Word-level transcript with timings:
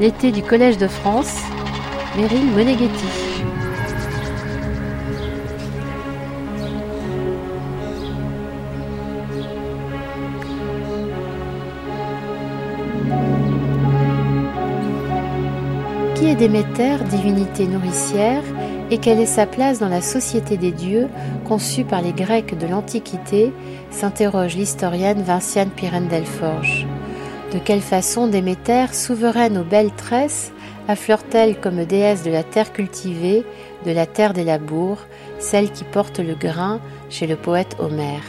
L'été 0.00 0.30
du 0.30 0.42
Collège 0.44 0.78
de 0.78 0.86
France, 0.86 1.34
Meryl 2.16 2.46
Moneghetti. 2.52 3.06
Qui 16.14 16.26
est 16.28 16.36
Déméter, 16.36 16.98
divinité 17.10 17.66
nourricière, 17.66 18.42
et 18.92 18.98
quelle 18.98 19.18
est 19.18 19.26
sa 19.26 19.46
place 19.46 19.80
dans 19.80 19.88
la 19.88 20.00
société 20.00 20.56
des 20.56 20.70
dieux 20.70 21.08
conçue 21.44 21.84
par 21.84 22.02
les 22.02 22.12
Grecs 22.12 22.56
de 22.56 22.68
l'Antiquité 22.68 23.52
s'interroge 23.90 24.54
l'historienne 24.54 25.22
Vinciane 25.22 25.70
Pirène-Delforge. 25.70 26.86
De 27.52 27.58
quelle 27.58 27.80
façon 27.80 28.26
Déméter, 28.26 28.92
souveraine 28.92 29.56
aux 29.56 29.64
belles 29.64 29.94
tresses, 29.94 30.52
affleure-t-elle 30.86 31.58
comme 31.58 31.86
déesse 31.86 32.22
de 32.22 32.30
la 32.30 32.42
terre 32.42 32.74
cultivée, 32.74 33.42
de 33.86 33.90
la 33.90 34.04
terre 34.04 34.34
des 34.34 34.44
labours, 34.44 34.98
celle 35.38 35.72
qui 35.72 35.84
porte 35.84 36.18
le 36.18 36.34
grain 36.34 36.78
chez 37.08 37.26
le 37.26 37.36
poète 37.36 37.76
Homère? 37.78 38.24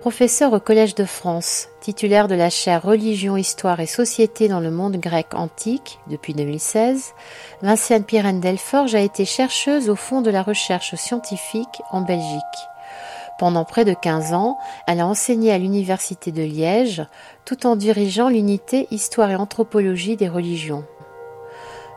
Professeur 0.00 0.52
au 0.52 0.60
Collège 0.60 0.94
de 0.94 1.04
France, 1.04 1.68
titulaire 1.80 2.28
de 2.28 2.36
la 2.36 2.48
chaire 2.48 2.82
Religion, 2.82 3.36
Histoire 3.36 3.80
et 3.80 3.86
Société 3.86 4.46
dans 4.46 4.60
le 4.60 4.70
monde 4.70 4.96
grec 4.96 5.34
antique 5.34 5.98
depuis 6.06 6.34
2016, 6.34 7.14
Vinciane 7.62 8.04
Pirène 8.04 8.40
Delforge 8.40 8.94
a 8.94 9.00
été 9.00 9.24
chercheuse 9.24 9.90
au 9.90 9.96
fond 9.96 10.22
de 10.22 10.30
la 10.30 10.42
recherche 10.42 10.94
scientifique 10.94 11.82
en 11.90 12.00
Belgique. 12.00 12.40
Pendant 13.40 13.64
près 13.64 13.86
de 13.86 13.94
15 13.94 14.34
ans, 14.34 14.58
elle 14.86 15.00
a 15.00 15.06
enseigné 15.06 15.50
à 15.50 15.56
l'Université 15.56 16.30
de 16.30 16.42
Liège 16.42 17.06
tout 17.46 17.66
en 17.66 17.74
dirigeant 17.74 18.28
l'unité 18.28 18.86
Histoire 18.90 19.30
et 19.30 19.34
Anthropologie 19.34 20.18
des 20.18 20.28
religions. 20.28 20.84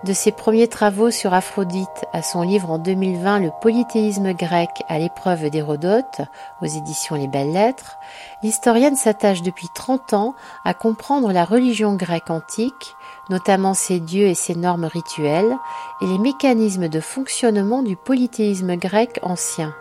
De 0.06 0.14
ses 0.14 0.32
premiers 0.32 0.70
travaux 0.70 1.12
sur 1.12 1.34
Aphrodite 1.34 2.06
à 2.14 2.22
son 2.22 2.44
livre 2.44 2.72
en 2.72 2.78
2020 2.78 3.40
Le 3.40 3.52
polythéisme 3.62 4.32
grec 4.32 4.70
à 4.88 5.00
l'épreuve 5.00 5.50
d'Hérodote 5.50 6.22
aux 6.62 6.66
éditions 6.66 7.17
Les 7.17 7.28
Belles 7.28 7.52
Lettres, 7.52 7.98
l'historienne 8.42 8.95
s'attache 8.95 9.42
depuis 9.42 9.67
30 9.76 10.14
ans 10.14 10.36
à 10.64 10.73
comprendre 10.73 11.34
la 11.34 11.44
religion 11.44 11.98
grecque 11.98 12.30
antique, 12.30 12.95
notamment 13.30 13.73
ses 13.73 14.00
dieux 14.00 14.28
et 14.28 14.34
ses 14.34 14.56
normes 14.56 14.86
rituelles, 14.86 15.58
et 16.02 16.06
les 16.06 16.20
mécanismes 16.20 16.88
de 16.88 17.02
fonctionnement 17.02 17.84
du 17.84 17.98
polythéisme 17.98 18.78
grec 18.78 19.20
ancien. 19.23 19.73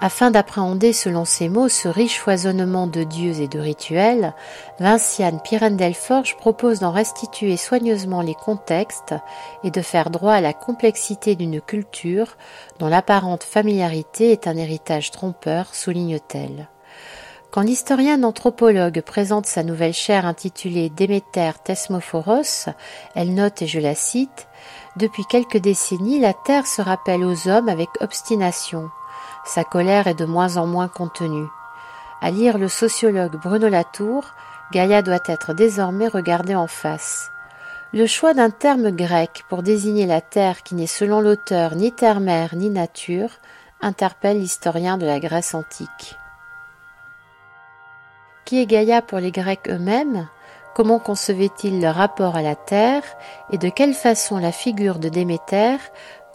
Afin 0.00 0.30
d'appréhender 0.30 0.92
selon 0.92 1.24
ses 1.24 1.48
mots 1.48 1.70
ce 1.70 1.88
riche 1.88 2.20
foisonnement 2.20 2.86
de 2.86 3.02
dieux 3.02 3.40
et 3.40 3.48
de 3.48 3.58
rituels, 3.58 4.34
Vinciane 4.78 5.40
Pirène-Delforge 5.40 6.36
propose 6.36 6.80
d'en 6.80 6.92
restituer 6.92 7.56
soigneusement 7.56 8.20
les 8.20 8.34
contextes 8.34 9.14
et 9.64 9.70
de 9.70 9.80
faire 9.80 10.10
droit 10.10 10.34
à 10.34 10.42
la 10.42 10.52
complexité 10.52 11.34
d'une 11.34 11.62
culture 11.62 12.36
dont 12.78 12.88
l'apparente 12.88 13.42
familiarité 13.42 14.32
est 14.32 14.46
un 14.46 14.58
héritage 14.58 15.10
trompeur, 15.10 15.74
souligne-t-elle. 15.74 16.68
Quand 17.50 17.62
l'historienne 17.62 18.26
anthropologue 18.26 19.00
présente 19.00 19.46
sa 19.46 19.62
nouvelle 19.62 19.94
chaire 19.94 20.26
intitulée 20.26 20.90
Déméter 20.90 21.52
Thesmophoros, 21.64 22.68
elle 23.14 23.32
note, 23.32 23.62
et 23.62 23.66
je 23.66 23.80
la 23.80 23.94
cite, 23.94 24.46
Depuis 24.96 25.24
quelques 25.24 25.56
décennies, 25.56 26.20
la 26.20 26.34
Terre 26.34 26.66
se 26.66 26.82
rappelle 26.82 27.24
aux 27.24 27.48
hommes 27.48 27.70
avec 27.70 27.88
obstination. 28.02 28.90
Sa 29.46 29.62
colère 29.62 30.08
est 30.08 30.14
de 30.14 30.24
moins 30.24 30.56
en 30.56 30.66
moins 30.66 30.88
contenue. 30.88 31.46
À 32.20 32.30
lire 32.30 32.58
le 32.58 32.68
sociologue 32.68 33.36
Bruno 33.36 33.68
Latour, 33.68 34.24
Gaïa 34.72 35.02
doit 35.02 35.20
être 35.26 35.54
désormais 35.54 36.08
regardée 36.08 36.56
en 36.56 36.66
face. 36.66 37.30
Le 37.92 38.06
choix 38.06 38.34
d'un 38.34 38.50
terme 38.50 38.90
grec 38.90 39.44
pour 39.48 39.62
désigner 39.62 40.06
la 40.06 40.20
terre 40.20 40.64
qui 40.64 40.74
n'est 40.74 40.88
selon 40.88 41.20
l'auteur 41.20 41.76
ni 41.76 41.92
terre-mère 41.92 42.56
ni 42.56 42.70
nature 42.70 43.30
interpelle 43.80 44.40
l'historien 44.40 44.98
de 44.98 45.06
la 45.06 45.20
Grèce 45.20 45.54
antique. 45.54 46.18
Qui 48.44 48.60
est 48.60 48.66
Gaïa 48.66 49.02
pour 49.02 49.18
les 49.18 49.30
Grecs 49.30 49.68
eux-mêmes? 49.68 50.28
Comment 50.74 50.98
concevait-il 50.98 51.80
leur 51.80 51.94
rapport 51.94 52.36
à 52.36 52.42
la 52.42 52.54
terre? 52.54 53.02
Et 53.50 53.58
de 53.58 53.68
quelle 53.68 53.94
façon 53.94 54.38
la 54.38 54.52
figure 54.52 54.98
de 54.98 55.08
Déméter 55.08 55.78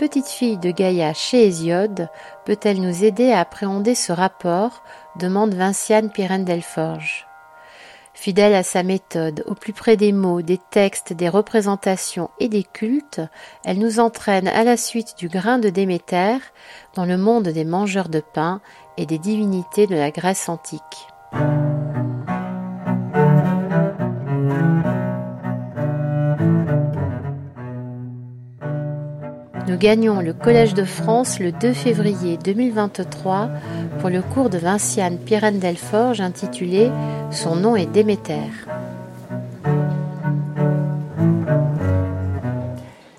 petite 0.01 0.29
fille 0.29 0.57
de 0.57 0.71
Gaïa 0.71 1.13
chez 1.13 1.45
Hésiode 1.45 2.09
peut-elle 2.43 2.81
nous 2.81 3.03
aider 3.03 3.31
à 3.31 3.41
appréhender 3.41 3.93
ce 3.93 4.11
rapport 4.11 4.81
demande 5.19 5.53
Vinciane 5.53 6.09
Pirène 6.09 6.43
Delforge. 6.43 7.27
Fidèle 8.15 8.55
à 8.55 8.63
sa 8.63 8.81
méthode, 8.81 9.43
au 9.45 9.53
plus 9.53 9.73
près 9.73 9.97
des 9.97 10.11
mots, 10.11 10.41
des 10.41 10.57
textes, 10.57 11.13
des 11.13 11.29
représentations 11.29 12.31
et 12.39 12.49
des 12.49 12.63
cultes, 12.63 13.21
elle 13.63 13.77
nous 13.77 13.99
entraîne 13.99 14.47
à 14.47 14.63
la 14.63 14.75
suite 14.75 15.19
du 15.19 15.27
grain 15.27 15.59
de 15.59 15.69
Déméter 15.69 16.37
dans 16.95 17.05
le 17.05 17.19
monde 17.19 17.49
des 17.49 17.63
mangeurs 17.63 18.09
de 18.09 18.21
pain 18.21 18.59
et 18.97 19.05
des 19.05 19.19
divinités 19.19 19.85
de 19.85 19.95
la 19.95 20.09
Grèce 20.09 20.49
antique. 20.49 20.81
Nous 29.71 29.77
gagnons 29.77 30.19
le 30.19 30.33
Collège 30.33 30.73
de 30.73 30.83
France 30.83 31.39
le 31.39 31.53
2 31.53 31.71
février 31.71 32.35
2023 32.35 33.47
pour 34.01 34.09
le 34.09 34.21
cours 34.21 34.49
de 34.49 34.57
Vinciane 34.57 35.17
Pirène 35.17 35.59
Delforge 35.59 36.19
intitulé 36.19 36.91
Son 37.31 37.55
nom 37.55 37.77
est 37.77 37.85
Déméter. 37.85 38.51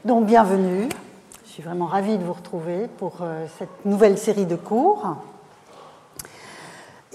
Donc 0.05 0.27
bienvenue, 0.27 0.91
je 1.47 1.51
suis 1.51 1.63
vraiment 1.63 1.87
ravie 1.87 2.19
de 2.19 2.23
vous 2.23 2.35
retrouver 2.35 2.87
pour 2.99 3.21
euh, 3.23 3.47
cette 3.59 3.87
nouvelle 3.87 4.19
série 4.19 4.45
de 4.45 4.57
cours. 4.57 5.17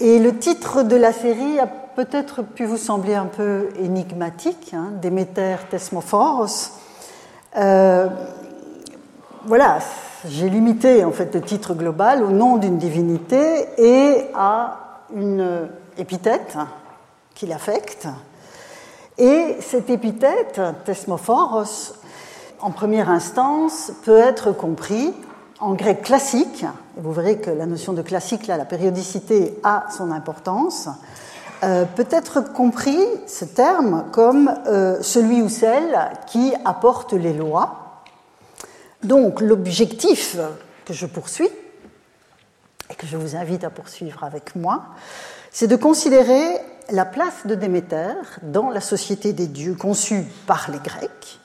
Et 0.00 0.18
le 0.18 0.36
titre 0.36 0.82
de 0.82 0.96
la 0.96 1.12
série 1.12 1.60
a 1.60 1.68
peut-être 1.68 2.42
pu 2.42 2.64
vous 2.64 2.76
sembler 2.76 3.14
un 3.14 3.26
peu 3.26 3.68
énigmatique, 3.78 4.74
hein, 4.74 4.88
Déméter 5.00 5.58
Thesmophoros. 5.70 6.72
Euh, 7.56 8.08
voilà, 9.48 9.78
j'ai 10.26 10.50
limité 10.50 11.06
en 11.06 11.10
fait 11.10 11.34
le 11.34 11.40
titre 11.40 11.72
global 11.72 12.22
au 12.22 12.28
nom 12.28 12.58
d'une 12.58 12.76
divinité 12.76 13.66
et 13.78 14.26
à 14.34 15.06
une 15.16 15.70
épithète 15.96 16.58
qui 17.34 17.46
l'affecte. 17.46 18.08
Et 19.16 19.56
cette 19.60 19.88
épithète, 19.88 20.60
Thesmophoros, 20.84 21.94
en 22.60 22.70
première 22.72 23.08
instance, 23.08 23.90
peut 24.04 24.18
être 24.18 24.52
compris 24.52 25.14
en 25.60 25.72
grec 25.72 26.02
classique, 26.02 26.64
et 26.98 27.00
vous 27.00 27.12
verrez 27.12 27.38
que 27.38 27.50
la 27.50 27.64
notion 27.64 27.94
de 27.94 28.02
classique, 28.02 28.48
la 28.48 28.66
périodicité 28.66 29.58
a 29.64 29.86
son 29.90 30.10
importance, 30.10 30.90
euh, 31.64 31.86
peut 31.96 32.06
être 32.10 32.52
compris, 32.52 33.00
ce 33.26 33.46
terme, 33.46 34.04
comme 34.12 34.54
euh, 34.66 34.98
celui 35.00 35.40
ou 35.40 35.48
celle 35.48 35.98
qui 36.26 36.52
apporte 36.66 37.14
les 37.14 37.32
lois, 37.32 37.87
donc 39.02 39.40
l'objectif 39.40 40.36
que 40.84 40.92
je 40.92 41.06
poursuis, 41.06 41.50
et 42.90 42.94
que 42.94 43.06
je 43.06 43.16
vous 43.16 43.36
invite 43.36 43.64
à 43.64 43.70
poursuivre 43.70 44.24
avec 44.24 44.56
moi, 44.56 44.86
c'est 45.50 45.66
de 45.66 45.76
considérer 45.76 46.44
la 46.90 47.04
place 47.04 47.46
de 47.46 47.54
Déméter 47.54 48.14
dans 48.42 48.70
la 48.70 48.80
société 48.80 49.32
des 49.32 49.46
dieux 49.46 49.74
conçue 49.74 50.24
par 50.46 50.70
les 50.70 50.78
Grecs, 50.78 51.38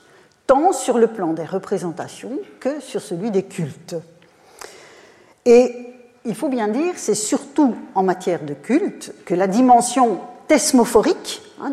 tant 0.46 0.72
sur 0.72 0.98
le 0.98 1.08
plan 1.08 1.32
des 1.32 1.44
représentations 1.44 2.38
que 2.60 2.80
sur 2.80 3.00
celui 3.00 3.30
des 3.30 3.42
cultes. 3.42 3.96
Et 5.44 5.94
il 6.24 6.34
faut 6.34 6.48
bien 6.48 6.68
dire, 6.68 6.94
c'est 6.96 7.14
surtout 7.14 7.76
en 7.94 8.02
matière 8.02 8.42
de 8.42 8.54
culte 8.54 9.12
que 9.26 9.34
la 9.34 9.46
dimension 9.46 10.20
thesmophorique, 10.48 11.42
hein, 11.60 11.72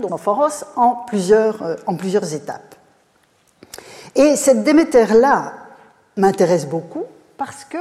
en 0.76 0.96
plusieurs, 1.08 1.64
euh, 1.64 1.76
en 1.88 1.96
plusieurs 1.96 2.34
étapes. 2.34 2.76
Et 4.16 4.36
cette 4.36 4.64
Déméter-là, 4.64 5.54
m'intéresse 6.18 6.68
beaucoup 6.68 7.06
parce 7.38 7.66
que, 7.66 7.78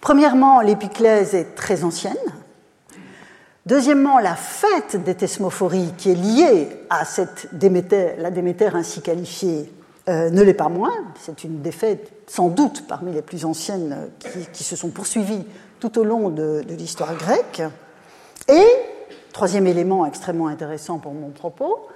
premièrement, 0.00 0.60
l'épiclèse 0.60 1.34
est 1.34 1.54
très 1.54 1.84
ancienne. 1.84 2.16
Deuxièmement, 3.66 4.18
la 4.18 4.36
fête 4.36 5.02
des 5.02 5.14
thesmophories 5.14 5.92
qui 5.96 6.10
est 6.10 6.14
liée 6.14 6.68
à 6.90 7.04
la 8.18 8.30
Déméter 8.30 8.70
ainsi 8.74 9.00
qualifiée 9.00 9.72
euh, 10.08 10.28
ne 10.28 10.42
l'est 10.42 10.52
pas 10.52 10.68
moins. 10.68 10.92
C'est 11.18 11.44
une 11.44 11.62
des 11.62 11.72
fêtes 11.72 12.12
sans 12.26 12.48
doute 12.48 12.86
parmi 12.86 13.12
les 13.12 13.22
plus 13.22 13.46
anciennes 13.46 14.10
euh, 14.26 14.40
qui, 14.52 14.62
se 14.62 14.76
sont 14.76 14.90
poursuivies 14.90 15.46
tout 15.80 15.98
au 15.98 16.04
long 16.04 16.28
de, 16.28 16.62
de 16.62 16.74
l'histoire 16.74 17.14
grecque. 17.16 17.62
Et, 18.48 18.66
troisième 19.32 19.66
élément 19.66 20.04
extrêmement 20.04 20.48
intéressant 20.48 20.98
pour 20.98 21.14
mon 21.14 21.30
propos, 21.30 21.88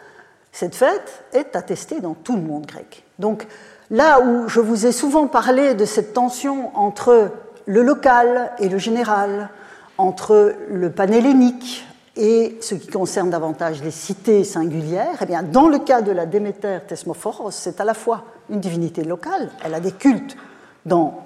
cette 0.53 0.75
fête 0.75 1.25
est 1.35 1.55
attestée 1.55 2.01
dans 2.01 2.15
tout 2.15 2.37
le 2.37 2.43
monde 2.43 2.65
grec. 2.65 3.05
Donc, 3.19 3.47
Là 3.91 4.21
où 4.21 4.49
je 4.49 4.61
vous 4.61 4.85
ai 4.85 4.93
souvent 4.93 5.29
parlé 5.29 5.75
de 5.75 5.87
cette 5.87 6.13
tension 6.13 6.77
entre 6.77 7.31
le 7.65 7.83
local 7.83 8.53
et 8.59 8.69
le 8.69 8.77
général, 8.77 9.49
entre 9.97 10.55
le 10.69 10.91
panhellénique 10.91 11.87
et 12.17 12.59
ce 12.61 12.75
qui 12.75 12.89
concerne 12.89 13.31
davantage 13.31 13.83
les 13.83 13.91
cités 13.91 14.45
singulières, 14.45 15.17
eh 15.23 15.27
bien, 15.27 15.43
dans 15.43 15.69
le 15.69 15.79
cas 15.79 16.03
de 16.03 16.13
la 16.13 16.27
Déméter 16.27 16.81
Thesmophoros, 16.87 17.51
c'est 17.53 17.81
à 17.81 17.85
la 17.85 17.95
fois 17.95 18.25
une 18.51 18.61
divinité 18.61 19.05
locale, 19.05 19.51
elle 19.65 19.75
a 19.75 19.81
des 19.81 19.93
cultes 19.93 20.37
dans 20.85 21.23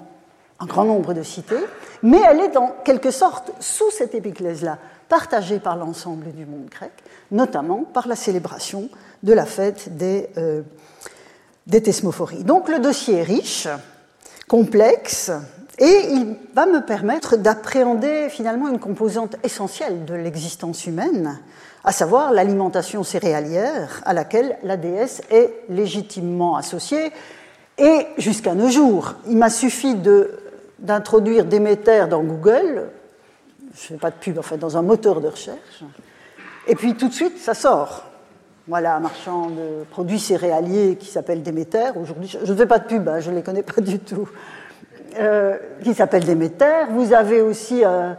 un 0.59 0.65
grand 0.65 0.85
nombre 0.85 1.13
de 1.13 1.23
cités, 1.23 1.65
mais 2.01 2.19
elle 2.29 2.39
est 2.39 2.55
en 2.55 2.73
quelque 2.85 3.11
sorte 3.11 3.51
sous 3.59 3.89
cette 3.91 4.15
épiclèse-là, 4.15 4.77
partagée 5.09 5.59
par 5.59 5.75
l'ensemble 5.75 6.31
du 6.31 6.45
monde 6.45 6.67
grec, 6.69 6.91
notamment 7.31 7.83
par 7.83 8.07
la 8.07 8.15
célébration 8.15 8.87
de 9.23 9.33
la 9.33 9.45
fête 9.45 9.97
des, 9.97 10.29
euh, 10.37 10.61
des 11.67 11.81
Thesmophories. 11.81 12.43
Donc 12.43 12.69
le 12.69 12.79
dossier 12.79 13.15
est 13.15 13.23
riche, 13.23 13.67
complexe, 14.47 15.31
et 15.79 16.07
il 16.11 16.35
va 16.53 16.65
me 16.65 16.81
permettre 16.81 17.35
d'appréhender 17.35 18.27
finalement 18.29 18.69
une 18.69 18.79
composante 18.79 19.37
essentielle 19.43 20.05
de 20.05 20.13
l'existence 20.13 20.85
humaine, 20.85 21.39
à 21.83 21.91
savoir 21.91 22.31
l'alimentation 22.31 23.03
céréalière 23.03 24.01
à 24.05 24.13
laquelle 24.13 24.57
la 24.63 24.77
déesse 24.77 25.21
est 25.31 25.63
légitimement 25.69 26.55
associée. 26.55 27.11
Et 27.77 28.07
jusqu'à 28.17 28.53
nos 28.53 28.69
jours, 28.69 29.15
il 29.27 29.37
m'a 29.37 29.49
suffi 29.49 29.95
d'introduire 30.79 31.45
Déméter 31.45 32.05
dans 32.07 32.21
Google, 32.21 32.89
je 33.73 33.81
ne 33.81 33.87
fais 33.87 33.97
pas 33.97 34.11
de 34.11 34.15
pub, 34.15 34.37
en 34.37 34.43
fait, 34.43 34.57
dans 34.57 34.77
un 34.77 34.83
moteur 34.83 35.21
de 35.21 35.27
recherche, 35.27 35.83
et 36.67 36.75
puis 36.75 36.95
tout 36.95 37.07
de 37.07 37.13
suite, 37.13 37.39
ça 37.39 37.55
sort. 37.55 38.05
Voilà 38.67 38.95
un 38.95 39.01
marchand 39.01 39.49
de 39.49 39.83
produits 39.91 40.19
céréaliers 40.19 40.95
qui 40.95 41.07
s'appelle 41.07 41.43
Déméter. 41.43 41.91
Aujourd'hui, 42.01 42.29
je 42.29 42.49
ne 42.49 42.57
fais 42.57 42.65
pas 42.65 42.79
de 42.79 42.85
pub, 42.85 43.09
hein, 43.09 43.19
je 43.19 43.29
ne 43.29 43.35
les 43.35 43.41
connais 43.41 43.61
pas 43.61 43.81
du 43.81 43.99
tout. 43.99 44.29
Euh, 45.19 45.57
qui 45.83 45.93
s'appelle 45.93 46.23
Déméter. 46.23 46.85
Vous 46.91 47.11
avez 47.13 47.41
aussi 47.41 47.83
euh, 47.83 48.13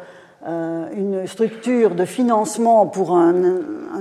euh, 0.46 0.86
une 0.94 1.26
structure 1.26 1.94
de 1.94 2.04
financement 2.04 2.86
pour 2.86 3.16
un, 3.16 3.34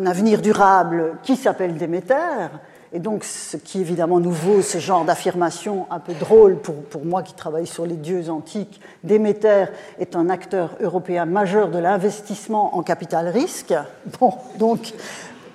avenir 0.05 0.41
durable 0.41 1.13
qui 1.23 1.37
s'appelle 1.37 1.75
Déméter. 1.75 2.49
Et 2.91 2.99
donc, 2.99 3.23
ce 3.23 3.57
qui 3.57 3.79
est 3.79 3.81
évidemment 3.81 4.19
nouveau, 4.19 4.61
ce 4.61 4.77
genre 4.77 5.05
d'affirmation 5.05 5.87
un 5.89 5.99
peu 5.99 6.13
drôle 6.13 6.57
pour, 6.57 6.75
pour, 6.75 7.05
moi 7.05 7.23
qui 7.23 7.33
travaille 7.33 7.65
sur 7.65 7.87
les 7.87 7.95
dieux 7.95 8.29
antiques, 8.29 8.81
Déméter 9.03 9.65
est 9.97 10.15
un 10.15 10.29
acteur 10.29 10.75
européen 10.81 11.25
majeur 11.25 11.69
de 11.69 11.79
l'investissement 11.79 12.75
en 12.75 12.83
capital 12.83 13.29
risque. 13.29 13.73
Bon, 14.19 14.33
donc, 14.59 14.93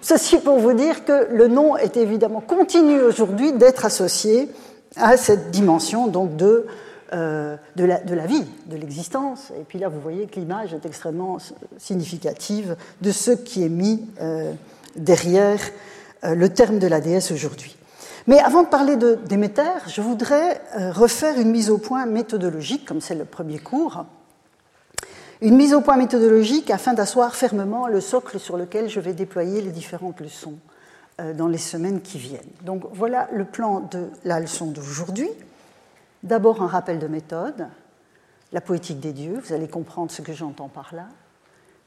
ceci 0.00 0.38
pour 0.38 0.58
vous 0.58 0.72
dire 0.72 1.04
que 1.04 1.28
le 1.30 1.48
nom 1.48 1.76
est 1.76 1.96
évidemment 1.96 2.40
continue 2.40 3.00
aujourd'hui 3.00 3.52
d'être 3.52 3.84
associé 3.84 4.48
à 4.96 5.16
cette 5.16 5.50
dimension 5.50 6.06
donc 6.06 6.36
de 6.36 6.66
euh, 7.14 7.56
de, 7.74 7.86
la, 7.86 8.26
vie, 8.26 8.44
de 8.66 8.76
l'existence. 8.76 9.50
Et 9.58 9.64
puis 9.66 9.78
là, 9.78 9.88
vous 9.88 9.98
voyez 9.98 10.26
que 10.26 10.38
l'image 10.38 10.74
est 10.74 10.84
extrêmement 10.84 11.38
significative 11.78 12.76
de 13.00 13.12
ce 13.12 13.30
qui 13.30 13.64
est 13.64 13.70
mis 13.70 14.04
euh, 14.20 14.52
derrière 14.94 15.58
euh, 16.24 16.34
le 16.34 16.50
terme 16.50 16.78
de 16.78 16.86
la 16.86 17.00
déesse 17.00 17.30
aujourd'hui. 17.30 17.76
Mais 18.26 18.40
avant 18.40 18.62
de 18.62 18.68
parler 18.68 18.96
de 18.96 19.14
Déméter, 19.26 19.62
je 19.86 20.02
voudrais 20.02 20.60
refaire 20.92 21.40
une 21.40 21.50
mise 21.50 21.70
au 21.70 21.78
point 21.78 22.04
méthodologique, 22.04 22.84
comme 22.84 23.00
c'est 23.00 23.14
le 23.14 23.24
premier 23.24 23.58
cours. 23.58 24.04
Une 25.40 25.56
mise 25.56 25.72
au 25.74 25.80
point 25.80 25.96
méthodologique 25.96 26.70
afin 26.70 26.94
d'asseoir 26.94 27.36
fermement 27.36 27.86
le 27.86 28.00
socle 28.00 28.40
sur 28.40 28.56
lequel 28.56 28.88
je 28.88 28.98
vais 28.98 29.12
déployer 29.12 29.60
les 29.60 29.70
différentes 29.70 30.20
leçons 30.20 30.58
dans 31.34 31.48
les 31.48 31.58
semaines 31.58 32.00
qui 32.00 32.18
viennent. 32.18 32.40
Donc 32.62 32.82
voilà 32.92 33.28
le 33.32 33.44
plan 33.44 33.80
de 33.80 34.08
la 34.24 34.40
leçon 34.40 34.66
d'aujourd'hui. 34.66 35.28
D'abord 36.24 36.62
un 36.62 36.66
rappel 36.66 36.98
de 36.98 37.06
méthode, 37.06 37.68
la 38.52 38.60
poétique 38.60 39.00
des 39.00 39.12
dieux, 39.12 39.40
vous 39.44 39.52
allez 39.52 39.68
comprendre 39.68 40.10
ce 40.10 40.22
que 40.22 40.32
j'entends 40.32 40.68
par 40.68 40.94
là. 40.94 41.06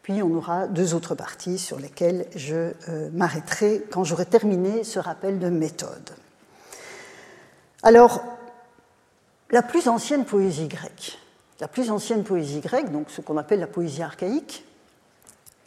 Puis 0.03 0.23
on 0.23 0.33
aura 0.33 0.67
deux 0.67 0.93
autres 0.93 1.15
parties 1.15 1.59
sur 1.59 1.79
lesquelles 1.79 2.25
je 2.35 2.73
euh, 2.89 3.09
m'arrêterai 3.13 3.85
quand 3.91 4.03
j'aurai 4.03 4.25
terminé 4.25 4.83
ce 4.83 4.99
rappel 4.99 5.39
de 5.39 5.49
méthode. 5.49 6.11
Alors, 7.83 8.23
la 9.51 9.61
plus 9.61 9.87
ancienne 9.87 10.25
poésie 10.25 10.67
grecque, 10.67 11.19
la 11.61 11.67
plus 11.67 11.91
ancienne 11.91 12.23
poésie 12.23 12.59
grecque, 12.59 12.91
donc 12.91 13.09
ce 13.09 13.21
qu'on 13.21 13.37
appelle 13.37 13.61
la 13.61 13.67
poésie 13.67 14.03
archaïque, 14.03 14.65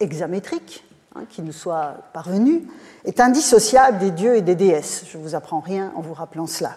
hexamétrique, 0.01 0.85
hein, 1.15 1.23
qui 1.31 1.41
nous 1.41 1.53
soit 1.53 1.95
parvenue, 2.13 2.67
est 3.07 3.21
indissociable 3.21 3.99
des 3.99 4.11
dieux 4.11 4.37
et 4.37 4.43
des 4.43 4.57
déesses. 4.57 5.05
Je 5.09 5.17
ne 5.17 5.23
vous 5.23 5.35
apprends 5.35 5.61
rien 5.61 5.93
en 5.97 6.03
vous 6.03 6.15
rappelant 6.15 6.47
cela 6.47 6.75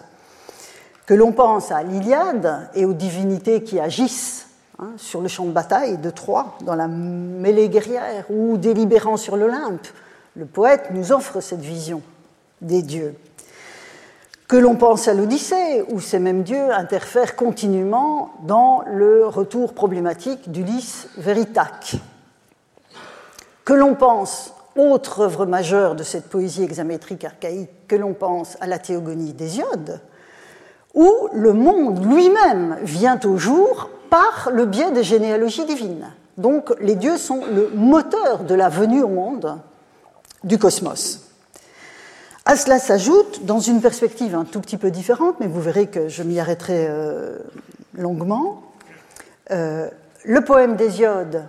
que 1.08 1.14
l'on 1.14 1.32
pense 1.32 1.72
à 1.72 1.82
l'Iliade 1.82 2.68
et 2.74 2.84
aux 2.84 2.92
divinités 2.92 3.62
qui 3.62 3.80
agissent 3.80 4.48
hein, 4.78 4.90
sur 4.98 5.22
le 5.22 5.28
champ 5.28 5.46
de 5.46 5.52
bataille 5.52 5.96
de 5.96 6.10
Troie, 6.10 6.58
dans 6.66 6.74
la 6.74 6.86
mêlée 6.86 7.70
guerrière, 7.70 8.26
ou 8.30 8.58
délibérant 8.58 9.16
sur 9.16 9.38
l'Olympe, 9.38 9.86
le 10.36 10.44
poète 10.44 10.90
nous 10.92 11.10
offre 11.10 11.40
cette 11.40 11.62
vision 11.62 12.02
des 12.60 12.82
dieux. 12.82 13.14
Que 14.48 14.56
l'on 14.56 14.76
pense 14.76 15.08
à 15.08 15.12
l'Odyssée, 15.12 15.84
où 15.90 16.00
ces 16.00 16.18
mêmes 16.18 16.42
dieux 16.42 16.72
interfèrent 16.72 17.36
continuellement 17.36 18.30
dans 18.44 18.82
le 18.86 19.26
retour 19.26 19.74
problématique 19.74 20.50
d'Ulysse 20.50 21.06
Véritac. 21.18 21.96
Que 23.66 23.74
l'on 23.74 23.94
pense, 23.94 24.54
autre 24.74 25.20
œuvre 25.20 25.44
majeure 25.44 25.94
de 25.94 26.02
cette 26.02 26.30
poésie 26.30 26.62
hexamétrique 26.62 27.26
archaïque, 27.26 27.86
que 27.88 27.96
l'on 27.96 28.14
pense 28.14 28.56
à 28.62 28.66
la 28.66 28.78
théogonie 28.78 29.34
d'Hésiode, 29.34 30.00
où 30.94 31.12
le 31.34 31.52
monde 31.52 32.10
lui-même 32.10 32.78
vient 32.80 33.20
au 33.24 33.36
jour 33.36 33.90
par 34.08 34.48
le 34.50 34.64
biais 34.64 34.92
des 34.92 35.04
généalogies 35.04 35.66
divines. 35.66 36.10
Donc 36.38 36.74
les 36.80 36.94
dieux 36.94 37.18
sont 37.18 37.42
le 37.54 37.68
moteur 37.74 38.44
de 38.44 38.54
la 38.54 38.70
venue 38.70 39.02
au 39.02 39.08
monde 39.08 39.58
du 40.42 40.56
cosmos. 40.56 41.27
À 42.50 42.56
cela 42.56 42.78
s'ajoute, 42.78 43.44
dans 43.44 43.60
une 43.60 43.82
perspective 43.82 44.34
un 44.34 44.46
tout 44.46 44.62
petit 44.62 44.78
peu 44.78 44.90
différente, 44.90 45.38
mais 45.38 45.46
vous 45.46 45.60
verrez 45.60 45.86
que 45.88 46.08
je 46.08 46.22
m'y 46.22 46.40
arrêterai 46.40 46.86
euh, 46.88 47.36
longuement, 47.92 48.62
euh, 49.50 49.90
le 50.24 50.40
poème 50.40 50.74
d'Hésiode, 50.74 51.44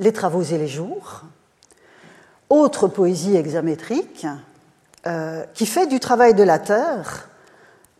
Les 0.00 0.12
travaux 0.12 0.42
et 0.42 0.58
les 0.58 0.68
jours, 0.68 1.22
autre 2.50 2.88
poésie 2.88 3.36
hexamétrique, 3.36 4.26
euh, 5.06 5.44
qui 5.54 5.64
fait 5.64 5.86
du 5.86 5.98
travail 5.98 6.34
de 6.34 6.42
la 6.42 6.58
terre 6.58 7.30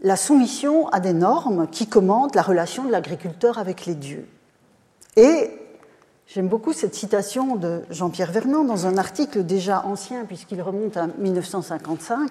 la 0.03 0.17
soumission 0.17 0.87
à 0.89 1.01
des 1.01 1.15
normes 1.15 1.67
qui 1.67 1.87
commandent 1.87 2.35
la 2.35 2.43
relation 2.43 2.85
de 2.85 2.93
l'agriculteur 2.93 3.57
avec 3.57 3.87
les 3.87 3.95
dieux. 3.95 4.29
Et 5.17 5.51
j'aime 6.29 6.49
beaucoup 6.49 6.73
cette 6.73 6.95
citation 6.95 7.57
de 7.57 7.83
Jean-Pierre 7.91 8.33
Vernant 8.33 8.65
dans 8.65 8.87
un 8.87 8.99
article 8.99 9.45
déjà 9.45 9.85
ancien 9.87 10.25
puisqu'il 10.25 10.61
remonte 10.63 10.97
à 10.97 11.07
1955, 11.07 12.31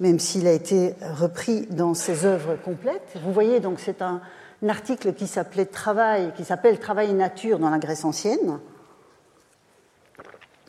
même 0.00 0.18
s'il 0.18 0.46
a 0.46 0.52
été 0.52 0.94
repris 1.18 1.66
dans 1.66 1.94
ses 1.94 2.24
œuvres 2.24 2.56
complètes. 2.64 3.16
Vous 3.24 3.32
voyez 3.32 3.60
donc 3.60 3.80
c'est 3.80 4.02
un, 4.02 4.20
article 4.66 5.12
qui 5.12 5.26
s'appelait 5.26 5.66
Travail, 5.66 6.32
qui 6.34 6.42
s'appelle 6.42 6.78
Travail 6.78 7.10
et 7.10 7.14
nature 7.14 7.58
dans 7.58 7.68
la 7.68 7.78
Grèce 7.78 8.06
ancienne. 8.06 8.60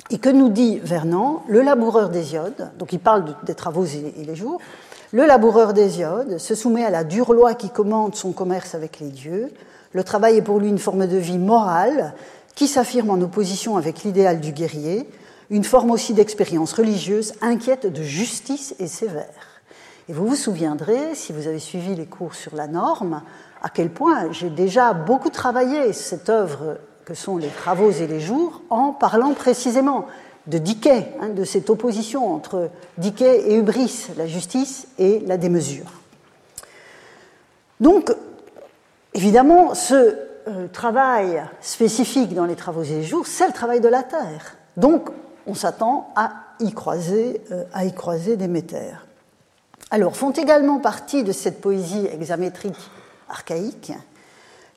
Et 0.10 0.18
que 0.18 0.28
nous 0.28 0.50
dit 0.50 0.80
Vernant, 0.80 1.44
le 1.48 1.62
laboureur 1.62 2.10
d'Hésiode, 2.10 2.72
donc 2.78 2.92
il 2.92 3.00
parle 3.00 3.36
des 3.44 3.56
travaux 3.56 3.86
et 3.86 4.26
les 4.26 4.36
jours, 4.36 4.60
le 5.14 5.26
laboureur 5.26 5.74
d'Hésiode 5.74 6.40
se 6.40 6.56
soumet 6.56 6.84
à 6.84 6.90
la 6.90 7.06
dure 7.06 7.32
loi 7.32 7.54
qui 7.54 7.70
commande 7.70 8.16
son 8.16 8.34
commerce 8.34 8.76
avec 8.76 9.00
les 9.00 9.08
dieux. 9.08 9.50
Le 9.94 10.04
travail 10.04 10.36
est 10.36 10.42
pour 10.42 10.60
lui 10.60 10.68
une 10.68 10.78
forme 10.78 11.08
de 11.08 11.16
vie 11.16 11.38
morale 11.38 12.14
qui 12.56 12.68
s'affirme 12.68 13.10
en 13.10 13.22
opposition 13.22 13.78
avec 13.78 14.04
l'idéal 14.04 14.40
du 14.40 14.54
guerrier, 14.54 15.08
une 15.50 15.64
forme 15.64 15.92
aussi 15.92 16.14
d'expérience 16.14 16.74
religieuse 16.74 17.34
inquiète 17.42 17.86
de 17.86 18.02
justice 18.02 18.74
et 18.80 18.88
sévère. 18.88 19.62
Et 20.08 20.14
vous 20.14 20.28
vous 20.28 20.36
souviendrez, 20.36 21.16
si 21.16 21.34
vous 21.34 21.48
avez 21.48 21.60
suivi 21.60 21.96
les 21.96 22.06
cours 22.06 22.34
sur 22.34 22.56
la 22.56 22.68
norme, 22.68 23.22
à 23.62 23.70
quel 23.70 23.90
point 23.90 24.32
j'ai 24.32 24.50
déjà 24.50 24.94
beaucoup 24.94 25.30
travaillé 25.30 25.94
cette 25.94 26.30
œuvre 26.30 26.78
que 27.06 27.14
sont 27.14 27.38
les 27.38 27.50
travaux 27.50 27.92
et 27.92 28.08
les 28.08 28.20
jours 28.20 28.62
en 28.70 28.92
parlant 28.92 29.34
précisément 29.34 30.08
de 30.48 30.58
Dickey, 30.58 31.12
hein, 31.22 31.30
de 31.30 31.44
cette 31.44 31.70
opposition 31.70 32.34
entre 32.34 32.70
Dickey 32.98 33.50
et 33.50 33.56
Hubris, 33.56 34.08
la 34.16 34.28
justice 34.28 34.88
et 35.00 35.20
la 35.26 35.38
démesure. 35.38 35.92
Donc, 37.80 38.12
évidemment, 39.14 39.74
ce 39.74 40.25
euh, 40.48 40.68
travail 40.68 41.44
spécifique 41.62 42.34
dans 42.34 42.46
les 42.46 42.56
travaux 42.56 42.84
les 42.84 43.04
jours, 43.04 43.28
c'est 43.28 43.48
le 43.48 43.54
travail 43.54 43.82
de 43.82 43.88
la 43.88 44.04
terre. 44.04 44.58
Donc, 44.78 45.10
on 45.48 45.54
s'attend 45.54 46.12
à 46.16 46.32
y 46.60 46.72
croiser, 46.72 47.42
euh, 47.52 47.64
à 47.74 47.86
y 47.86 47.94
croiser 47.94 48.38
des. 48.38 48.64
Alors, 49.92 50.16
font 50.16 50.32
également 50.32 50.80
partie 50.80 51.24
de 51.24 51.32
cette 51.32 51.62
poésie 51.62 52.08
hexamétrique 52.12 52.92
archaïque 53.30 53.94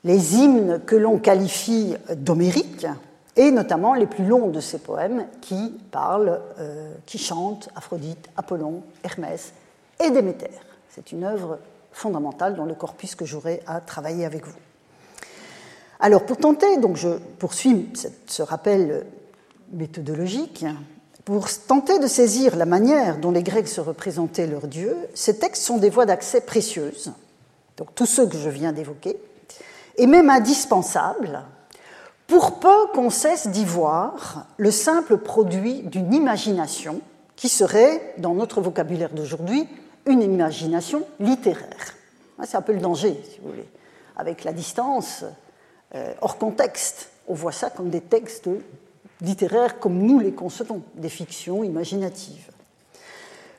les 0.03 0.37
hymnes 0.37 0.79
que 0.85 0.95
l'on 0.95 1.19
qualifie 1.19 1.95
d'homériques, 2.15 2.87
et 3.35 3.51
notamment 3.51 3.93
les 3.93 4.05
plus 4.05 4.25
longs 4.25 4.47
de 4.47 4.59
ces 4.59 4.79
poèmes 4.79 5.25
qui 5.41 5.73
parlent, 5.91 6.39
euh, 6.59 6.93
qui 7.05 7.17
chantent 7.17 7.69
Aphrodite, 7.75 8.29
Apollon, 8.37 8.83
Hermès 9.03 9.53
et 10.03 10.09
Déméter. 10.09 10.51
C'est 10.89 11.11
une 11.11 11.23
œuvre 11.23 11.59
fondamentale 11.91 12.55
dans 12.55 12.65
le 12.65 12.75
corpus 12.75 13.15
que 13.15 13.25
j'aurai 13.25 13.61
à 13.67 13.81
travailler 13.81 14.25
avec 14.25 14.45
vous. 14.45 14.55
Alors 15.99 16.25
pour 16.25 16.37
tenter, 16.37 16.77
donc 16.77 16.95
je 16.95 17.09
poursuis 17.39 17.89
ce 18.25 18.41
rappel 18.41 19.05
méthodologique. 19.73 20.65
Pour 21.25 21.47
tenter 21.67 21.99
de 21.99 22.07
saisir 22.07 22.55
la 22.55 22.65
manière 22.65 23.17
dont 23.17 23.31
les 23.31 23.43
Grecs 23.43 23.67
se 23.67 23.81
représentaient 23.81 24.47
leurs 24.47 24.67
dieux, 24.67 24.95
ces 25.13 25.37
textes 25.37 25.63
sont 25.63 25.77
des 25.77 25.89
voies 25.89 26.05
d'accès 26.05 26.41
précieuses, 26.41 27.11
donc 27.77 27.93
tous 27.93 28.05
ceux 28.05 28.25
que 28.25 28.37
je 28.37 28.49
viens 28.49 28.71
d'évoquer, 28.71 29.17
et 29.97 30.07
même 30.07 30.29
indispensables, 30.29 31.43
pour 32.25 32.59
peu 32.59 32.87
qu'on 32.93 33.09
cesse 33.09 33.47
d'y 33.47 33.65
voir 33.65 34.47
le 34.57 34.71
simple 34.71 35.17
produit 35.17 35.83
d'une 35.83 36.13
imagination 36.13 37.01
qui 37.35 37.49
serait, 37.49 38.13
dans 38.17 38.33
notre 38.33 38.61
vocabulaire 38.61 39.11
d'aujourd'hui, 39.11 39.67
une 40.05 40.21
imagination 40.21 41.03
littéraire. 41.19 41.95
C'est 42.43 42.57
un 42.57 42.61
peu 42.61 42.73
le 42.73 42.79
danger, 42.79 43.21
si 43.29 43.39
vous 43.41 43.49
voulez. 43.49 43.67
Avec 44.15 44.43
la 44.43 44.53
distance, 44.53 45.25
euh, 45.95 46.13
hors 46.21 46.37
contexte, 46.37 47.09
on 47.27 47.33
voit 47.33 47.51
ça 47.51 47.69
comme 47.69 47.89
des 47.89 48.01
textes 48.01 48.49
littéraires 49.21 49.79
comme 49.79 49.97
nous 49.97 50.19
les 50.19 50.31
concevons, 50.31 50.81
des 50.95 51.09
fictions 51.09 51.63
imaginatives. 51.63 52.49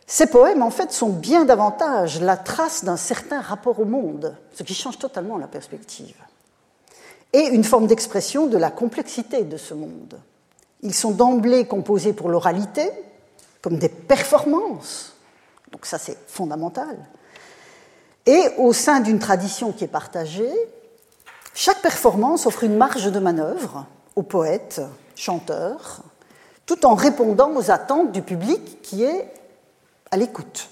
Ces 0.06 0.26
poèmes, 0.26 0.62
en 0.62 0.70
fait, 0.70 0.90
sont 0.90 1.10
bien 1.10 1.44
davantage 1.44 2.20
la 2.20 2.36
trace 2.36 2.84
d'un 2.84 2.96
certain 2.96 3.40
rapport 3.40 3.78
au 3.78 3.84
monde, 3.84 4.36
ce 4.54 4.64
qui 4.64 4.74
change 4.74 4.98
totalement 4.98 5.38
la 5.38 5.46
perspective, 5.46 6.16
et 7.32 7.46
une 7.46 7.62
forme 7.62 7.86
d'expression 7.86 8.46
de 8.46 8.58
la 8.58 8.70
complexité 8.70 9.44
de 9.44 9.56
ce 9.56 9.72
monde. 9.72 10.18
Ils 10.82 10.94
sont 10.94 11.12
d'emblée 11.12 11.66
composés 11.66 12.12
pour 12.12 12.28
l'oralité, 12.28 12.90
comme 13.62 13.78
des 13.78 13.88
performances, 13.88 15.14
donc 15.70 15.86
ça 15.86 15.98
c'est 15.98 16.18
fondamental, 16.26 16.96
et 18.26 18.42
au 18.58 18.72
sein 18.72 18.98
d'une 18.98 19.20
tradition 19.20 19.70
qui 19.70 19.84
est 19.84 19.88
partagée, 19.88 20.52
chaque 21.54 21.82
performance 21.82 22.46
offre 22.46 22.64
une 22.64 22.76
marge 22.76 23.10
de 23.10 23.18
manœuvre 23.18 23.86
aux 24.16 24.22
poètes, 24.22 24.80
chanteurs, 25.14 26.02
tout 26.66 26.86
en 26.86 26.94
répondant 26.94 27.54
aux 27.56 27.70
attentes 27.70 28.12
du 28.12 28.22
public 28.22 28.82
qui 28.82 29.02
est 29.02 29.32
à 30.10 30.16
l'écoute. 30.16 30.68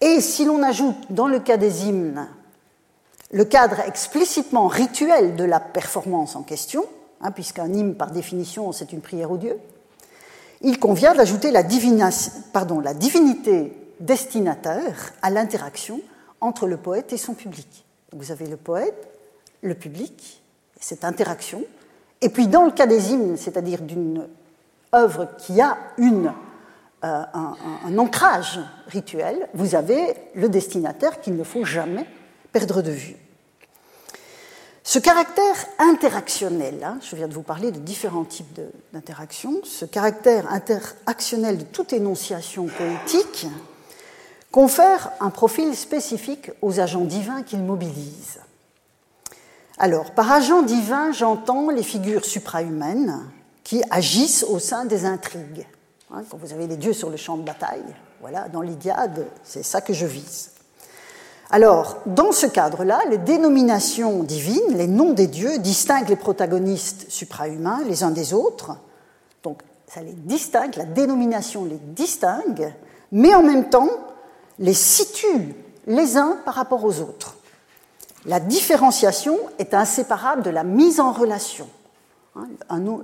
Et 0.00 0.20
si 0.20 0.44
l'on 0.44 0.62
ajoute 0.62 0.96
dans 1.10 1.28
le 1.28 1.40
cas 1.40 1.56
des 1.56 1.86
hymnes 1.86 2.28
le 3.30 3.44
cadre 3.44 3.80
explicitement 3.80 4.68
rituel 4.68 5.36
de 5.36 5.44
la 5.44 5.58
performance 5.58 6.36
en 6.36 6.42
question, 6.42 6.84
hein, 7.22 7.30
puisqu'un 7.30 7.72
hymne 7.72 7.94
par 7.94 8.10
définition 8.10 8.72
c'est 8.72 8.92
une 8.92 9.00
prière 9.00 9.30
au 9.30 9.38
Dieu, 9.38 9.58
il 10.60 10.78
convient 10.78 11.14
d'ajouter 11.14 11.50
la 11.50 11.62
divinité 11.62 13.72
destinataire 14.00 15.12
à 15.22 15.30
l'interaction 15.30 16.00
entre 16.40 16.66
le 16.66 16.76
poète 16.76 17.12
et 17.12 17.16
son 17.16 17.34
public. 17.34 17.84
vous 18.12 18.30
avez 18.30 18.46
le 18.46 18.56
poète, 18.56 19.11
le 19.62 19.74
public, 19.74 20.42
cette 20.78 21.04
interaction. 21.04 21.64
Et 22.20 22.28
puis 22.28 22.46
dans 22.46 22.64
le 22.64 22.72
cas 22.72 22.86
des 22.86 23.12
hymnes, 23.12 23.36
c'est-à-dire 23.36 23.80
d'une 23.80 24.28
œuvre 24.94 25.28
qui 25.38 25.60
a 25.60 25.78
euh, 25.98 26.28
un, 27.02 27.98
ancrage 27.98 28.60
rituel, 28.88 29.48
vous 29.54 29.74
avez 29.74 30.14
le 30.34 30.48
destinataire 30.48 31.20
qu'il 31.20 31.36
ne 31.36 31.44
faut 31.44 31.64
jamais 31.64 32.06
perdre 32.52 32.82
de 32.82 32.90
vue. 32.90 33.16
Ce 34.84 34.98
caractère 34.98 35.56
interactionnel, 35.78 36.82
hein, 36.84 36.98
je 37.00 37.14
viens 37.16 37.28
de 37.28 37.34
vous 37.34 37.42
parler 37.42 37.70
de 37.70 37.78
différents 37.78 38.24
types 38.24 38.60
d'interactions, 38.92 39.60
ce 39.64 39.84
caractère 39.84 40.52
interactionnel 40.52 41.58
de 41.58 41.64
toute 41.64 41.92
énonciation 41.92 42.66
poétique 42.66 43.46
confère 44.50 45.10
un 45.20 45.30
profil 45.30 45.74
spécifique 45.74 46.50
aux 46.60 46.78
agents 46.78 47.04
divins 47.04 47.42
qu'il 47.42 47.62
mobilise. 47.62 48.41
Alors, 49.82 50.12
par 50.12 50.30
agent 50.30 50.62
divin, 50.62 51.10
j'entends 51.10 51.68
les 51.68 51.82
figures 51.82 52.24
suprahumaines 52.24 53.18
qui 53.64 53.82
agissent 53.90 54.44
au 54.44 54.60
sein 54.60 54.84
des 54.84 55.06
intrigues. 55.06 55.66
Hein, 56.12 56.22
quand 56.30 56.36
vous 56.36 56.52
avez 56.52 56.68
les 56.68 56.76
dieux 56.76 56.92
sur 56.92 57.10
le 57.10 57.16
champ 57.16 57.36
de 57.36 57.42
bataille, 57.42 57.82
voilà, 58.20 58.46
dans 58.46 58.60
l'Iliade, 58.60 59.26
c'est 59.42 59.64
ça 59.64 59.80
que 59.80 59.92
je 59.92 60.06
vise. 60.06 60.52
Alors, 61.50 61.96
dans 62.06 62.30
ce 62.30 62.46
cadre-là, 62.46 63.00
les 63.10 63.18
dénominations 63.18 64.22
divines, 64.22 64.76
les 64.76 64.86
noms 64.86 65.14
des 65.14 65.26
dieux, 65.26 65.58
distinguent 65.58 66.10
les 66.10 66.14
protagonistes 66.14 67.06
suprahumains 67.08 67.82
les 67.84 68.04
uns 68.04 68.12
des 68.12 68.34
autres. 68.34 68.76
Donc, 69.42 69.62
ça 69.92 70.00
les 70.00 70.12
distingue, 70.12 70.76
la 70.76 70.84
dénomination 70.84 71.64
les 71.64 71.80
distingue, 71.80 72.72
mais 73.10 73.34
en 73.34 73.42
même 73.42 73.68
temps 73.68 73.90
les 74.60 74.74
situe 74.74 75.56
les 75.88 76.16
uns 76.16 76.38
par 76.44 76.54
rapport 76.54 76.84
aux 76.84 77.00
autres. 77.00 77.34
La 78.24 78.38
différenciation 78.38 79.36
est 79.58 79.74
inséparable 79.74 80.42
de 80.42 80.50
la 80.50 80.64
mise 80.64 81.00
en 81.00 81.12
relation. 81.12 81.68
Hein, 82.36 82.48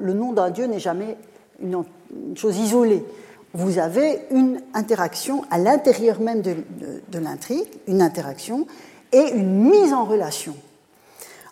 le 0.01 0.13
nom 0.13 0.33
d'un 0.33 0.51
Dieu 0.51 0.67
n'est 0.67 0.79
jamais 0.79 1.17
une, 1.61 1.85
chose 2.37 2.57
isolée. 2.57 3.05
Vous 3.53 3.79
avez 3.79 4.27
une 4.31 4.61
interaction 4.75 5.45
à 5.51 5.59
l'intérieur 5.59 6.21
même 6.21 6.43
de, 6.43 7.19
l'intrigue, 7.19 7.69
une 7.87 8.03
interaction 8.03 8.67
et 9.13 9.31
une 9.33 9.71
mise 9.71 9.93
en 9.93 10.05
relation. 10.05 10.55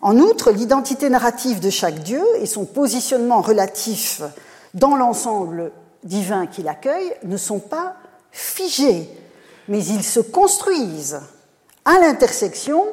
En 0.03 0.19
outre, 0.19 0.53
l'identité 0.53 1.09
narrative 1.09 1.59
de 1.59 1.71
chaque 1.71 2.01
Dieu 2.01 2.23
et 2.41 2.47
son 2.47 2.67
positionnement 2.67 3.41
relatif 3.41 4.23
dans 4.75 4.95
l'ensemble 4.95 5.73
divin 6.05 6.47
qu'il 6.47 6.69
accueille 6.69 7.13
ne 7.25 7.37
sont 7.37 7.59
pas 7.59 7.97
figés, 8.31 9.09
mais 9.69 9.85
ils 9.85 10.05
se 10.05 10.21
construisent 10.21 11.21
à 11.85 11.99
l'intersection 11.99 12.85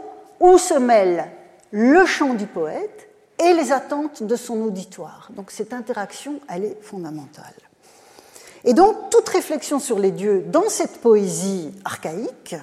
où 0.43 0.57
se 0.57 0.73
mêlent 0.73 1.31
le 1.71 2.05
chant 2.05 2.33
du 2.33 2.45
poète 2.45 3.09
et 3.39 3.53
les 3.53 3.71
attentes 3.71 4.23
de 4.23 4.35
son 4.35 4.61
auditoire. 4.61 5.29
Donc 5.31 5.51
cette 5.51 5.71
interaction, 5.71 6.41
elle 6.49 6.65
est 6.65 6.77
fondamentale. 6.81 7.55
Et 8.65 8.73
donc 8.73 9.09
toute 9.09 9.29
réflexion 9.29 9.79
sur 9.79 9.99
les 9.99 10.11
dieux 10.11 10.43
dans 10.47 10.67
cette 10.67 10.99
poésie 10.99 11.71
archaïque 11.85 12.55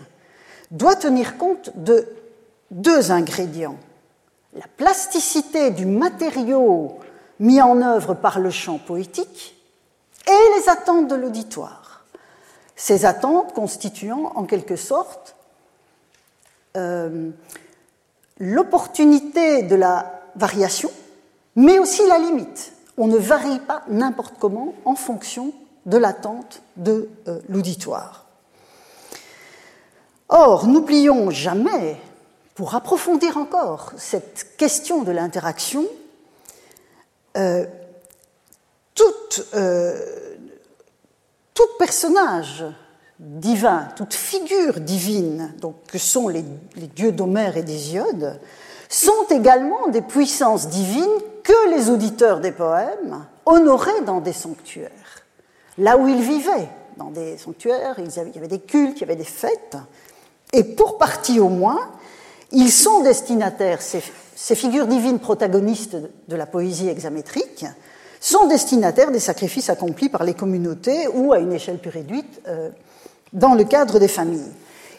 doit 0.70 0.94
tenir 0.94 1.38
compte 1.38 1.70
de 1.75 2.06
deux 2.70 3.10
ingrédients. 3.10 3.78
La 4.52 4.66
plasticité 4.76 5.70
du 5.70 5.87
matériau 5.87 6.99
mis 7.38 7.62
en 7.62 7.80
œuvre 7.80 8.12
par 8.12 8.40
le 8.40 8.50
chant 8.50 8.78
poétique 8.78 9.56
et 10.26 10.58
les 10.58 10.68
attentes 10.68 11.08
de 11.08 11.14
l'auditoire. 11.14 12.04
Ces 12.76 13.06
attentes 13.06 13.54
constituant 13.54 14.32
en 14.34 14.44
quelque 14.44 14.76
sorte 14.76 15.34
euh, 16.76 17.30
l'opportunité 18.40 19.62
de 19.62 19.76
la 19.76 20.23
variation, 20.35 20.90
mais 21.54 21.78
aussi 21.78 22.06
la 22.09 22.18
limite. 22.18 22.73
On 22.97 23.06
ne 23.06 23.18
varie 23.18 23.61
pas 23.61 23.82
n'importe 23.88 24.35
comment 24.38 24.75
en 24.85 24.97
fonction 24.97 25.52
de 25.87 25.97
l'attente 25.97 26.62
de 26.76 27.09
euh, 27.28 27.40
l'auditoire. 27.49 28.26
Or, 30.28 30.66
n'oublions 30.66 31.30
jamais, 31.30 31.97
pour 32.54 32.75
approfondir 32.75 33.37
encore 33.37 33.92
cette 33.97 34.56
question 34.56 35.02
de 35.02 35.12
l'interaction, 35.12 35.87
euh, 37.37 37.66
euh, 39.54 40.37
tout, 41.54 41.64
personnage 41.78 42.64
divin, 43.20 43.88
toute 43.96 44.14
figure 44.14 44.80
divine, 44.80 45.52
donc, 45.60 45.74
que 45.88 45.98
sont 45.98 46.28
les, 46.28 46.44
dieux 46.94 47.12
d'Homère 47.12 47.56
et 47.56 47.62
d'Hésiode, 47.62 48.40
sont 48.88 49.26
également 49.30 49.88
des 49.88 50.00
puissances 50.00 50.68
divines 50.68 51.04
que 51.44 51.70
les 51.74 51.90
auditeurs 51.90 52.40
des 52.40 52.50
poèmes 52.50 53.24
honoraient 53.44 54.02
dans 54.06 54.20
des 54.20 54.32
sanctuaires, 54.32 54.90
là 55.78 55.96
où 55.96 56.08
ils 56.08 56.22
vivaient. 56.22 56.68
Dans 56.96 57.10
des 57.10 57.38
sanctuaires, 57.38 57.96
il 57.98 58.10
y 58.10 58.38
avait 58.38 58.48
des 58.48 58.58
cultes, 58.58 58.98
il 58.98 59.00
y 59.02 59.04
avait 59.04 59.16
des 59.16 59.24
fêtes, 59.24 59.76
et 60.52 60.64
pour 60.64 60.98
partie 60.98 61.40
au 61.40 61.48
moins, 61.48 61.90
ils 62.52 62.72
sont 62.72 63.02
destinataires, 63.02 63.80
ces, 63.82 64.02
figures 64.54 64.86
divines 64.86 65.20
protagonistes 65.20 65.96
de 66.28 66.36
la 66.36 66.46
poésie 66.46 66.88
hexamétrique, 66.88 67.66
sont 68.20 68.46
destinataires 68.46 69.12
des 69.12 69.20
sacrifices 69.20 69.70
accomplis 69.70 70.08
par 70.08 70.24
les 70.24 70.34
communautés 70.34 71.06
ou, 71.14 71.32
à 71.32 71.38
une 71.38 71.52
échelle 71.52 71.78
plus 71.78 71.90
réduite, 71.90 72.40
euh, 72.48 72.70
dans 73.32 73.54
le 73.54 73.64
cadre 73.64 73.99
des 73.99 74.08
familles. 74.08 74.52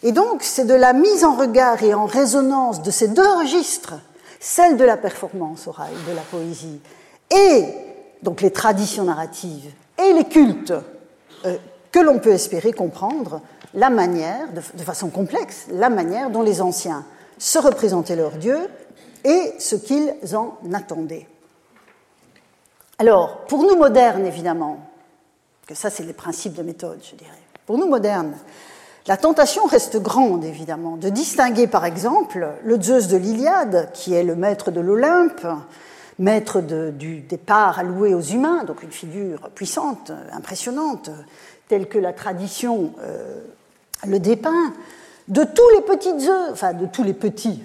Et 0.04 0.12
donc, 0.12 0.44
c'est 0.44 0.66
de 0.66 0.74
la 0.74 0.94
mise 0.94 1.24
en 1.24 1.36
regard 1.36 1.84
et 1.84 1.94
en 1.94 2.06
résonance 2.06 2.82
de 2.82 2.92
ces 2.92 3.08
deux 3.08 3.38
registres, 3.38 3.94
celle 4.40 4.78
de 4.78 4.84
la 4.84 4.98
performance 4.98 5.68
orale, 5.68 5.94
de 6.08 6.16
la 6.16 6.22
poésie, 6.22 6.80
et 7.30 7.66
donc 8.24 8.42
les 8.42 8.52
traditions 8.52 9.04
narratives 9.04 9.72
et 9.98 10.14
les 10.14 10.26
cultes, 10.26 10.74
euh, 11.46 11.58
que 11.92 12.00
l'on 12.00 12.20
peut 12.20 12.32
espérer 12.32 12.74
comprendre 12.74 13.42
la 13.74 13.90
manière, 13.90 14.52
de, 14.52 14.84
façon 14.84 15.10
complexe, 15.10 15.68
la 15.72 15.90
manière 15.90 16.30
dont 16.30 16.42
les 16.42 16.62
anciens 16.62 17.06
se 17.38 17.60
représentaient 17.60 18.16
leur 18.16 18.32
Dieu 18.32 18.58
et 19.24 19.54
ce 19.60 19.76
qu'ils 19.76 20.14
en 20.36 20.58
attendaient. 20.74 21.28
Alors, 22.98 23.46
pour 23.46 23.64
nous 23.64 23.78
modernes, 23.78 24.26
évidemment, 24.26 24.80
que 25.68 25.76
ça 25.76 25.90
c'est 25.90 26.04
les 26.04 26.14
principes 26.14 26.54
de 26.54 26.64
méthode, 26.64 27.00
je 27.04 27.16
dirais, 27.16 27.32
pour 27.66 27.78
nous 27.78 27.88
modernes, 27.88 28.34
la 29.08 29.18
tentation 29.18 29.66
reste 29.66 29.98
grande, 30.02 30.44
évidemment, 30.44 30.96
de 30.96 31.10
distinguer 31.10 31.68
par 31.68 31.86
exemple 31.86 32.48
le 32.64 32.82
Zeus 32.82 33.08
de 33.08 33.18
l'Iliade, 33.18 33.90
qui 33.94 34.14
est 34.14 34.24
le 34.24 34.36
maître 34.36 34.72
de 34.72 34.80
l'Olympe, 34.80 35.46
maître 36.20 36.62
du 36.62 37.22
départ 37.22 37.80
alloué 37.80 38.14
aux 38.14 38.22
humains, 38.22 38.64
donc 38.64 38.84
une 38.84 38.92
figure 38.92 39.50
puissante, 39.56 40.12
impressionnante, 40.32 41.10
telle 41.68 41.88
que 41.88 41.98
la 41.98 42.14
tradition 42.14 42.94
le 44.06 44.20
dépeint, 44.20 44.74
de 45.28 45.44
tous 45.44 45.70
les 45.76 45.82
petits 45.82 46.30
œufs, 46.30 46.50
enfin 46.52 46.74
de 46.74 46.86
tous 46.86 47.04
les 47.04 47.14
petits, 47.14 47.64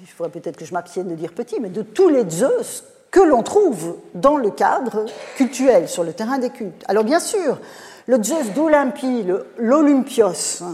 il 0.00 0.06
faudrait 0.06 0.30
peut-être 0.30 0.56
que 0.56 0.64
je 0.64 0.72
m'abstienne 0.72 1.08
de 1.08 1.14
dire 1.14 1.32
petits, 1.32 1.56
mais 1.60 1.68
de 1.68 1.82
tous 1.82 2.08
les 2.08 2.42
œufs 2.42 2.84
que 3.10 3.20
l'on 3.20 3.42
trouve 3.42 3.96
dans 4.14 4.36
le 4.36 4.50
cadre 4.50 5.04
cultuel, 5.36 5.88
sur 5.88 6.04
le 6.04 6.12
terrain 6.12 6.38
des 6.38 6.50
cultes. 6.50 6.84
Alors 6.86 7.04
bien 7.04 7.20
sûr, 7.20 7.58
le 8.10 8.20
Zeus 8.20 8.52
d'Olympie, 8.54 9.24
l'Olympios, 9.56 10.64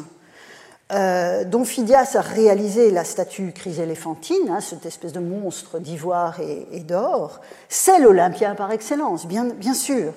euh, 0.91 1.45
dont 1.45 1.67
Phidias 1.67 2.13
a 2.15 2.23
réalisé 2.23 2.91
la 2.91 3.05
statue 3.05 3.53
chryséléphantine, 3.53 4.49
hein, 4.49 4.61
cette 4.63 4.87
espèce 4.87 5.13
de 5.13 5.21
monstre 5.21 5.79
d'ivoire 5.79 6.41
et, 6.41 6.81
d'or, 6.81 7.43
c'est 7.69 7.99
l'Olympien 7.99 8.55
par 8.55 8.73
excellence, 8.73 9.27
bien, 9.27 9.75
sûr. 9.75 10.15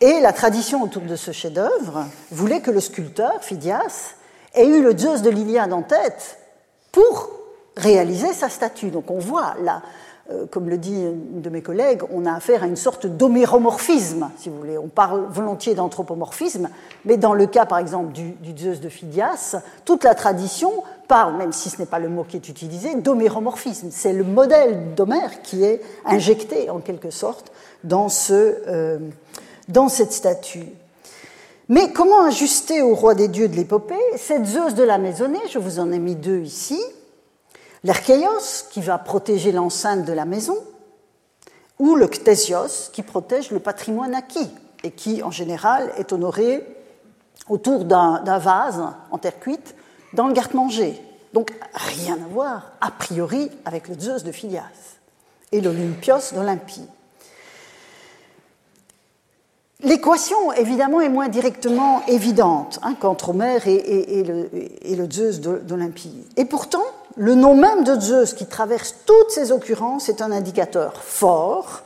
Et 0.00 0.18
la 0.18 0.32
tradition 0.32 0.82
autour 0.82 1.02
de 1.02 1.14
ce 1.14 1.30
chef-d'œuvre 1.30 2.04
voulait 2.32 2.60
que 2.60 2.72
le 2.72 2.80
sculpteur, 2.80 3.44
Phidias, 3.44 4.16
ait 4.52 4.66
eu 4.66 4.82
le 4.82 4.98
Zeus 4.98 5.22
de 5.22 5.30
l'Iliade 5.30 5.72
en 5.72 5.82
tête 5.82 6.36
pour 6.90 7.30
réaliser 7.76 8.32
sa 8.32 8.48
statue. 8.48 8.90
Donc 8.90 9.12
on 9.12 9.20
voit 9.20 9.54
là 9.62 9.82
euh, 9.84 10.05
comme 10.50 10.68
le 10.68 10.76
dit 10.76 11.02
une 11.02 11.40
de 11.40 11.50
mes 11.50 11.62
collègues, 11.62 12.02
on 12.12 12.26
a 12.26 12.32
affaire 12.32 12.64
à 12.64 12.66
une 12.66 12.76
sorte 12.76 13.06
d'homéromorphisme, 13.06 14.30
si 14.38 14.48
vous 14.48 14.58
voulez. 14.58 14.76
On 14.78 14.88
parle 14.88 15.26
volontiers 15.30 15.74
d'anthropomorphisme, 15.74 16.68
mais 17.04 17.16
dans 17.16 17.34
le 17.34 17.46
cas, 17.46 17.66
par 17.66 17.78
exemple, 17.78 18.12
du, 18.12 18.34
Zeus 18.56 18.80
de 18.80 18.88
Phidias, 18.88 19.56
toute 19.84 20.02
la 20.04 20.14
tradition 20.14 20.82
parle, 21.06 21.36
même 21.36 21.52
si 21.52 21.70
ce 21.70 21.78
n'est 21.78 21.86
pas 21.86 21.98
le 21.98 22.08
mot 22.08 22.24
qui 22.24 22.36
est 22.36 22.48
utilisé, 22.48 22.96
d'homéromorphisme. 22.96 23.88
C'est 23.90 24.12
le 24.12 24.24
modèle 24.24 24.94
d'Homère 24.96 25.42
qui 25.42 25.62
est 25.62 25.80
injecté, 26.04 26.70
en 26.70 26.80
quelque 26.80 27.10
sorte, 27.10 27.52
dans, 27.84 28.08
ce, 28.08 28.56
euh, 28.66 28.98
dans 29.68 29.88
cette 29.88 30.12
statue. 30.12 30.66
Mais 31.68 31.92
comment 31.92 32.24
ajuster 32.24 32.82
au 32.82 32.94
roi 32.94 33.14
des 33.14 33.28
dieux 33.28 33.48
de 33.48 33.56
l'épopée? 33.56 33.94
Cette 34.16 34.46
Zeus 34.46 34.74
de 34.74 34.82
la 34.82 34.98
maisonnée, 34.98 35.40
je 35.50 35.58
vous 35.58 35.80
en 35.80 35.90
ai 35.90 35.98
mis 35.98 36.14
deux 36.14 36.38
ici, 36.38 36.80
l'Archéos, 37.86 38.66
qui 38.70 38.80
va 38.80 38.98
protéger 38.98 39.52
l'enceinte 39.52 40.04
de 40.04 40.12
la 40.12 40.24
maison, 40.24 40.56
ou 41.78 41.94
le 41.94 42.08
Ctésios, 42.08 42.90
qui 42.92 43.02
protège 43.02 43.52
le 43.52 43.60
patrimoine 43.60 44.14
acquis 44.14 44.50
et 44.82 44.90
qui, 44.90 45.22
en 45.22 45.30
général, 45.30 45.92
est 45.96 46.12
honoré 46.12 46.66
autour 47.48 47.84
d'un 47.84 48.38
vase 48.38 48.82
en 49.10 49.18
terre 49.18 49.38
cuite 49.38 49.76
dans 50.14 50.26
le 50.26 50.32
garde-manger. 50.32 51.00
Donc, 51.32 51.52
rien 51.74 52.14
à 52.14 52.28
voir, 52.28 52.72
a 52.80 52.90
priori, 52.90 53.50
avec 53.64 53.88
le 53.88 53.98
Zeus 53.98 54.24
de 54.24 54.32
Phidias 54.32 54.98
et 55.52 55.60
l'Olympios 55.60 56.34
d'Olympie. 56.34 56.88
L'équation, 59.80 60.52
évidemment, 60.54 61.00
est 61.02 61.08
moins 61.08 61.28
directement 61.28 62.02
évidente 62.08 62.80
hein, 62.82 62.96
qu'entre 62.98 63.28
Homère 63.28 63.68
et 63.68 64.24
le 64.24 65.10
Zeus 65.10 65.40
d'Olympie. 65.40 66.26
Et 66.36 66.46
pourtant, 66.46 66.82
le 67.16 67.34
nom 67.34 67.54
même 67.54 67.84
de 67.84 67.98
Zeus 67.98 68.34
qui 68.34 68.46
traverse 68.46 68.94
toutes 69.06 69.30
ces 69.30 69.50
occurrences 69.52 70.08
est 70.08 70.20
un 70.20 70.32
indicateur 70.32 71.02
fort 71.02 71.82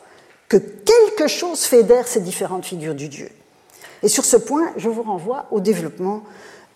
que 0.48 0.56
quelque 0.56 1.28
chose 1.28 1.62
fédère 1.62 2.08
ces 2.08 2.20
différentes 2.20 2.64
figures 2.64 2.96
du 2.96 3.08
Dieu. 3.08 3.30
Et 4.02 4.08
sur 4.08 4.24
ce 4.24 4.36
point, 4.36 4.72
je 4.76 4.88
vous 4.88 5.02
renvoie 5.02 5.46
au 5.52 5.60
développement 5.60 6.24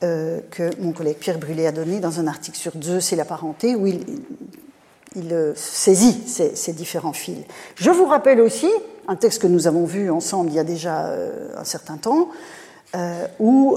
euh, 0.03 0.41
que 0.51 0.71
mon 0.81 0.93
collègue 0.93 1.17
Pierre 1.17 1.39
Brûlé 1.39 1.67
a 1.67 1.73
donné 1.73 1.99
dans 1.99 2.21
un 2.21 2.27
article 2.29 2.57
sur 2.57 2.73
Zeus 2.81 3.13
et 3.13 3.17
la 3.17 3.25
parenté, 3.25 3.75
où 3.75 3.87
il, 3.87 4.05
euh, 5.33 5.53
saisit 5.57 6.23
ces, 6.29 6.73
différents 6.73 7.13
fils. 7.13 7.39
Je 7.75 7.91
vous 7.91 8.05
rappelle 8.05 8.41
aussi 8.41 8.71
un 9.09 9.17
texte 9.17 9.43
que 9.43 9.47
nous 9.49 9.67
avons 9.67 9.85
vu 9.85 10.11
ensemble 10.11 10.51
il 10.51 10.55
y 10.55 10.61
a 10.61 10.65
déjà 10.65 11.07
euh, 11.07 11.49
un 11.57 11.65
certain 11.65 11.97
temps, 11.97 12.29
où 13.41 13.77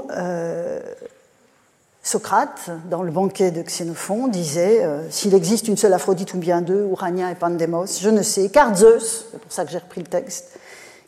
Socrate, 2.08 2.70
dans 2.90 3.04
le 3.04 3.12
banquet 3.12 3.52
de 3.52 3.62
Xénophon, 3.62 4.30
disait 4.30 4.82
euh, 4.82 5.02
S'il 5.10 5.34
existe 5.34 5.68
une 5.68 5.76
seule 5.76 5.92
Aphrodite 5.92 6.34
ou 6.36 6.38
bien 6.38 6.62
deux, 6.62 6.88
Urania 6.90 7.30
et 7.32 7.36
Pandemos, 7.36 8.00
je 8.00 8.08
ne 8.08 8.22
sais, 8.22 8.48
car 8.48 8.74
Zeus, 8.78 9.26
c'est 9.30 9.42
pour 9.42 9.52
ça 9.52 9.66
que 9.66 9.72
j'ai 9.72 9.78
repris 9.78 10.00
le 10.00 10.08
texte, 10.08 10.58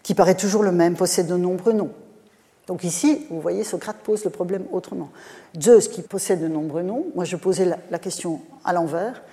qui 0.03 0.13
paraît 0.13 0.35
toujours 0.35 0.61
le 0.61 0.73
même, 0.73 0.97
possède 0.97 1.27
de 1.27 1.37
nombreux 1.37 1.71
noms. 1.71 1.93
Donc 2.67 2.83
ici, 2.83 3.25
vous 3.29 3.39
voyez, 3.39 3.63
Socrate 3.63 3.95
pose 4.03 4.25
le 4.25 4.29
problème 4.29 4.65
autrement. 4.73 5.09
Zeus 5.57 5.87
qui 5.87 6.01
possède 6.01 6.41
de 6.41 6.49
nombreux 6.49 6.83
noms, 6.83 7.05
moi 7.15 7.23
je 7.23 7.37
posais 7.37 7.63
la, 7.89 7.99
question 7.99 8.41
à 8.65 8.73
l'envers 8.73 9.23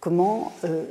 comment 0.00 0.50
euh, 0.64 0.82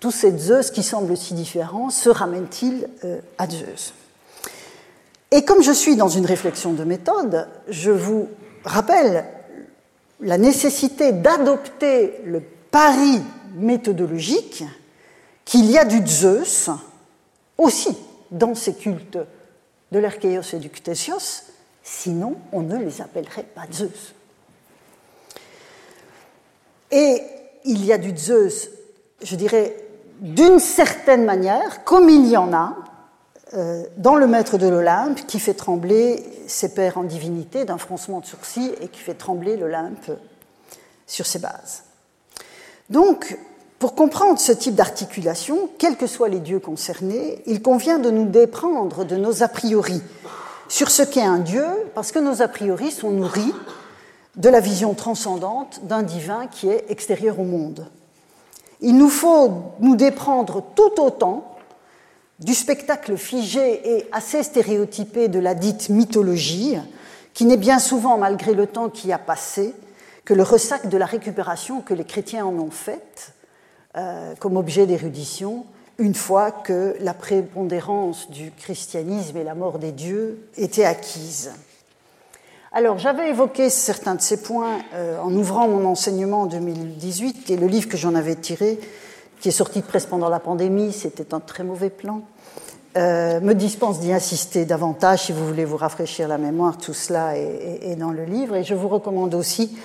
tous 0.00 0.12
ces 0.12 0.34
Zeus 0.38 0.70
qui 0.70 0.82
semblent 0.82 1.14
si 1.14 1.34
différents 1.34 1.90
se 1.90 2.08
ramènent-ils 2.08 2.88
euh, 3.04 3.20
à 3.36 3.50
Zeus? 3.50 3.92
Et 5.30 5.44
comme 5.44 5.62
je 5.62 5.72
suis 5.72 5.94
dans 5.94 6.08
une 6.08 6.24
réflexion 6.24 6.72
de 6.72 6.84
méthode, 6.84 7.48
je 7.68 7.90
vous 7.90 8.28
rappelle 8.68 9.24
la 10.20 10.38
nécessité 10.38 11.12
d'adopter 11.12 12.20
le 12.24 12.40
pari 12.40 13.22
méthodologique 13.54 14.64
qu'il 15.44 15.70
y 15.70 15.78
a 15.78 15.84
du 15.84 16.06
Zeus 16.06 16.70
aussi 17.56 17.96
dans 18.30 18.54
ces 18.54 18.74
cultes 18.74 19.18
de 19.90 19.98
l'Archéos 19.98 20.42
et 20.52 20.58
du 20.58 20.68
Ctésios, 20.68 21.44
sinon 21.82 22.36
on 22.52 22.62
ne 22.62 22.76
les 22.76 23.00
appellerait 23.00 23.46
pas 23.54 23.64
Zeus. 23.72 24.14
Et 26.90 27.22
il 27.64 27.84
y 27.84 27.92
a 27.92 27.98
du 27.98 28.16
Zeus, 28.16 28.70
je 29.22 29.36
dirais, 29.36 29.76
d'une 30.20 30.58
certaine 30.58 31.24
manière, 31.24 31.84
comme 31.84 32.08
il 32.08 32.28
y 32.28 32.36
en 32.36 32.52
a 32.52 32.76
dans 33.96 34.14
le 34.14 34.26
maître 34.26 34.58
de 34.58 34.68
l'Olympe 34.68 35.26
qui 35.26 35.40
fait 35.40 35.54
trembler 35.54 36.22
ses 36.46 36.74
pères 36.74 36.98
en 36.98 37.04
divinité 37.04 37.64
d'un 37.64 37.78
froncement 37.78 38.20
de 38.20 38.26
sourcils 38.26 38.72
et 38.80 38.88
qui 38.88 39.00
fait 39.00 39.14
trembler 39.14 39.56
l'Olympe 39.56 40.10
sur 41.06 41.26
ses 41.26 41.38
bases. 41.38 41.84
Donc, 42.90 43.38
pour 43.78 43.94
comprendre 43.94 44.38
ce 44.38 44.52
type 44.52 44.74
d'articulation, 44.74 45.70
quels 45.78 45.96
que 45.96 46.06
soient 46.06 46.28
les 46.28 46.40
dieux 46.40 46.58
concernés, 46.58 47.42
il 47.46 47.62
convient 47.62 47.98
de 47.98 48.10
nous 48.10 48.26
déprendre 48.26 49.04
de 49.04 49.16
nos 49.16 49.42
a 49.42 49.48
priori 49.48 50.02
sur 50.68 50.90
ce 50.90 51.02
qu'est 51.02 51.22
un 51.22 51.38
dieu, 51.38 51.64
parce 51.94 52.12
que 52.12 52.18
nos 52.18 52.42
a 52.42 52.48
priori 52.48 52.90
sont 52.90 53.10
nourris 53.10 53.54
de 54.36 54.48
la 54.48 54.60
vision 54.60 54.94
transcendante 54.94 55.80
d'un 55.84 56.02
divin 56.02 56.46
qui 56.46 56.68
est 56.68 56.84
extérieur 56.90 57.40
au 57.40 57.44
monde. 57.44 57.86
Il 58.80 58.96
nous 58.96 59.08
faut 59.08 59.50
nous 59.80 59.96
déprendre 59.96 60.62
tout 60.74 61.00
autant 61.00 61.47
du 62.38 62.54
spectacle 62.54 63.16
figé 63.16 63.96
et 63.96 64.06
assez 64.12 64.42
stéréotypé 64.42 65.28
de 65.28 65.38
la 65.38 65.54
dite 65.54 65.88
mythologie, 65.88 66.76
qui 67.34 67.44
n'est 67.44 67.56
bien 67.56 67.78
souvent, 67.78 68.18
malgré 68.18 68.54
le 68.54 68.66
temps 68.66 68.88
qui 68.88 69.12
a 69.12 69.18
passé, 69.18 69.74
que 70.24 70.34
le 70.34 70.42
ressac 70.42 70.88
de 70.88 70.96
la 70.96 71.06
récupération 71.06 71.80
que 71.80 71.94
les 71.94 72.04
chrétiens 72.04 72.44
en 72.44 72.54
ont 72.54 72.70
faite 72.70 73.32
euh, 73.96 74.34
comme 74.38 74.56
objet 74.56 74.86
d'érudition, 74.86 75.64
une 75.98 76.14
fois 76.14 76.52
que 76.52 76.96
la 77.00 77.14
prépondérance 77.14 78.30
du 78.30 78.52
christianisme 78.52 79.36
et 79.36 79.44
la 79.44 79.54
mort 79.54 79.78
des 79.78 79.90
dieux 79.90 80.38
étaient 80.56 80.84
acquises. 80.84 81.50
Alors, 82.70 82.98
j'avais 82.98 83.30
évoqué 83.30 83.70
certains 83.70 84.14
de 84.14 84.20
ces 84.20 84.42
points 84.42 84.78
euh, 84.94 85.18
en 85.18 85.32
ouvrant 85.34 85.66
mon 85.66 85.84
enseignement 85.86 86.42
en 86.42 86.46
2018, 86.46 87.50
et 87.50 87.56
le 87.56 87.66
livre 87.66 87.88
que 87.88 87.96
j'en 87.96 88.14
avais 88.14 88.36
tiré 88.36 88.78
qui 89.40 89.48
est 89.48 89.52
sorti 89.52 89.80
de 89.80 89.86
presse 89.86 90.06
pendant 90.06 90.28
la 90.28 90.40
pandémie, 90.40 90.92
c'était 90.92 91.34
un 91.34 91.40
très 91.40 91.64
mauvais 91.64 91.90
plan, 91.90 92.22
euh, 92.96 93.40
me 93.40 93.54
dispense 93.54 94.00
d'y 94.00 94.12
insister 94.12 94.64
davantage 94.64 95.24
si 95.24 95.32
vous 95.32 95.46
voulez 95.46 95.64
vous 95.64 95.76
rafraîchir 95.76 96.26
la 96.26 96.38
mémoire. 96.38 96.78
Tout 96.78 96.94
cela 96.94 97.36
est, 97.36 97.96
dans 97.96 98.10
le 98.10 98.24
livre. 98.24 98.56
Et 98.56 98.64
je 98.64 98.74
vous 98.74 98.88
recommande 98.88 99.34
aussi 99.34 99.78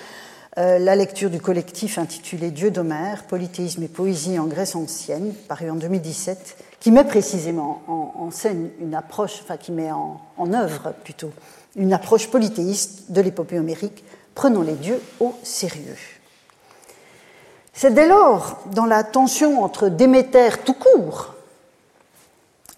euh, 0.58 0.80
la 0.80 0.96
lecture 0.96 1.30
du 1.30 1.40
collectif 1.40 1.98
intitulé 1.98 2.50
Dieu 2.50 2.72
d'Homère, 2.72 3.24
Polythéisme 3.24 3.84
et 3.84 3.88
poésie 3.88 4.40
en 4.40 4.46
Grèce 4.46 4.76
ancienne, 4.76 5.34
paru 5.48 5.70
en 5.70 5.76
2017, 5.76 6.58
qui 6.80 6.92
met 6.92 7.04
précisément 7.04 7.82
en, 7.88 8.32
scène 8.32 8.70
une 8.80 8.96
approche, 8.96 9.40
enfin 9.44 9.58
qui 9.58 9.72
met 9.72 9.92
en, 9.92 10.20
en 10.38 10.54
œuvre 10.54 10.94
plutôt, 11.04 11.32
une 11.76 11.94
approche 11.94 12.30
polythéiste 12.30 13.12
de 13.12 13.22
l'épopée 13.22 13.60
homérique. 13.60 14.04
Prenons 14.34 14.62
les 14.62 14.74
dieux 14.74 15.00
au 15.20 15.34
sérieux. 15.44 16.13
C'est 17.74 17.94
dès 17.94 18.08
lors, 18.08 18.60
dans 18.68 18.86
la 18.86 19.04
tension 19.04 19.64
entre 19.64 19.90
Déméter 19.90 20.50
tout 20.64 20.76
court 20.76 21.34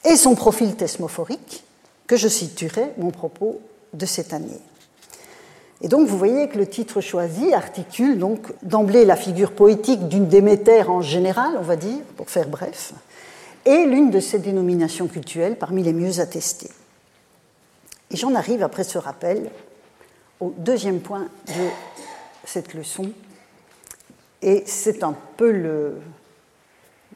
et 0.06 0.16
son 0.16 0.36
profil 0.36 0.76
thesmophorique, 0.76 1.64
que 2.08 2.16
je 2.16 2.28
situerai 2.28 2.92
mon 2.98 3.12
propos 3.12 3.60
de 3.94 4.06
cette 4.06 4.34
année. 4.34 4.62
Et 5.82 5.88
donc 5.88 6.08
vous 6.08 6.18
voyez 6.18 6.48
que 6.48 6.58
le 6.58 6.68
titre 6.68 7.02
choisi 7.02 7.54
articule 7.54 8.18
donc 8.18 8.40
d'emblée 8.64 9.04
la 9.04 9.16
figure 9.16 9.52
poétique 9.52 10.08
d'une 10.08 10.28
Déméter 10.28 10.84
en 10.84 11.02
général, 11.02 11.56
on 11.60 11.64
va 11.64 11.76
dire, 11.76 12.02
pour 12.16 12.30
faire 12.30 12.48
bref, 12.48 12.94
et 13.66 13.86
l'une 13.86 14.12
de 14.12 14.20
ses 14.20 14.40
dénominations 14.40 15.08
cultuelles 15.08 15.58
parmi 15.58 15.84
les 15.84 15.94
mieux 15.94 16.20
attestées. 16.20 16.72
Et 18.12 18.16
j'en 18.16 18.36
arrive 18.36 18.64
après 18.64 18.84
ce 18.84 18.98
rappel 18.98 19.50
au 20.40 20.54
deuxième 20.58 21.00
point 21.00 21.28
de 21.48 21.68
cette 22.46 22.74
leçon, 22.74 23.12
et 24.46 24.64
c'est 24.68 25.04
un 25.04 25.16
peu 25.38 25.96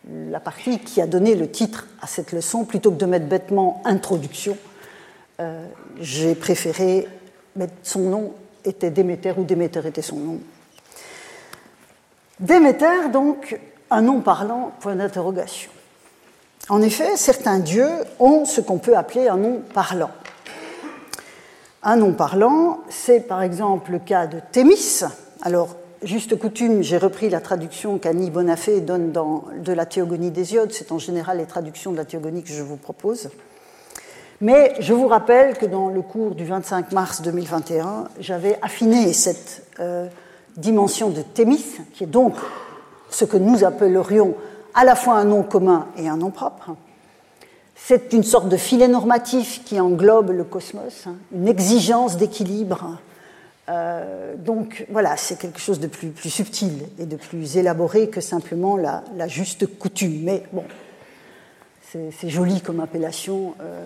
la 0.10 0.39
partie 0.39 0.80
qui 0.80 1.00
a 1.00 1.06
donné 1.06 1.36
le 1.36 1.50
titre 1.50 1.88
à 2.02 2.08
cette 2.08 2.32
leçon. 2.32 2.65
Plutôt 2.65 2.92
que 2.92 2.98
de 2.98 3.06
mettre 3.06 3.28
bêtement 3.28 3.82
introduction, 3.86 4.58
euh, 5.39 5.65
j'ai 6.02 6.34
préféré 6.34 7.08
mettre 7.56 7.74
son 7.84 8.00
nom 8.00 8.34
était 8.65 8.89
Déméter 8.89 9.34
ou 9.38 9.44
Déméter 9.44 9.86
était 9.86 10.02
son 10.02 10.18
nom. 10.18 10.39
Déméter, 12.39 13.10
donc, 13.13 13.60
un 13.92 14.02
nom 14.02 14.22
parlant, 14.22 14.72
point 14.80 14.96
d'interrogation. 14.96 15.70
En 16.68 16.82
effet, 16.82 17.15
certains 17.15 17.60
dieux 17.60 17.92
ont 18.20 18.46
ce 18.46 18.60
qu'on 18.60 18.80
peut 18.80 18.98
appeler 18.98 19.28
un 19.28 19.38
nom 19.38 19.62
parlant. 19.74 20.12
Un 21.84 21.96
nom 21.96 22.13
parlant, 22.13 22.80
c'est 22.89 23.28
par 23.28 23.44
exemple 23.44 23.92
le 23.92 24.00
cas 24.00 24.26
de 24.26 24.39
Thémis. 24.52 25.04
Alors, 25.42 25.76
juste 26.03 26.38
coutume, 26.38 26.81
j'ai 26.81 26.97
repris 26.97 27.29
la 27.29 27.41
traduction 27.41 27.97
qu'Annie 27.97 28.29
Bonafé 28.29 28.81
donne 28.81 29.12
de 29.12 29.73
la 29.73 29.85
Théogonie 29.85 30.31
d'Hésiode. 30.31 30.71
C'est 30.71 30.91
en 30.91 30.99
général 30.99 31.38
les 31.38 31.45
traductions 31.45 31.91
de 31.91 31.97
la 31.97 32.05
Théogonie 32.05 32.43
que 32.43 32.53
je 32.53 32.63
vous 32.63 32.77
propose. 32.77 33.29
Mais 34.41 34.75
je 34.79 34.93
vous 34.93 35.07
rappelle 35.07 35.57
que 35.57 35.65
dans 35.65 35.89
le 35.89 36.01
cours 36.01 36.33
du 36.33 36.45
25 36.45 36.93
mars 36.93 37.21
2021, 37.21 38.05
j'avais 38.19 38.57
affiné 38.62 39.12
cette 39.12 39.63
euh, 39.81 40.07
dimension 40.55 41.09
de 41.09 41.21
Thémis, 41.21 41.65
qui 41.93 42.05
est 42.05 42.07
donc 42.07 42.35
ce 43.09 43.25
que 43.25 43.35
nous 43.35 43.65
appellerions 43.65 44.35
à 44.73 44.85
la 44.85 44.95
fois 44.95 45.15
un 45.15 45.25
nom 45.25 45.43
commun 45.43 45.88
et 45.97 46.07
un 46.07 46.15
nom 46.15 46.31
propre. 46.31 46.71
C'est 47.75 48.13
une 48.13 48.23
sorte 48.23 48.47
de 48.47 48.55
filet 48.55 48.88
normatif 48.88 49.63
qui 49.65 49.79
englobe 49.79 50.31
le 50.31 50.43
cosmos, 50.43 51.07
hein, 51.07 51.15
une 51.33 51.47
exigence 51.47 52.17
d'équilibre. 52.17 52.97
Euh, 53.69 54.36
donc 54.36 54.86
voilà, 54.89 55.15
c'est 55.15 55.38
quelque 55.38 55.60
chose 55.60 55.79
de 55.79 55.88
plus, 55.88 56.13
subtil 56.29 56.88
et 56.97 57.05
de 57.05 57.15
plus 57.15 57.58
élaboré 57.58 58.10
que 58.10 58.21
simplement 58.21 58.77
la, 58.77 59.27
juste 59.27 59.77
coutume. 59.77 60.23
Mais 60.23 60.43
bon, 60.51 60.63
c'est 61.91 62.29
joli 62.29 62.62
comme 62.62 62.79
appellation 62.79 63.53
euh, 63.62 63.86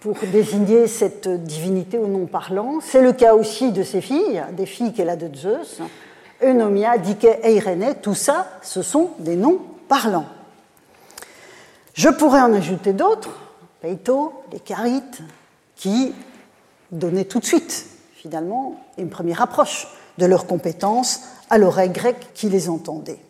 pour 0.00 0.16
désigner 0.32 0.88
cette 0.88 1.28
divinité 1.28 1.98
au 1.98 2.08
nom 2.08 2.26
parlant. 2.26 2.80
C'est 2.80 3.02
le 3.02 3.12
cas 3.12 3.34
aussi 3.34 3.70
de 3.70 3.82
ses 3.82 4.00
filles, 4.00 4.42
des 4.56 4.66
filles 4.66 4.92
qu'elle 4.92 5.10
a 5.10 5.16
de 5.16 5.34
Zeus. 5.34 5.80
Eunomia, 6.42 6.98
Dike, 6.98 7.28
Eirene, 7.42 7.94
tout 8.02 8.14
ça, 8.14 8.58
ce 8.62 8.82
sont 8.82 9.12
des 9.20 9.36
noms 9.36 9.60
parlants. 9.88 10.26
Je 11.94 12.10
pourrais 12.10 12.42
en 12.42 12.52
ajouter 12.52 12.92
d'autres, 12.92 13.40
Peito, 13.80 14.34
les 14.52 14.60
Carites, 14.60 15.22
qui 15.76 16.12
donnaient 16.92 17.24
tout 17.24 17.40
de 17.40 17.44
suite, 17.44 17.86
finalement, 18.26 18.74
une 18.98 19.08
première 19.08 19.40
approche 19.40 19.86
de 20.18 20.26
leurs 20.26 20.48
compétences 20.48 21.20
à 21.48 21.58
l'oreille 21.58 21.90
grecque 21.90 22.32
qui 22.34 22.48
les 22.48 22.68
entendait. 22.68 23.20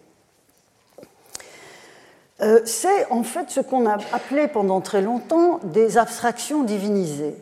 Euh, 2.41 2.61
c'est 2.65 3.11
en 3.11 3.23
fait 3.23 3.51
ce 3.51 3.61
qu'on 3.61 3.87
a 3.87 3.99
appelé 4.13 4.49
pendant 4.49 4.81
très 4.81 5.03
longtemps 5.03 5.61
des 5.65 5.99
abstractions 5.99 6.63
divinisées, 6.63 7.35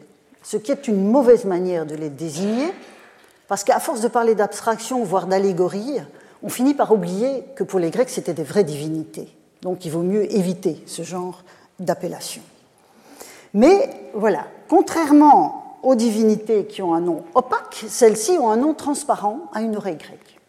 ce 0.43 0.57
qui 0.57 0.73
est 0.73 0.89
une 0.89 1.09
mauvaise 1.09 1.45
manière 1.45 1.87
de 1.87 1.95
les 1.95 2.11
désigner, 2.11 2.73
parce 3.47 3.63
qu'à 3.63 3.79
force 3.79 4.01
de 4.01 4.09
parler 4.09 4.35
d'abstraction, 4.35 5.05
voire 5.05 5.29
d'allégorie, 5.29 5.99
on 6.43 6.49
finit 6.49 6.75
par 6.75 6.91
oublier 6.91 7.45
que 7.55 7.63
pour 7.63 7.79
les 7.79 7.91
Grecs, 7.91 8.11
c'était 8.11 8.35
des 8.35 8.43
vraies 8.43 8.65
divinités. 8.65 9.29
Donc 9.63 9.85
il 9.85 9.93
vaut 9.93 10.03
mieux 10.03 10.33
éviter 10.35 10.83
ce 10.87 11.03
genre 11.03 11.45
d'appellation. 11.79 12.43
Mais 13.53 13.91
voilà, 14.13 14.45
contrairement 14.69 15.64
aux 15.85 15.95
divinités 15.95 16.67
qui 16.67 16.83
ont 16.83 16.95
un 16.95 17.01
nom 17.01 17.23
opaque, 17.35 17.85
celles-ci 17.89 18.33
ont 18.39 18.51
un 18.51 18.57
nom 18.57 18.75
transparent 18.75 19.51
à 19.53 19.61
une 19.61 19.77
oreille 19.77 19.97
grecque. 19.97 20.41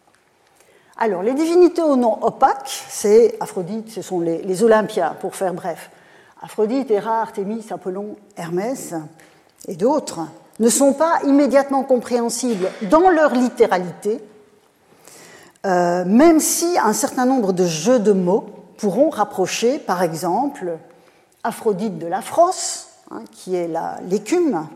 Alors, 0.98 1.22
les 1.22 1.34
divinités 1.34 1.82
au 1.82 1.96
nom 1.96 2.18
opaque, 2.22 2.70
c'est 2.88 3.36
Aphrodite, 3.40 3.90
ce 3.90 4.00
sont 4.00 4.20
les, 4.20 4.38
les 4.38 4.56
pour 5.20 5.36
faire 5.36 5.52
bref. 5.52 5.90
Aphrodite, 6.40 6.90
Héra, 6.90 7.20
Artémis, 7.20 7.66
Apollon, 7.70 8.16
Hermès 8.36 8.94
et 9.68 9.74
d'autres 9.74 10.20
ne 10.58 10.70
sont 10.70 10.94
pas 10.94 11.18
immédiatement 11.26 11.82
compréhensibles 11.82 12.70
dans 12.90 13.10
leur 13.10 13.34
littéralité, 13.34 14.22
euh, 15.66 16.04
même 16.06 16.40
si 16.40 16.78
un 16.82 16.94
certain 16.94 17.26
nombre 17.26 17.52
de 17.52 17.66
jeux 17.66 17.98
de 17.98 18.12
mots 18.12 18.46
pourront 18.78 19.10
rapprocher, 19.10 19.78
par 19.78 20.02
exemple, 20.02 20.78
Aphrodite 21.44 21.98
de 21.98 22.06
l'Aphros, 22.06 22.86
hein, 23.10 23.22
qui 23.32 23.54
est 23.54 23.70
l'écume, 24.08 24.66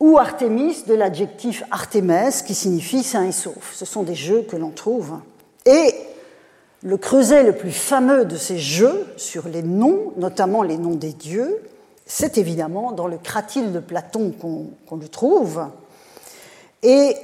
ou 0.00 0.18
Artémis 0.18 0.84
de 0.86 0.94
l'adjectif 0.94 1.64
Artémès 1.70 2.42
qui 2.42 2.54
signifie 2.54 3.02
sain 3.02 3.24
et 3.24 3.32
sauf. 3.32 3.74
Ce 3.74 3.84
sont 3.84 4.02
des 4.02 4.14
jeux 4.14 4.42
que 4.42 4.56
l'on 4.56 4.70
trouve. 4.70 5.18
Et 5.66 5.94
le 6.82 6.96
creuset 6.96 7.42
le 7.42 7.52
plus 7.52 7.72
fameux 7.72 8.24
de 8.24 8.36
ces 8.36 8.58
jeux 8.58 9.06
sur 9.16 9.48
les 9.48 9.62
noms, 9.62 10.12
notamment 10.16 10.62
les 10.62 10.76
noms 10.76 10.94
des 10.94 11.12
dieux, 11.12 11.62
c'est 12.06 12.36
évidemment 12.36 12.92
dans 12.92 13.06
le 13.06 13.16
cratyle 13.16 13.72
de 13.72 13.80
Platon 13.80 14.32
qu'on 14.38 14.96
le 14.96 15.08
trouve. 15.08 15.66
Et 16.82 17.16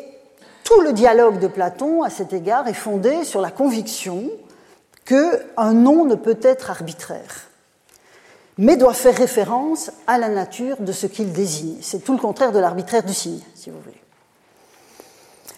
tout 0.64 0.80
le 0.80 0.92
dialogue 0.92 1.38
de 1.38 1.48
Platon, 1.48 2.02
à 2.02 2.08
cet 2.08 2.32
égard, 2.32 2.66
est 2.68 2.72
fondé 2.72 3.24
sur 3.24 3.42
la 3.42 3.50
conviction 3.50 4.30
qu'un 5.04 5.74
nom 5.74 6.04
ne 6.06 6.14
peut 6.14 6.38
être 6.42 6.70
arbitraire 6.70 7.49
mais 8.60 8.76
doit 8.76 8.92
faire 8.92 9.16
référence 9.16 9.90
à 10.06 10.18
la 10.18 10.28
nature 10.28 10.76
de 10.80 10.92
ce 10.92 11.06
qu'il 11.06 11.32
désigne. 11.32 11.78
C'est 11.80 12.04
tout 12.04 12.12
le 12.12 12.18
contraire 12.18 12.52
de 12.52 12.58
l'arbitraire 12.58 13.02
du 13.02 13.14
signe, 13.14 13.40
si 13.54 13.70
vous 13.70 13.80
voulez. 13.80 14.00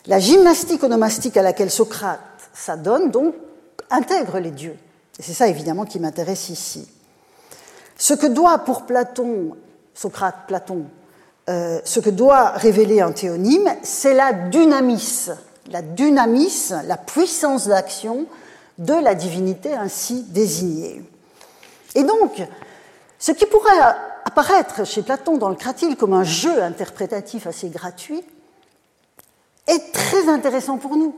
La 0.06 0.20
gymnastique 0.20 0.84
onomastique 0.84 1.36
à 1.36 1.42
laquelle 1.42 1.70
Socrate 1.70 2.20
s'adonne, 2.54 3.10
donc, 3.10 3.34
intègre 3.90 4.38
les 4.38 4.52
dieux. 4.52 4.76
Et 5.18 5.22
c'est 5.22 5.32
ça, 5.32 5.48
évidemment, 5.48 5.84
qui 5.84 5.98
m'intéresse 5.98 6.48
ici. 6.48 6.88
Ce 7.98 8.14
que 8.14 8.28
doit 8.28 8.58
pour 8.58 8.86
Platon, 8.86 9.56
Socrate, 9.94 10.46
Platon, 10.46 10.84
euh, 11.50 11.80
ce 11.84 11.98
que 11.98 12.10
doit 12.10 12.50
révéler 12.50 13.00
un 13.00 13.10
théonyme, 13.10 13.68
c'est 13.82 14.14
la 14.14 14.32
dynamis, 14.32 15.28
la 15.72 15.82
dynamis, 15.82 16.70
la 16.86 16.96
puissance 16.96 17.66
d'action 17.66 18.26
de 18.78 18.94
la 18.94 19.16
divinité 19.16 19.74
ainsi 19.74 20.22
désignée. 20.28 21.02
Et 21.96 22.04
donc, 22.04 22.40
ce 23.22 23.30
qui 23.30 23.46
pourrait 23.46 23.70
apparaître 24.24 24.84
chez 24.84 25.02
Platon 25.02 25.36
dans 25.36 25.48
le 25.48 25.54
Cratyle 25.54 25.94
comme 25.94 26.12
un 26.12 26.24
jeu 26.24 26.60
interprétatif 26.60 27.46
assez 27.46 27.68
gratuit 27.68 28.20
est 29.68 29.92
très 29.92 30.28
intéressant 30.28 30.76
pour 30.76 30.96
nous. 30.96 31.14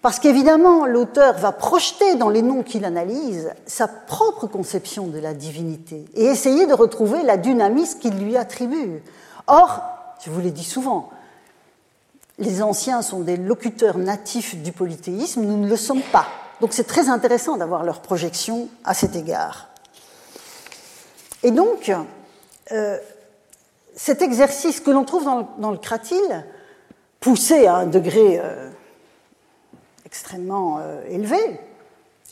Parce 0.00 0.18
qu'évidemment, 0.18 0.86
l'auteur 0.86 1.34
va 1.34 1.52
projeter 1.52 2.14
dans 2.14 2.30
les 2.30 2.40
noms 2.40 2.62
qu'il 2.62 2.86
analyse 2.86 3.52
sa 3.66 3.88
propre 3.88 4.46
conception 4.46 5.06
de 5.06 5.18
la 5.18 5.34
divinité 5.34 6.06
et 6.14 6.24
essayer 6.24 6.64
de 6.64 6.72
retrouver 6.72 7.22
la 7.22 7.36
dynamisme 7.36 7.98
qu'il 7.98 8.14
lui 8.14 8.38
attribue. 8.38 9.02
Or, 9.46 9.82
je 10.24 10.30
vous 10.30 10.40
l'ai 10.40 10.50
dit 10.50 10.64
souvent, 10.64 11.10
les 12.38 12.62
anciens 12.62 13.02
sont 13.02 13.20
des 13.20 13.36
locuteurs 13.36 13.98
natifs 13.98 14.56
du 14.56 14.72
polythéisme, 14.72 15.42
nous 15.42 15.58
ne 15.58 15.68
le 15.68 15.76
sommes 15.76 16.00
pas. 16.10 16.26
Donc 16.62 16.72
c'est 16.72 16.84
très 16.84 17.10
intéressant 17.10 17.58
d'avoir 17.58 17.84
leur 17.84 18.00
projection 18.00 18.68
à 18.82 18.94
cet 18.94 19.14
égard. 19.14 19.68
Et 21.44 21.50
donc, 21.50 21.92
euh, 22.72 22.98
cet 23.94 24.22
exercice 24.22 24.80
que 24.80 24.90
l'on 24.90 25.04
trouve 25.04 25.24
dans 25.58 25.70
le, 25.70 25.76
cratyle, 25.76 26.44
poussé 27.20 27.66
à 27.66 27.76
un 27.76 27.86
degré 27.86 28.40
euh, 28.42 28.70
extrêmement 30.06 30.78
euh, 30.80 31.02
élevé, 31.08 31.38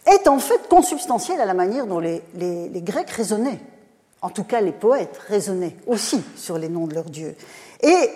est 0.07 0.27
en 0.29 0.39
fait 0.39 0.67
consubstantiel 0.67 1.41
à 1.43 1.45
la 1.45 1.53
manière 1.53 1.87
dont 1.87 2.01
les, 2.01 2.23
Grecs 2.35 3.11
raisonnaient. 3.11 3.61
En 4.23 4.31
tout 4.31 4.45
cas, 4.45 4.63
les 4.63 4.73
poètes 4.73 5.21
raisonnaient 5.29 5.77
aussi 5.87 6.23
sur 6.35 6.57
les 6.57 6.71
noms 6.71 6.87
de 6.87 6.95
leurs 6.95 7.11
dieux. 7.11 7.37
Et 7.83 8.11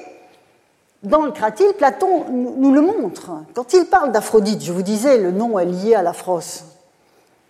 dans 1.03 1.27
le 1.27 1.31
cratyle, 1.31 1.75
Platon 1.77 2.31
nous 2.31 2.73
le 2.73 2.81
montre. 2.81 3.33
Quand 3.53 3.75
il 3.75 3.85
parle 3.85 4.13
d'Aphrodite, 4.13 4.65
je 4.65 4.73
vous 4.73 4.83
disais, 4.83 5.19
le 5.19 5.31
nom 5.31 5.59
est 5.59 5.67
lié 5.67 5.95
à 5.95 6.03
la 6.03 6.15
frosse. 6.15 6.65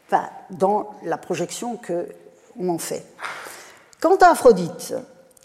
Enfin, 0.09 0.29
dans 0.51 0.91
la 1.05 1.17
projection 1.17 1.77
que 1.77 2.07
on 2.59 2.79
fait? 2.79 3.05
Quant 4.01 4.17
à 4.17 4.31
Aphrodite, 4.31 4.95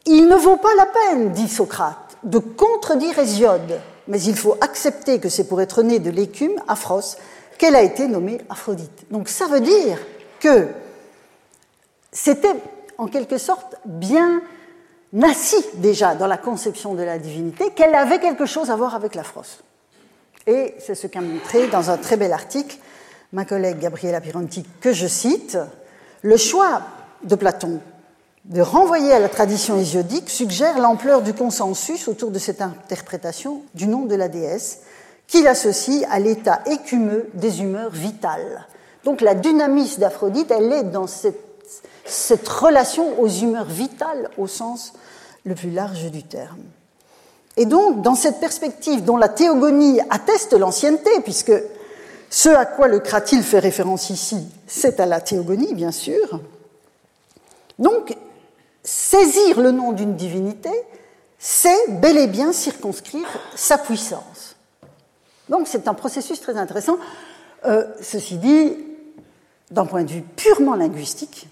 il 0.06 0.28
ne 0.28 0.36
vaut 0.36 0.58
pas 0.58 0.74
la 0.76 0.86
peine, 0.86 1.32
dit 1.32 1.48
Socrate, 1.48 2.18
de 2.24 2.40
contredire 2.40 3.18
Hésiode, 3.20 3.80
mais 4.08 4.22
il 4.22 4.36
faut 4.36 4.58
accepter 4.62 5.20
que 5.20 5.30
c'est 5.30 5.48
pour 5.48 5.62
être 5.62 5.84
née 5.84 6.00
de 6.00 6.10
l'écume, 6.10 6.54
Aphros, 6.68 7.18
qu'elle 7.58 7.76
a 7.76 7.82
été 7.82 8.08
nommée 8.08 8.42
Aphrodite. 8.50 9.06
Donc 9.12 9.30
ça 9.30 9.48
veut 9.48 9.62
dire 9.62 9.98
que 10.40 10.68
c'était 12.12 12.56
en 12.98 13.08
quelque 13.08 13.38
sorte 13.38 13.76
bien 13.86 14.42
assis 15.24 15.66
déjà 15.76 16.16
dans 16.16 16.28
la 16.28 16.38
conception 16.38 16.94
de 16.94 17.04
la 17.04 17.20
divinité, 17.20 17.72
qu'elle 17.72 17.96
avait 17.96 18.20
quelque 18.20 18.46
chose 18.46 18.72
à 18.72 18.76
voir 18.76 18.96
avec 18.96 19.16
l'Aphros. 19.16 19.62
Et 20.48 20.74
c'est 20.80 20.96
ce 20.96 21.08
qu'a 21.08 21.22
montré 21.22 21.68
dans 21.68 21.90
un 21.92 21.98
très 21.98 22.18
bel 22.18 22.34
article 22.34 22.78
ma 23.34 23.46
collègue 23.46 23.80
Gabriela 23.80 24.22
Pironti, 24.22 24.66
que 24.82 24.92
je 24.92 25.08
cite, 25.08 25.58
le 26.22 26.38
choix 26.38 26.82
de 27.24 27.36
Platon 27.36 27.80
de 28.46 28.62
renvoyer 28.62 29.14
à 29.14 29.20
la 29.20 29.30
tradition 29.30 29.78
hésiodique 29.78 30.30
suggère 30.30 30.80
l'ampleur 30.80 31.22
du 31.22 31.34
consensus 31.34 32.08
autour 32.08 32.32
de 32.32 32.40
cette 32.40 32.62
interprétation 32.62 33.62
du 33.76 33.88
nom 33.88 34.06
de 34.06 34.16
la 34.16 34.28
déesse, 34.28 34.80
qu'il 35.28 35.48
associe 35.48 36.06
à 36.10 36.20
l'état 36.20 36.62
écumeux 36.66 37.30
des 37.34 37.62
humeurs 37.62 37.92
vitales. 37.92 38.68
Donc 39.04 39.22
la 39.22 39.36
dynamis 39.36 39.98
d'Aphrodite, 39.98 40.52
elle 40.52 40.72
est 40.74 40.84
dans 40.84 41.08
cette, 41.08 41.40
cette 42.06 42.48
relation 42.48 43.20
aux 43.22 43.30
humeurs 43.30 43.66
vitales 43.66 44.30
au 44.38 44.48
sens 44.48 44.94
le 45.46 45.56
plus 45.56 45.72
large 45.72 46.12
du 46.12 46.24
terme. 46.24 46.62
Et 47.58 47.66
donc, 47.66 48.02
dans 48.02 48.16
cette 48.16 48.40
perspective 48.40 49.04
dont 49.04 49.18
la 49.18 49.30
théogonie 49.30 50.00
atteste 50.10 50.54
l'ancienneté, 50.54 51.10
puisque 51.24 51.54
ce 52.30 52.50
à 52.50 52.66
quoi 52.66 52.88
le 52.88 53.00
Cratyle 53.00 53.44
fait 53.44 53.60
référence 53.60 54.10
ici, 54.10 54.48
c'est 54.68 55.00
à 55.00 55.06
la 55.06 55.20
théogonie, 55.20 55.74
bien 55.74 55.92
sûr, 55.92 56.40
donc, 57.82 58.16
saisir 58.84 59.60
le 59.60 59.72
nom 59.72 59.92
d'une 59.92 60.16
divinité, 60.16 60.70
c'est 61.38 62.00
bel 62.00 62.18
et 62.18 62.28
bien 62.28 62.54
circonscrire 62.54 63.28
sa 63.56 63.78
puissance. 63.78 64.56
Donc, 65.50 65.68
c'est 65.68 65.88
un 65.88 65.96
processus 65.96 66.40
très 66.40 66.56
intéressant. 66.58 66.98
Euh, 67.66 67.86
ceci 68.00 68.38
dit, 68.38 68.78
d'un 69.72 69.86
point 69.86 70.04
de 70.04 70.12
vue 70.12 70.22
purement 70.22 70.76
linguistique, 70.76 71.48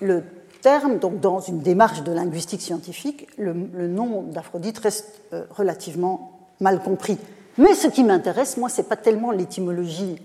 le 0.00 0.22
terme, 0.62 0.98
donc 0.98 1.20
dans 1.20 1.40
une 1.40 1.58
démarche 1.60 2.02
de 2.02 2.12
linguistique 2.12 2.62
scientifique, 2.62 3.28
le, 3.36 3.52
nom 3.52 4.22
d'Aphrodite 4.22 4.78
reste 4.78 5.20
euh, 5.32 5.44
relativement 5.50 6.48
mal 6.60 6.80
compris. 6.80 7.18
Mais 7.58 7.74
ce 7.74 7.88
qui 7.88 8.04
m'intéresse, 8.04 8.56
moi, 8.56 8.68
ce 8.68 8.80
n'est 8.80 8.88
pas 8.88 8.96
tellement 8.96 9.32
l'étymologie 9.32 10.16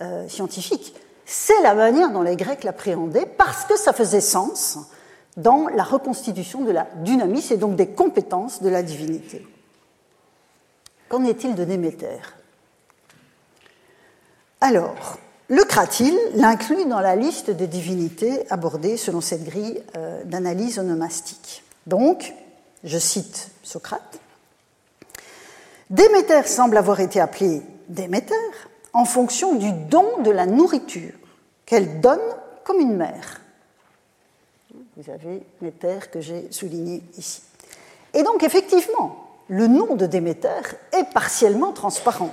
euh, 0.00 0.28
scientifique, 0.28 0.94
c'est 1.24 1.60
la 1.62 1.74
manière 1.74 2.10
dont 2.10 2.22
les 2.22 2.36
Grecs 2.36 2.64
l'appréhendaient, 2.64 3.26
parce 3.26 3.64
que 3.64 3.76
ça 3.76 3.92
faisait 3.92 4.20
sens 4.20 4.78
dans 5.36 5.68
la 5.68 5.82
reconstitution 5.82 6.62
de 6.62 6.70
la 6.70 6.86
dynamis 6.96 7.46
et 7.50 7.56
donc 7.56 7.76
des 7.76 7.88
compétences 7.88 8.62
de 8.62 8.68
la 8.68 8.82
divinité. 8.82 9.46
Qu'en 11.08 11.24
est-il 11.24 11.54
de 11.54 11.64
Déméter 11.64 12.18
Alors, 14.60 15.18
le 15.48 15.64
Cratyle 15.64 16.18
l'inclut 16.34 16.86
dans 16.86 17.00
la 17.00 17.16
liste 17.16 17.50
des 17.50 17.66
divinités 17.66 18.50
abordées 18.50 18.96
selon 18.96 19.20
cette 19.20 19.44
grille 19.44 19.82
euh, 19.96 20.24
d'analyse 20.24 20.78
onomastique. 20.78 21.62
Donc, 21.86 22.34
je 22.84 22.98
cite 22.98 23.50
Socrate, 23.62 24.18
Déméter 25.90 26.46
semble 26.46 26.78
avoir 26.78 27.00
été 27.00 27.20
appelée 27.20 27.60
Déméter 27.88 28.34
en 28.92 29.04
fonction 29.04 29.54
du 29.54 29.72
don 29.72 30.22
de 30.22 30.30
la 30.30 30.46
nourriture 30.46 31.12
qu'elle 31.66 32.00
donne 32.00 32.20
comme 32.64 32.80
une 32.80 32.96
mère. 32.96 33.40
Vous 34.96 35.10
avez 35.10 35.42
Méter 35.60 35.98
que 36.12 36.20
j'ai 36.20 36.50
souligné 36.50 37.02
ici. 37.16 37.42
Et 38.14 38.22
donc, 38.22 38.42
effectivement, 38.42 39.26
le 39.48 39.66
nom 39.66 39.96
de 39.96 40.06
Déméter 40.06 40.76
est 40.92 41.12
partiellement 41.12 41.72
transparent 41.72 42.30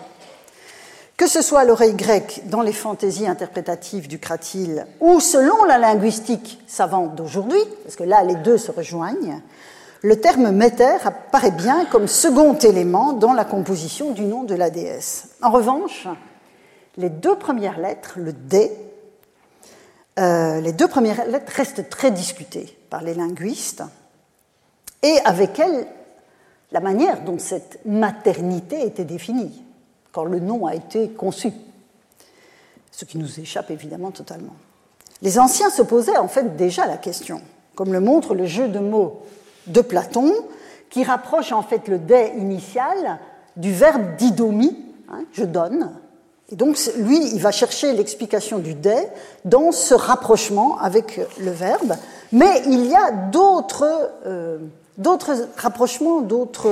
que 1.19 1.27
ce 1.27 1.41
soit 1.41 1.65
l'oreille 1.65 1.95
grecque 1.95 2.43
dans 2.45 2.61
les 2.61 2.71
fantaisies 2.71 3.27
interprétatives 3.27 4.07
du 4.07 4.19
Cratyle 4.19 4.87
ou 5.01 5.19
selon 5.19 5.65
la 5.65 5.77
linguistique 5.77 6.61
savante 6.65 7.13
d'aujourd'hui, 7.15 7.59
parce 7.83 7.97
que 7.97 8.05
là 8.05 8.23
les 8.23 8.35
deux 8.35 8.57
se 8.57 8.71
rejoignent, 8.71 9.41
le 10.01 10.21
terme 10.21 10.51
méter 10.51 10.95
apparaît 11.03 11.51
bien 11.51 11.83
comme 11.83 12.07
second 12.07 12.53
élément 12.53 13.11
dans 13.11 13.33
la 13.33 13.43
composition 13.43 14.11
du 14.11 14.21
nom 14.21 14.43
de 14.43 14.55
la 14.55 14.69
déesse. 14.69 15.27
En 15.41 15.51
revanche, 15.51 16.07
les 16.99 17.09
deux 17.09 17.37
premières 17.37 17.79
lettres, 17.79 18.13
le 18.17 18.33
D, 18.33 18.71
euh, 20.19 20.59
les 20.59 20.73
deux 20.73 20.87
premières 20.87 21.25
lettres 21.25 21.51
restent 21.55 21.89
très 21.89 22.11
discutées 22.11 22.77
par 22.89 23.01
les 23.01 23.13
linguistes, 23.13 23.83
et 25.01 25.17
avec 25.23 25.57
elles, 25.59 25.87
la 26.71 26.81
manière 26.81 27.23
dont 27.23 27.39
cette 27.39 27.79
maternité 27.85 28.85
était 28.85 29.05
définie 29.05 29.63
quand 30.11 30.25
le 30.25 30.39
nom 30.39 30.65
a 30.65 30.75
été 30.75 31.09
conçu, 31.09 31.51
ce 32.91 33.05
qui 33.05 33.17
nous 33.17 33.39
échappe 33.39 33.71
évidemment 33.71 34.11
totalement. 34.11 34.55
Les 35.21 35.39
anciens 35.39 35.69
se 35.69 35.81
posaient 35.81 36.17
en 36.17 36.27
fait 36.27 36.57
déjà 36.57 36.85
la 36.85 36.97
question, 36.97 37.41
comme 37.75 37.93
le 37.93 38.01
montre 38.01 38.35
le 38.35 38.45
jeu 38.45 38.67
de 38.67 38.79
mots 38.79 39.21
de 39.67 39.81
Platon, 39.81 40.33
qui 40.89 41.03
rapproche 41.03 41.53
en 41.53 41.61
fait 41.61 41.87
le 41.87 41.97
dé 41.97 42.33
initial 42.37 43.19
du 43.55 43.71
verbe 43.71 44.17
didomi, 44.17 44.85
hein, 45.09 45.23
je 45.31 45.45
donne. 45.45 45.93
Et 46.51 46.55
donc 46.55 46.77
lui, 46.97 47.19
il 47.33 47.39
va 47.39 47.51
chercher 47.51 47.93
l'explication 47.93 48.59
du 48.59 48.73
dé 48.73 48.95
dans 49.45 49.71
ce 49.71 49.93
rapprochement 49.93 50.79
avec 50.79 51.21
le 51.39 51.51
verbe, 51.51 51.95
mais 52.31 52.63
il 52.65 52.85
y 52.85 52.95
a 52.95 53.11
d'autres 53.11 54.11
euh, 54.25 54.57
rapprochements, 55.57 56.21
d'autres 56.21 56.67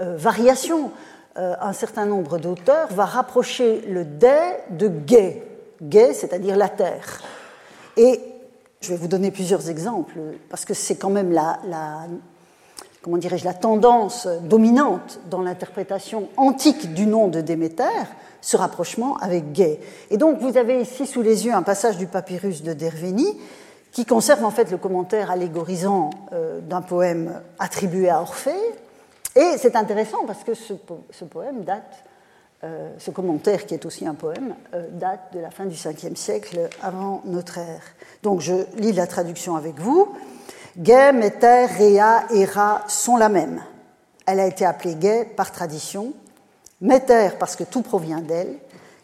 euh, 0.00 0.16
variations. 0.16 0.92
Euh, 1.38 1.54
un 1.60 1.72
certain 1.72 2.06
nombre 2.06 2.38
d'auteurs 2.38 2.88
va 2.92 3.04
rapprocher 3.04 3.82
le 3.88 4.04
dé 4.04 4.38
de 4.70 4.88
gay, 4.88 5.42
gay, 5.82 6.12
c'est-à-dire 6.12 6.56
la 6.56 6.68
terre. 6.68 7.20
Et 7.96 8.20
je 8.80 8.90
vais 8.90 8.96
vous 8.96 9.08
donner 9.08 9.30
plusieurs 9.30 9.68
exemples, 9.68 10.18
parce 10.48 10.64
que 10.64 10.74
c'est 10.74 10.96
quand 10.96 11.10
même 11.10 11.32
la, 11.32 11.58
comment 13.02 13.16
dirais-je, 13.16 13.44
la 13.44 13.54
tendance 13.54 14.26
dominante 14.42 15.20
dans 15.30 15.42
l'interprétation 15.42 16.28
antique 16.36 16.92
du 16.94 17.06
nom 17.06 17.28
de 17.28 17.40
Déméter, 17.40 17.84
ce 18.40 18.56
rapprochement 18.56 19.16
avec 19.18 19.52
gay. 19.52 19.80
Et 20.10 20.16
donc 20.16 20.38
vous 20.38 20.56
avez 20.56 20.80
ici 20.80 21.06
sous 21.06 21.22
les 21.22 21.46
yeux 21.46 21.54
un 21.54 21.62
passage 21.62 21.96
du 21.98 22.06
papyrus 22.06 22.62
de 22.62 22.72
Derveni 22.72 23.36
qui 23.92 24.04
conserve 24.06 24.44
en 24.44 24.50
fait 24.50 24.70
le 24.70 24.76
commentaire 24.76 25.30
allégorisant 25.30 26.10
euh, 26.32 26.60
d'un 26.60 26.82
poème 26.82 27.40
attribué 27.58 28.08
à 28.08 28.20
Orphée, 28.20 28.52
et 29.36 29.58
c'est 29.58 29.76
intéressant 29.76 30.24
parce 30.26 30.42
que 30.42 30.54
ce, 30.54 31.24
poème 31.24 31.62
date, 31.62 32.04
euh, 32.64 32.90
ce 32.98 33.10
commentaire 33.10 33.64
qui 33.64 33.74
est 33.74 33.86
aussi 33.86 34.06
un 34.06 34.14
poème, 34.14 34.54
euh, 34.74 34.88
date 34.92 35.32
de 35.32 35.40
la 35.40 35.50
fin 35.50 35.66
du 35.66 35.76
5e 35.76 36.16
siècle 36.16 36.68
avant 36.82 37.22
notre 37.24 37.58
ère. 37.58 37.82
Donc 38.22 38.40
je 38.40 38.54
lis 38.76 38.92
la 38.92 39.06
traduction 39.06 39.54
avec 39.54 39.78
vous. 39.78 40.08
Gay, 40.78 41.12
Méter, 41.12 41.66
Réa 41.66 42.26
et 42.32 42.44
Ra 42.44 42.84
sont 42.86 43.16
la 43.16 43.28
même. 43.28 43.62
Elle 44.26 44.38
a 44.38 44.46
été 44.46 44.64
appelée 44.64 44.94
Gay 44.94 45.24
par 45.36 45.50
tradition, 45.50 46.12
Méter 46.80 47.30
parce 47.38 47.56
que 47.56 47.64
tout 47.64 47.82
provient 47.82 48.20
d'elle, 48.20 48.56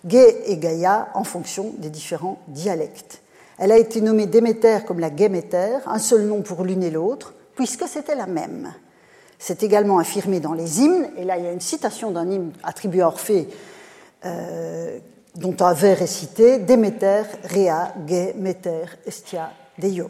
Gay 0.05 0.43
et 0.47 0.57
Gaïa 0.59 1.09
en 1.15 1.25
fonction 1.25 1.75
des 1.79 1.91
différents 1.91 2.39
dialectes. 2.49 3.21
Elle 3.59 3.73
a 3.73 3.79
été 3.79 4.01
nommée 4.01 4.27
Déméter 4.27 4.79
comme 4.87 5.01
la 5.01 5.11
Méter, 5.11 5.79
un 5.87 5.99
seul 5.99 6.23
nom 6.23 6.43
pour 6.43 6.63
l'une 6.63 6.83
et 6.83 6.91
l'autre, 6.91 7.35
puisque 7.57 7.89
c'était 7.89 8.15
la 8.15 8.27
même. 8.27 8.73
C'est 9.39 9.63
également 9.63 9.99
affirmé 9.99 10.39
dans 10.39 10.53
les 10.53 10.81
hymnes, 10.81 11.11
et 11.17 11.25
là 11.25 11.37
il 11.37 11.45
y 11.45 11.49
a 11.49 11.53
une 11.53 11.61
citation 11.61 12.13
d'un 12.13 12.31
hymne 12.31 12.53
attribué 12.63 13.03
à 13.03 13.09
Orphée 13.09 13.49
euh, 14.25 14.99
dont 15.35 15.57
avait 15.61 15.95
récité 15.95 16.59
Déméter, 16.59 17.23
Réa, 17.45 17.93
Gay, 18.07 18.35
Méter, 18.39 18.85
Estia, 19.07 19.51
Deio. 19.79 20.09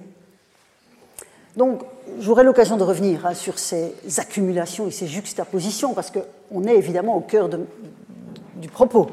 Donc 1.56 1.82
j'aurai 2.20 2.44
l'occasion 2.44 2.76
de 2.76 2.84
revenir 2.84 3.26
hein, 3.26 3.34
sur 3.34 3.58
ces 3.58 3.94
accumulations 4.18 4.86
et 4.86 4.90
ces 4.90 5.06
juxtapositions, 5.06 5.94
parce 5.94 6.10
qu'on 6.10 6.64
est 6.64 6.76
évidemment 6.76 7.16
au 7.16 7.20
cœur 7.20 7.48
du 7.48 8.68
propos. 8.68 9.08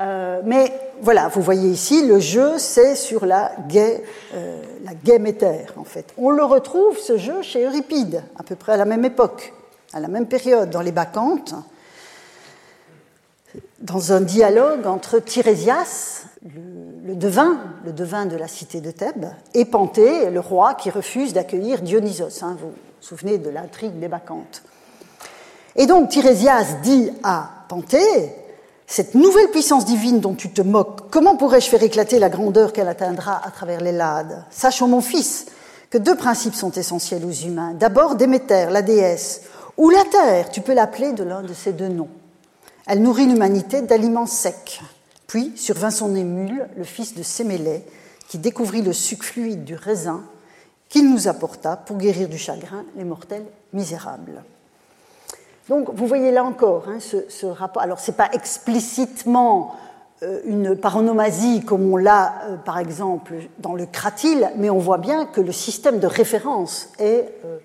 Euh, 0.00 0.40
mais 0.44 0.72
voilà, 1.00 1.28
vous 1.28 1.42
voyez 1.42 1.68
ici, 1.68 2.06
le 2.06 2.18
jeu, 2.18 2.58
c'est 2.58 2.96
sur 2.96 3.24
la 3.26 3.52
gay, 3.68 4.02
euh, 4.34 4.62
en 5.76 5.84
fait. 5.84 6.12
On 6.16 6.30
le 6.30 6.42
retrouve, 6.42 6.98
ce 6.98 7.18
jeu, 7.18 7.42
chez 7.42 7.64
Euripide, 7.64 8.24
à 8.38 8.42
peu 8.42 8.56
près 8.56 8.72
à 8.72 8.76
la 8.76 8.84
même 8.84 9.04
époque, 9.04 9.52
à 9.92 10.00
la 10.00 10.08
même 10.08 10.26
période, 10.26 10.70
dans 10.70 10.80
les 10.80 10.92
Bacchantes, 10.92 11.54
dans 13.80 14.12
un 14.12 14.20
dialogue 14.20 14.86
entre 14.86 15.18
Tirésias, 15.18 16.24
le, 16.44 17.14
devin, 17.14 17.58
le 17.84 17.92
devin 17.92 18.26
de 18.26 18.36
la 18.36 18.48
cité 18.48 18.80
de 18.80 18.90
Thèbes, 18.90 19.26
et 19.54 19.64
Panthée, 19.64 20.30
le 20.30 20.40
roi 20.40 20.74
qui 20.74 20.90
refuse 20.90 21.32
d'accueillir 21.32 21.82
Dionysos. 21.82 22.42
Hein, 22.42 22.56
vous 22.60 22.68
vous 22.68 22.74
souvenez 23.00 23.38
de 23.38 23.50
l'intrigue 23.50 23.98
des 23.98 24.08
Bacchantes. 24.08 24.62
Et 25.76 25.86
donc 25.86 26.10
Tirésias 26.10 26.80
dit 26.82 27.10
à 27.22 27.48
Panthée, 27.68 28.34
cette 28.86 29.14
nouvelle 29.14 29.48
puissance 29.48 29.84
divine 29.84 30.20
dont 30.20 30.34
tu 30.34 30.50
te 30.50 30.60
moques, 30.60 31.10
comment 31.10 31.36
pourrais-je 31.36 31.68
faire 31.68 31.82
éclater 31.82 32.18
la 32.18 32.28
grandeur 32.28 32.72
qu'elle 32.72 32.88
atteindra 32.88 33.40
à 33.42 33.50
travers 33.50 33.80
les 33.80 33.92
lades? 33.92 34.44
Sachons, 34.50 34.88
mon 34.88 35.00
fils, 35.00 35.46
que 35.88 35.98
deux 35.98 36.14
principes 36.14 36.54
sont 36.54 36.72
essentiels 36.72 37.24
aux 37.24 37.30
humains. 37.30 37.72
D'abord, 37.74 38.16
Déméter, 38.16 38.66
la 38.70 38.82
déesse, 38.82 39.42
ou 39.78 39.88
la 39.88 40.04
terre, 40.04 40.50
tu 40.50 40.60
peux 40.60 40.74
l'appeler 40.74 41.12
de 41.12 41.24
l'un 41.24 41.42
de 41.42 41.54
ces 41.54 41.72
deux 41.72 41.88
noms. 41.88 42.10
Elle 42.86 43.00
nourrit 43.00 43.26
l'humanité 43.26 43.80
d'aliments 43.80 44.26
secs. 44.26 44.80
Puis 45.32 45.54
survint 45.56 45.90
son 45.90 46.14
émule, 46.14 46.68
le 46.76 46.84
fils 46.84 47.14
de 47.14 47.22
Sémélé, 47.22 47.82
qui 48.28 48.36
découvrit 48.36 48.82
le 48.82 48.92
suc 48.92 49.22
fluide 49.22 49.64
du 49.64 49.74
raisin 49.74 50.24
qu'il 50.90 51.10
nous 51.10 51.26
apporta 51.26 51.74
pour 51.74 51.96
guérir 51.96 52.28
du 52.28 52.36
chagrin 52.36 52.84
les 52.96 53.04
mortels 53.04 53.46
misérables. 53.72 54.44
Donc 55.70 55.88
vous 55.94 56.06
voyez 56.06 56.32
là 56.32 56.44
encore 56.44 56.84
hein, 56.86 56.98
ce, 57.00 57.46
rapport. 57.46 57.82
Alors 57.82 57.98
ce 57.98 58.10
n'est 58.10 58.16
pas 58.18 58.28
explicitement 58.34 59.74
euh, 60.22 60.42
une 60.44 60.76
paronomasie 60.76 61.64
comme 61.64 61.90
on 61.90 61.96
l'a 61.96 62.34
euh, 62.44 62.56
par 62.56 62.78
exemple 62.78 63.32
dans 63.58 63.72
le 63.72 63.86
cratyle, 63.86 64.50
mais 64.58 64.68
on 64.68 64.80
voit 64.80 64.98
bien 64.98 65.24
que 65.24 65.40
le 65.40 65.52
système 65.52 65.98
de 65.98 66.06
référence 66.06 66.90
est, 66.98 67.32
euh, 67.46 67.58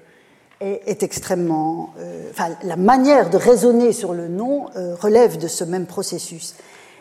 est, 0.62 1.04
extrêmement... 1.04 1.90
enfin, 2.32 2.48
la 2.64 2.78
manière 2.78 3.30
de 3.30 3.36
raisonner 3.36 3.92
sur 3.92 4.14
le 4.14 4.30
nom 4.30 4.68
relève 5.02 5.38
de 5.38 5.50
ce 5.50 5.66
même 5.66 5.86
processus. 5.86 6.56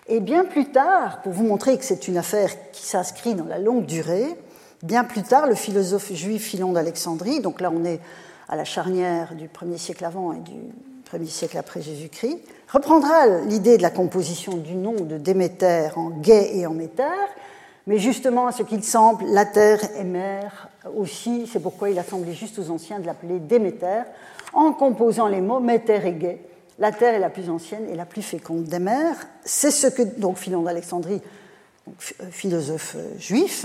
Et 0.09 0.21
bien 0.21 0.45
plus 0.45 0.67
tard, 0.67 1.21
pour 1.23 1.33
vous 1.33 1.45
montrer 1.45 1.77
que 1.77 1.85
c'est 1.85 2.07
une 2.07 2.17
affaire 2.17 2.51
qui 2.71 2.87
s'inscrit 2.87 3.35
dans 3.35 3.45
la 3.45 3.59
longue 3.59 3.87
durée, 3.87 4.37
bien 4.85 5.03
plus 5.03 5.25
tard, 5.25 5.49
le 5.49 5.57
philosophe 5.57 6.13
juif 6.13 6.45
Philon 6.45 6.73
d'Alexandrie, 6.73 7.41
donc 7.41 7.61
là 7.61 7.73
on 7.75 7.85
est 7.85 7.99
à 8.49 8.55
la 8.55 8.65
charnière 8.65 9.35
du 9.35 9.49
1er 9.49 9.79
siècle 9.79 10.05
avant 10.05 10.33
et 10.33 10.39
du 10.39 10.53
1er 11.13 11.27
siècle 11.27 11.59
après 11.59 11.83
Jésus-Christ, 11.83 12.39
reprendra 12.73 13.27
l'idée 13.47 13.79
de 13.79 13.83
la 13.83 13.91
composition 13.91 14.57
du 14.57 14.77
nom 14.77 14.95
de 14.95 15.19
Déméter 15.19 15.89
en 15.97 16.11
gai 16.11 16.57
et 16.57 16.67
en 16.67 16.73
méter, 16.75 17.03
mais 17.89 17.99
justement, 17.99 18.47
à 18.47 18.53
ce 18.53 18.63
qu'il 18.63 18.85
semble, 18.85 19.25
la 19.27 19.45
terre 19.45 19.81
est 19.97 20.05
mère 20.05 20.69
aussi, 20.97 21.49
c'est 21.53 21.61
pourquoi 21.61 21.91
il 21.91 21.99
a 21.99 22.05
semblé 22.05 22.33
juste 22.33 22.61
aux 22.61 22.71
anciens 22.71 23.01
de 23.01 23.07
l'appeler 23.07 23.41
Déméter, 23.41 24.03
en 24.53 24.73
composant 24.73 25.27
les 25.27 25.41
mots 25.41 25.59
méter 25.59 26.01
et 26.05 26.13
gai. 26.13 26.41
La 26.79 26.93
terre 26.93 27.15
est 27.15 27.21
la 27.21 27.31
plus 27.31 27.49
ancienne 27.49 27.89
et 27.89 27.97
la 27.97 28.05
plus 28.05 28.23
féconde 28.23 28.65
des 28.65 28.79
mers. 28.79 29.17
C'est 29.45 29.71
ce 29.71 29.87
que 29.87 30.03
donc 30.03 30.37
Philon 30.37 30.63
d'Alexandrie, 30.63 31.23
philosophe 32.31 32.97
euh, 32.97 33.19
juif, 33.19 33.65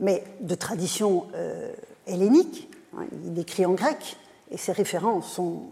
mais 0.00 0.22
de 0.40 0.54
tradition 0.54 1.26
euh, 1.34 1.72
hellénique, 2.06 2.68
hein, 2.96 3.04
il 3.26 3.38
écrit 3.38 3.66
en 3.66 3.72
grec 3.72 4.16
et 4.50 4.56
ses 4.56 4.72
références 4.72 5.32
sont 5.32 5.62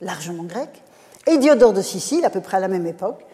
largement 0.00 0.44
grecques, 0.44 0.82
et 1.26 1.38
Diodore 1.38 1.72
de 1.72 1.82
Sicile, 1.82 2.24
à 2.24 2.30
peu 2.30 2.40
près 2.40 2.58
à 2.58 2.60
la 2.60 2.68
même 2.68 2.86
époque, 2.86 3.24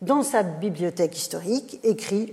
dans 0.00 0.22
sa 0.22 0.42
bibliothèque 0.42 1.16
historique, 1.16 1.80
écrit 1.82 2.32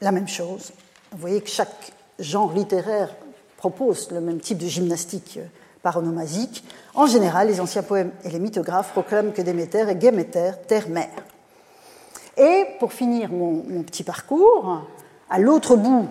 la 0.00 0.12
même 0.12 0.26
chose. 0.26 0.72
Vous 1.12 1.18
voyez 1.18 1.40
que 1.40 1.48
chaque 1.48 1.92
genre 2.18 2.52
littéraire 2.52 3.14
propose 3.56 4.10
le 4.10 4.20
même 4.20 4.40
type 4.40 4.58
de 4.58 4.66
gymnastique 4.66 5.38
euh, 5.80 5.82
paronomasique. 5.82 6.64
En 6.94 7.06
général, 7.06 7.48
les 7.48 7.60
anciens 7.60 7.82
poèmes 7.82 8.12
et 8.24 8.30
les 8.30 8.38
mythographes 8.38 8.92
proclament 8.92 9.32
que 9.32 9.42
Déméter 9.42 9.88
est 9.88 10.00
Géméter, 10.00 10.52
terre-mère. 10.66 11.08
Et 12.36 12.66
pour 12.78 12.92
finir 12.92 13.30
mon, 13.30 13.82
petit 13.82 14.02
parcours, 14.02 14.82
à 15.28 15.38
l'autre 15.38 15.76
bout 15.76 16.08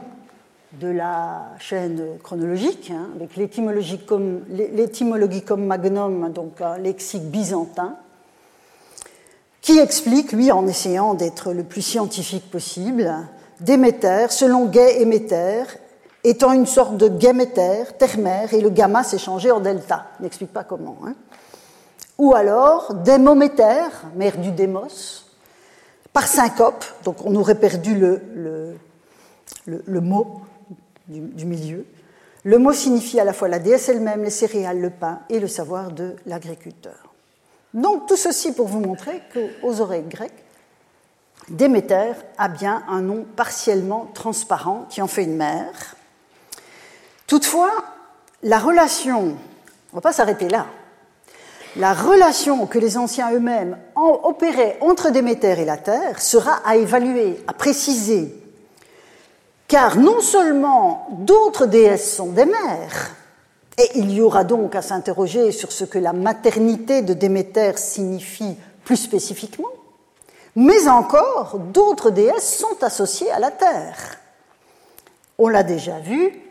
de 0.74 0.88
la 0.88 1.48
chaîne 1.60 2.20
chronologique, 2.22 2.92
hein, 2.92 3.10
avec 3.16 3.36
l'étymologie 3.36 4.00
comme, 4.06 5.66
magnum, 5.66 6.32
donc 6.32 6.62
un 6.62 6.78
lexique 6.78 7.30
byzantin, 7.30 7.96
qui 9.62 9.80
explique, 9.80 10.32
lui, 10.32 10.52
en 10.52 10.68
essayant 10.68 11.14
d'être 11.16 11.54
le 11.54 11.64
plus 11.64 11.82
scientifique 11.82 12.50
possible, 12.50 13.14
Déméter, 13.60 14.28
selon 14.30 14.66
Gay 14.66 15.02
étant 16.24 16.54
une 16.54 16.66
sorte 16.66 16.98
de 16.98 17.08
gaméter, 17.08 17.84
terre-mère, 17.98 18.54
et 18.54 18.62
le 18.62 18.70
gamma 18.70 19.04
s'est 19.04 19.18
changé 19.18 19.52
en 19.52 19.60
delta. 19.60 20.08
N'explique 20.20 20.54
pas 20.54 20.64
comment. 20.64 20.98
Hein. 21.06 21.16
Ou 22.18 22.34
alors 22.34 22.94
démométer, 22.94 23.88
mère 24.16 24.38
du 24.38 24.52
démos, 24.52 25.26
par 26.12 26.28
syncope, 26.28 26.84
donc 27.04 27.26
on 27.26 27.36
aurait 27.36 27.56
perdu 27.56 27.96
le, 27.96 28.76
mot 30.02 30.42
du, 31.08 31.22
du, 31.22 31.46
milieu. 31.46 31.86
Le 32.44 32.58
mot 32.58 32.74
signifie 32.74 33.20
à 33.20 33.24
la 33.24 33.34
fois 33.34 33.48
la 33.48 33.60
déesse 33.60 33.88
elle-même, 33.90 34.24
les 34.24 34.30
céréales, 34.30 34.82
le 34.82 34.90
pain 34.90 35.20
et 35.30 35.40
le 35.40 35.48
savoir 35.48 35.92
de 35.92 36.16
l'agriculteur. 36.26 37.14
Donc 37.74 38.08
tout 38.08 38.18
ceci 38.18 38.52
pour 38.52 38.68
vous 38.68 38.80
montrer 38.80 39.22
qu'aux 39.34 39.80
oreilles 39.80 40.08
grecques, 40.10 40.44
Déméter 41.50 42.12
a 42.38 42.48
bien 42.48 42.84
un 42.88 43.02
nom 43.02 43.26
partiellement 43.36 44.08
transparent 44.14 44.86
qui 44.90 45.02
en 45.02 45.08
fait 45.08 45.24
une 45.24 45.36
mère. 45.36 45.96
Toutefois, 47.30 47.72
la 48.42 48.58
relation, 48.58 49.20
on 49.20 49.26
ne 49.28 49.96
va 49.96 50.02
pas 50.02 50.12
s'arrêter 50.12 50.50
là, 50.50 50.66
la 51.76 51.94
relation 51.94 52.66
que 52.66 52.80
les 52.80 52.98
anciens 52.98 53.32
eux-mêmes 53.32 53.78
opéraient 53.96 54.80
entre 54.82 55.12
Déméter 55.12 55.60
et 55.60 55.66
la 55.66 55.78
Terre 55.78 56.20
sera 56.20 56.54
à 56.66 56.76
évaluer, 56.76 57.40
à 57.46 57.54
préciser, 57.54 58.34
car 59.68 59.98
non 59.98 60.22
seulement 60.22 61.08
d'autres 61.20 61.68
déesses 61.68 62.16
sont 62.16 62.32
des 62.32 62.46
mères, 62.46 63.12
et 63.78 63.92
il 63.94 64.12
y 64.12 64.22
aura 64.22 64.44
donc 64.44 64.74
à 64.74 64.82
s'interroger 64.82 65.52
sur 65.52 65.72
ce 65.72 65.86
que 65.86 66.00
la 66.00 66.14
maternité 66.14 67.04
de 67.04 67.14
Déméter 67.14 67.74
signifie 67.78 68.58
plus 68.84 68.98
spécifiquement, 68.98 69.70
mais 70.56 70.88
encore 70.88 71.60
d'autres 71.60 72.10
déesses 72.10 72.58
sont 72.58 72.84
associées 72.84 73.30
à 73.30 73.38
la 73.38 73.52
Terre. 73.52 74.18
On 75.38 75.48
l'a 75.48 75.62
déjà 75.62 76.00
vu 76.00 76.49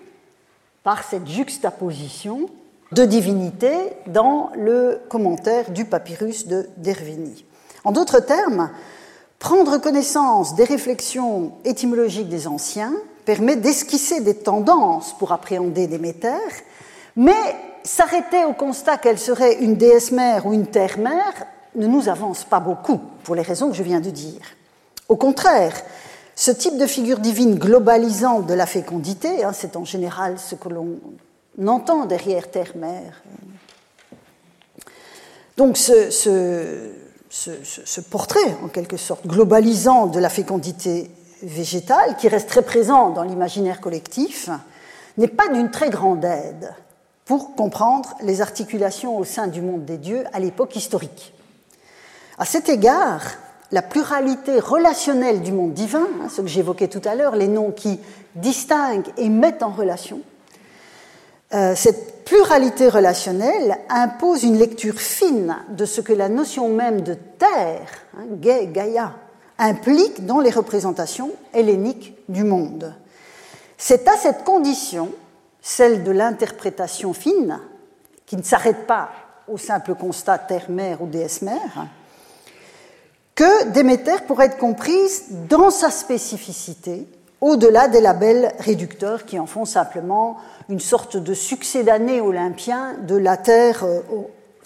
par 0.89 1.05
cette 1.05 1.27
juxtaposition 1.29 2.49
de 2.93 3.05
divinités 3.05 3.93
dans 4.07 4.49
le 4.57 5.03
commentaire 5.11 5.71
du 5.71 5.85
papyrus 5.85 6.47
de 6.47 6.67
Dervini. 6.79 7.45
En 7.85 7.93
d'autres 7.93 8.21
termes, 8.21 8.71
prendre 9.39 9.77
connaissance 9.77 10.55
des 10.55 10.65
réflexions 10.65 11.53
étymologiques 11.67 12.31
des 12.31 12.47
anciens 12.47 12.95
permet 13.27 13.57
d'esquisser 13.57 14.23
des 14.23 14.37
tendances 14.37 15.15
pour 15.19 15.33
appréhender 15.33 15.89
Déméter, 15.89 16.65
mais 17.17 17.55
s'arrêter 17.85 18.47
au 18.47 18.55
constat 18.55 18.97
qu'elle 18.97 19.19
serait 19.19 19.57
une 19.57 19.77
déesse 19.77 20.11
mère 20.11 20.47
ou 20.47 20.55
une 20.55 20.69
terre 20.69 20.97
mère 20.97 21.35
ne 21.75 21.87
nous 21.87 22.09
avance 22.09 22.45
pas 22.45 22.61
beaucoup, 22.61 22.99
pour 23.25 23.35
les 23.35 23.43
raisons 23.43 23.69
que 23.69 23.77
je 23.77 23.83
viens 23.83 24.01
de 24.01 24.09
dire. 24.09 24.41
Au 25.11 25.17
contraire, 25.17 25.75
ce 26.39 26.53
type 26.53 26.79
de 26.79 26.87
figure 26.87 27.19
divine 27.19 27.57
globalisante 27.57 28.47
de 28.47 28.55
la 28.55 28.65
fécondité, 28.65 29.43
hein, 29.43 29.51
c'est 29.53 29.75
en 29.75 29.85
général 29.85 30.39
ce 30.39 30.55
que 30.55 30.69
l'on 30.69 31.01
entend 31.67 32.07
derrière 32.07 32.49
terre-mère. 32.49 33.25
Donc 35.57 35.77
ce, 35.77 36.11
ce, 36.13 38.01
portrait, 38.03 38.57
en 38.63 38.69
quelque 38.69 38.97
sorte, 38.97 39.27
globalisant 39.27 40.07
de 40.07 40.21
la 40.21 40.29
fécondité 40.29 41.11
végétale, 41.43 42.17
qui 42.17 42.29
reste 42.29 42.49
très 42.49 42.63
présent 42.63 43.11
dans 43.11 43.25
l'imaginaire 43.25 43.81
collectif, 43.81 44.49
n'est 45.17 45.27
pas 45.27 45.49
d'une 45.49 45.73
très 45.73 45.91
grande 45.91 46.25
aide 46.25 46.73
pour 47.25 47.57
comprendre 47.57 48.15
les 48.23 48.43
articulations 48.43 49.19
au 49.19 49.25
sein 49.25 49.49
du 49.49 49.61
monde 49.61 49.85
des 49.85 49.99
dieux 49.99 50.23
à 50.33 50.39
l'époque 50.39 50.77
historique. 50.77 51.35
À 52.39 52.45
cet 52.45 52.69
égard, 52.69 53.25
la 53.71 53.83
pluralité 53.83 54.61
relationnelle 54.61 55.43
du 55.43 55.53
monde 55.53 55.73
divin, 55.73 56.07
hein, 56.23 56.29
ce 56.29 56.41
que 56.41 56.47
j'évoquais 56.47 56.89
tout 56.89 57.03
à 57.05 57.15
l'heure, 57.15 57.37
les 57.37 57.49
noms 57.49 57.71
qui 57.71 58.01
distinguent 58.35 59.13
et 59.17 59.29
mettent 59.29 59.63
en 59.63 59.71
relation, 59.71 60.21
euh, 61.55 61.75
cette 61.75 62.25
pluralité 62.25 62.89
relationnelle 62.89 63.79
impose 63.89 64.43
une 64.43 64.59
lecture 64.59 65.01
fine 65.01 65.57
de 65.71 65.87
ce 65.87 66.01
que 66.01 66.13
la 66.13 66.29
notion 66.29 66.69
même 66.69 67.01
de 67.01 67.15
terre, 67.15 67.89
hein, 68.17 68.27
Gaïa, 68.33 69.15
implique 69.59 70.25
dans 70.27 70.41
les 70.41 70.51
représentations 70.51 71.33
helléniques 71.53 72.15
du 72.29 72.45
monde. 72.45 72.95
C'est 73.77 74.09
à 74.09 74.17
cette 74.17 74.45
condition, 74.45 75.11
celle 75.61 76.05
de 76.05 76.11
l'interprétation 76.11 77.13
fine, 77.13 77.61
qui 78.27 78.37
ne 78.37 78.43
s'arrête 78.43 78.87
pas 78.87 79.11
au 79.49 79.57
simple 79.57 79.95
constat 79.95 80.39
terre-mère 80.39 81.03
ou 81.03 81.07
déesse-mère, 81.07 81.87
que 83.39 83.69
Déméter 83.69 84.17
pourrait 84.27 84.47
être 84.47 84.59
comprise 84.59 85.27
dans 85.49 85.71
sa 85.71 85.93
spécificité, 85.93 87.07
au-delà 87.41 87.87
des 87.87 88.01
labels 88.01 88.53
réducteurs 88.59 89.27
qui 89.27 89.39
en 89.39 89.47
font 89.47 89.65
simplement 89.65 90.39
une 90.69 90.81
sorte 90.81 91.17
de 91.17 91.35
succédané 91.35 92.21
olympien 92.21 92.95
de 92.95 93.15
la 93.15 93.37
Terre, 93.37 93.85
euh, 93.85 94.01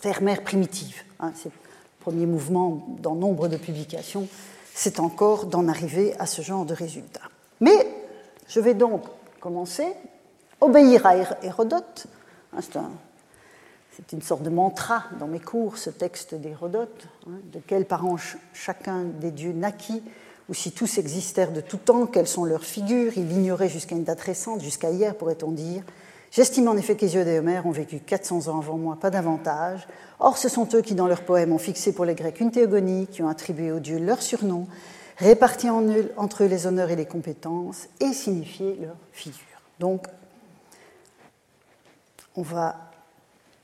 Terre-mère 0.01 0.43
primitive. 0.43 1.03
Hein, 1.21 1.33
c'est 1.35 1.51
le 1.51 1.55
premier 2.01 2.25
mouvement 2.25 2.87
dans 3.01 3.15
nombre 3.15 3.49
de 3.49 3.59
publications, 3.59 4.27
c'est 4.73 5.01
encore 5.01 5.45
d'en 5.45 5.69
arriver 5.69 6.15
à 6.19 6.25
ce 6.25 6.41
genre 6.41 6.65
de 6.65 6.73
résultat. 6.73 7.29
Mais 7.61 7.87
je 8.49 8.59
vais 8.59 8.73
donc 8.73 9.03
commencer, 9.39 9.87
obéir 10.63 11.05
à 11.05 11.17
Hérodote, 11.43 12.07
hein, 12.55 12.61
c'est 12.63 12.79
c'est 13.97 14.13
une 14.13 14.23
sorte 14.23 14.43
de 14.43 14.51
mantra 14.51 15.05
dans 15.19 15.27
mes 15.27 15.41
cours, 15.41 15.77
ce 15.77 15.91
texte 15.91 16.35
d'Hérodote, 16.35 17.09
hein, 17.27 17.39
de 17.53 17.61
quels 17.67 17.85
parents 17.85 18.17
chacun 18.55 19.05
des 19.05 19.31
dieux 19.31 19.53
naquit, 19.53 20.03
ou 20.49 20.55
si 20.55 20.73
tous 20.73 20.99
existèrent 20.99 21.53
de 21.53 21.61
tout 21.61 21.77
temps, 21.77 22.07
quelles 22.07 22.27
sont 22.27 22.45
leurs 22.45 22.65
figures, 22.65 23.13
il 23.17 23.29
l'ignorait 23.29 23.69
jusqu'à 23.69 23.95
une 23.95 24.05
date 24.05 24.23
récente, 24.23 24.63
jusqu'à 24.63 24.91
hier 24.91 25.15
pourrait-on 25.15 25.53
dire. 25.53 25.83
J'estime 26.31 26.69
en 26.69 26.77
effet 26.77 26.97
qu'Hésiode 26.97 27.29
et 27.29 27.39
Homère 27.39 27.67
ont 27.67 27.71
vécu 27.73 27.99
400 27.99 28.49
ans 28.49 28.59
avant 28.59 28.79
moi, 28.79 28.97
pas 28.99 29.11
davantage. 29.11 29.87
Or, 30.19 30.39
ce 30.39 30.49
sont 30.49 30.67
eux 30.73 30.81
qui, 30.81 30.95
dans 30.95 31.07
leurs 31.07 31.25
poèmes, 31.25 31.53
ont 31.53 31.59
fixé 31.59 31.93
pour 31.93 32.07
les 32.07 32.15
Grecs 32.15 32.41
une 32.41 32.51
théogonie, 32.51 33.07
qui 33.07 33.23
ont 33.23 33.29
attribué 33.29 33.71
aux 33.71 33.81
dieux 33.81 33.99
leurs 33.99 34.23
surnoms, 34.23 34.67
réparti 35.19 35.69
entre 35.69 36.45
eux 36.45 36.47
les 36.47 36.67
honneurs 36.67 36.91
et 36.91 36.97
les 36.97 37.05
compétences, 37.05 37.89
et 38.01 38.15
signifié 38.15 38.79
leurs 38.81 38.97
figures. 39.13 39.39
Donc, 39.79 40.07
on 42.35 42.43
va 42.43 42.92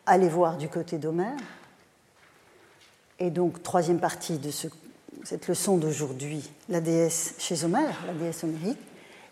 aller 0.08 0.28
voir 0.28 0.56
du 0.56 0.68
côté 0.68 0.98
d'Homère. 0.98 1.36
Et 3.18 3.30
donc, 3.30 3.62
troisième 3.62 3.98
partie 3.98 4.38
de 4.38 4.50
cette 4.50 5.48
leçon 5.48 5.76
d'aujourd'hui, 5.76 6.48
la 6.68 6.80
déesse 6.80 7.34
chez 7.38 7.64
Homère, 7.64 7.96
la 8.06 8.14
déesse 8.14 8.44
homérique. 8.44 8.78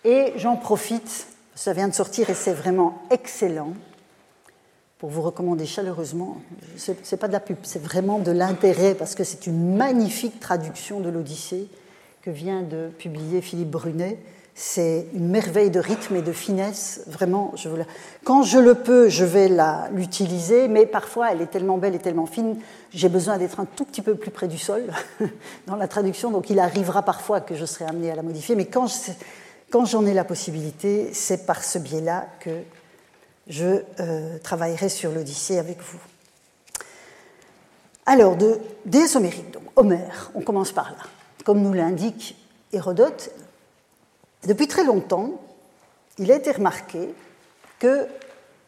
Et 0.05 0.33
j'en 0.37 0.57
profite, 0.57 1.29
ça 1.55 1.72
vient 1.72 1.89
de 1.89 1.95
sortir 1.95 2.31
et 2.31 2.35
c'est 2.35 2.53
vraiment 2.53 3.03
excellent, 3.11 3.74
pour 4.99 5.11
vous 5.11 5.22
recommander 5.22 5.66
chaleureusement. 5.66 6.39
Ce 6.77 6.93
n'est 6.93 7.18
pas 7.18 7.29
de 7.29 7.33
la 7.33 7.41
pub, 7.41 7.59
c'est 7.62 7.83
vraiment 7.83 8.18
de 8.18 8.31
l'intérêt 8.31 8.95
parce 8.95 9.14
que 9.14 9.24
c'est 9.24 9.47
une 9.47 9.77
magnifique 9.77 10.41
traduction 10.41 11.01
de 11.01 11.09
l'Odyssée 11.09 11.68
que 12.22 12.31
vient 12.31 12.62
de 12.62 12.89
publier 12.99 13.41
Philippe 13.41 13.70
Brunet. 13.70 14.18
C'est 14.59 15.07
une 15.12 15.28
merveille 15.28 15.68
de 15.68 15.78
rythme 15.78 16.16
et 16.16 16.22
de 16.22 16.32
finesse. 16.32 17.02
Vraiment, 17.07 17.52
je 17.57 17.68
vous 17.68 17.76
quand 18.24 18.42
je 18.42 18.59
le 18.59 18.74
peux, 18.74 19.11
je 19.11 19.22
vais 19.22 19.50
l'utiliser, 19.92 20.66
mais 20.66 20.86
parfois 20.86 21.30
elle 21.30 21.42
est 21.42 21.48
tellement 21.50 21.76
belle 21.76 21.94
et 21.94 21.98
tellement 21.98 22.24
fine, 22.24 22.57
j'ai 22.90 23.11
besoin 23.11 23.36
d'être 23.36 23.61
un 23.61 23.66
tout 23.66 23.84
petit 23.84 24.00
peu 24.00 24.14
plus 24.14 24.30
près 24.30 24.48
du 24.48 24.57
sol 24.57 24.84
dans 25.66 25.76
la 25.76 25.88
traduction, 25.88 26.30
donc 26.30 26.48
il 26.48 26.59
arrivera 26.59 27.02
parfois 27.02 27.42
que 27.42 27.54
je 27.54 27.66
serai 27.66 27.84
amené 27.84 28.11
à 28.11 28.14
la 28.14 28.22
modifier, 28.22 28.57
mais 28.57 28.64
quand 28.64 28.88
quand 29.70 29.84
j'en 29.84 30.07
ai 30.07 30.14
la 30.14 30.24
possibilité, 30.24 31.11
c'est 31.12 31.44
par 31.44 31.62
ce 31.62 31.78
biais-là 31.78 32.26
que 32.40 32.62
je 33.48 33.82
euh, 34.00 34.38
travaillerai 34.38 34.88
sur 34.88 35.12
l'Odyssée 35.12 35.59
avec 35.59 35.82
vous. 35.82 35.98
Alors, 38.07 38.36
de 38.36 38.59
déesse 38.86 39.16
homérique, 39.16 39.50
donc 39.50 39.64
Homère, 39.74 40.30
on 40.34 40.40
commence 40.40 40.72
par 40.72 40.92
là. 40.92 40.98
Comme 41.44 41.61
nous 41.61 41.72
l'indique 41.72 42.36
Hérodote, 42.72 43.30
depuis 44.47 44.68
très 44.68 44.84
longtemps, 44.84 45.40
il 46.18 46.32
a 46.32 46.36
été 46.36 46.53
remarqué 46.53 47.14
que 47.78 48.07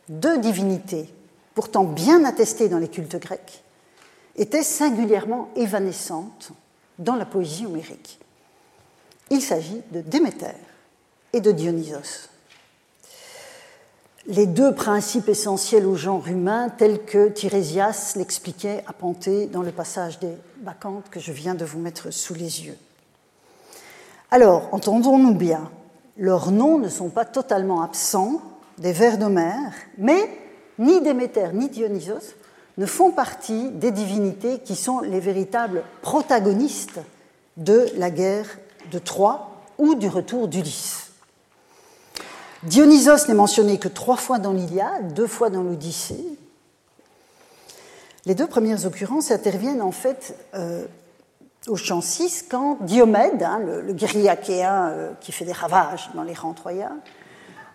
deux 0.08 0.38
divinités, 0.38 1.08
pourtant 1.54 1.84
bien 1.84 2.24
attestées 2.24 2.68
dans 2.68 2.78
les 2.78 2.88
cultes 2.88 3.16
grecs, 3.16 3.62
étaient 4.36 4.62
singulièrement 4.62 5.48
évanescentes 5.56 6.52
dans 6.98 7.16
la 7.16 7.24
poésie 7.24 7.66
homérique. 7.66 8.20
Il 9.30 9.42
s'agit 9.42 9.82
de 9.92 10.00
Déméter 10.00 10.56
et 11.32 11.40
de 11.40 11.52
Dionysos. 11.52 12.28
Les 14.26 14.46
deux 14.46 14.74
principes 14.74 15.28
essentiels 15.28 15.86
au 15.86 15.94
genre 15.94 16.26
humain, 16.28 16.68
tels 16.68 17.04
que 17.04 17.28
Tirésias 17.28 18.14
l'expliquait 18.16 18.84
à 18.86 18.92
Panthée 18.92 19.46
dans 19.46 19.62
le 19.62 19.72
passage 19.72 20.18
des 20.18 20.34
Bacchantes 20.58 21.08
que 21.10 21.20
je 21.20 21.32
viens 21.32 21.54
de 21.54 21.64
vous 21.64 21.78
mettre 21.78 22.10
sous 22.10 22.34
les 22.34 22.66
yeux. 22.66 22.76
Alors, 24.30 24.68
entendons-nous 24.72 25.34
bien, 25.34 25.70
leurs 26.18 26.50
noms 26.50 26.78
ne 26.78 26.88
sont 26.88 27.08
pas 27.08 27.24
totalement 27.24 27.82
absents 27.82 28.42
des 28.76 28.92
vers 28.92 29.16
d'Homère, 29.16 29.72
mais 29.96 30.28
ni 30.78 31.00
Déméter 31.00 31.48
ni 31.54 31.68
Dionysos 31.68 32.34
ne 32.76 32.86
font 32.86 33.10
partie 33.10 33.70
des 33.70 33.90
divinités 33.90 34.60
qui 34.60 34.76
sont 34.76 35.00
les 35.00 35.18
véritables 35.18 35.82
protagonistes 36.02 37.00
de 37.56 37.86
la 37.96 38.10
guerre 38.10 38.46
de 38.92 38.98
Troie 38.98 39.50
ou 39.78 39.94
du 39.94 40.08
retour 40.08 40.46
d'Ulysse. 40.46 41.10
Dionysos 42.64 43.28
n'est 43.28 43.34
mentionné 43.34 43.78
que 43.78 43.88
trois 43.88 44.16
fois 44.16 44.38
dans 44.38 44.52
l'Iliade, 44.52 45.14
deux 45.14 45.26
fois 45.26 45.48
dans 45.48 45.62
l'Odyssée. 45.62 46.24
Les 48.26 48.34
deux 48.34 48.46
premières 48.46 48.84
occurrences 48.84 49.30
interviennent 49.30 49.82
en 49.82 49.92
fait 49.92 50.36
euh, 50.54 50.84
au 51.68 51.76
chant 51.76 52.00
6 52.00 52.46
quand 52.50 52.78
Diomède, 52.80 53.42
hein, 53.42 53.58
le, 53.58 53.92
guerrier 53.92 54.28
achéen 54.28 54.88
euh, 54.88 55.12
qui 55.20 55.32
fait 55.32 55.44
des 55.44 55.52
ravages 55.52 56.10
dans 56.14 56.22
les 56.22 56.34
rangs 56.34 56.54
troyens, 56.54 56.98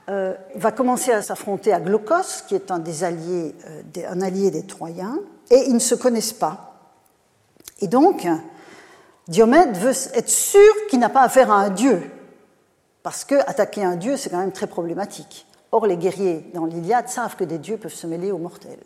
euh, 0.09 0.33
va 0.55 0.71
commencer 0.71 1.11
à 1.11 1.21
s'affronter 1.21 1.71
à 1.71 1.79
Glaucos, 1.79 2.43
qui 2.47 2.55
est 2.55 2.71
un, 2.71 2.83
euh, 2.83 3.51
un 4.09 4.21
allié 4.21 4.51
des 4.51 4.63
Troyens, 4.63 5.17
et 5.49 5.63
ils 5.67 5.73
ne 5.73 5.79
se 5.79 5.95
connaissent 5.95 6.33
pas. 6.33 6.75
Et 7.79 7.87
donc, 7.87 8.27
Diomède 9.27 9.77
veut 9.77 9.93
être 10.13 10.29
sûr 10.29 10.71
qu'il 10.89 10.99
n'a 10.99 11.09
pas 11.09 11.21
affaire 11.21 11.51
à 11.51 11.55
un 11.55 11.69
dieu, 11.69 12.01
parce 13.01 13.23
que 13.23 13.35
attaquer 13.49 13.83
un 13.83 13.95
dieu, 13.95 14.17
c'est 14.17 14.29
quand 14.29 14.39
même 14.39 14.51
très 14.51 14.67
problématique. 14.67 15.45
Or, 15.71 15.87
les 15.87 15.97
guerriers 15.97 16.51
dans 16.53 16.65
l'Iliade 16.65 17.07
savent 17.07 17.35
que 17.35 17.43
des 17.43 17.57
dieux 17.57 17.77
peuvent 17.77 17.93
se 17.93 18.05
mêler 18.05 18.31
aux 18.31 18.37
mortels. 18.37 18.83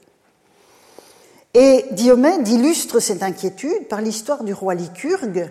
Et 1.60 1.86
Diomède 1.90 2.48
illustre 2.48 3.00
cette 3.00 3.24
inquiétude 3.24 3.88
par 3.88 4.00
l'histoire 4.00 4.44
du 4.44 4.54
roi 4.54 4.76
Lycurgue, 4.76 5.50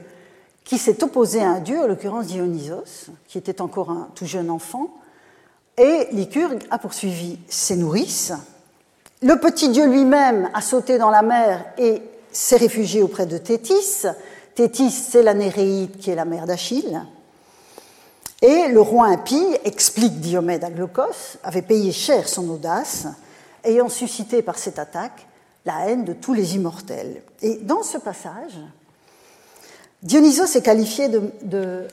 qui 0.62 0.78
s'est 0.78 1.02
opposé 1.02 1.42
à 1.42 1.48
un 1.48 1.58
dieu, 1.58 1.80
en 1.80 1.88
l'occurrence 1.88 2.26
Dionysos, 2.26 3.10
qui 3.26 3.38
était 3.38 3.60
encore 3.60 3.90
un 3.90 4.08
tout 4.14 4.24
jeune 4.24 4.48
enfant, 4.48 4.94
et 5.76 6.06
Lycurgue 6.12 6.62
a 6.70 6.78
poursuivi 6.78 7.40
ses 7.48 7.74
nourrices. 7.74 8.32
Le 9.20 9.34
petit 9.40 9.68
dieu 9.70 9.84
lui-même 9.86 10.48
a 10.54 10.60
sauté 10.60 10.96
dans 10.96 11.10
la 11.10 11.22
mer 11.22 11.64
et 11.76 12.00
s'est 12.30 12.58
réfugié 12.58 13.02
auprès 13.02 13.26
de 13.26 13.38
Thétis. 13.38 14.04
Thétis, 14.54 14.92
c'est 14.92 15.24
la 15.24 15.34
Néréide 15.34 15.98
qui 15.98 16.12
est 16.12 16.14
la 16.14 16.24
mère 16.24 16.46
d'Achille. 16.46 17.02
Et 18.42 18.68
le 18.68 18.80
roi 18.80 19.06
impie, 19.06 19.56
explique 19.64 20.20
Diomède 20.20 20.62
à 20.62 20.70
Glaucos, 20.70 21.38
avait 21.42 21.62
payé 21.62 21.90
cher 21.90 22.28
son 22.28 22.48
audace, 22.48 23.08
ayant 23.64 23.88
suscité 23.88 24.40
par 24.40 24.56
cette 24.56 24.78
attaque 24.78 25.26
la 25.66 25.88
haine 25.88 26.04
de 26.04 26.12
tous 26.12 26.32
les 26.32 26.54
immortels. 26.54 27.22
Et 27.42 27.56
dans 27.56 27.82
ce 27.82 27.98
passage, 27.98 28.56
Dionysos 30.02 30.56
est 30.56 30.62
qualifié 30.62 31.08
de, 31.08 31.32
de 31.42 31.88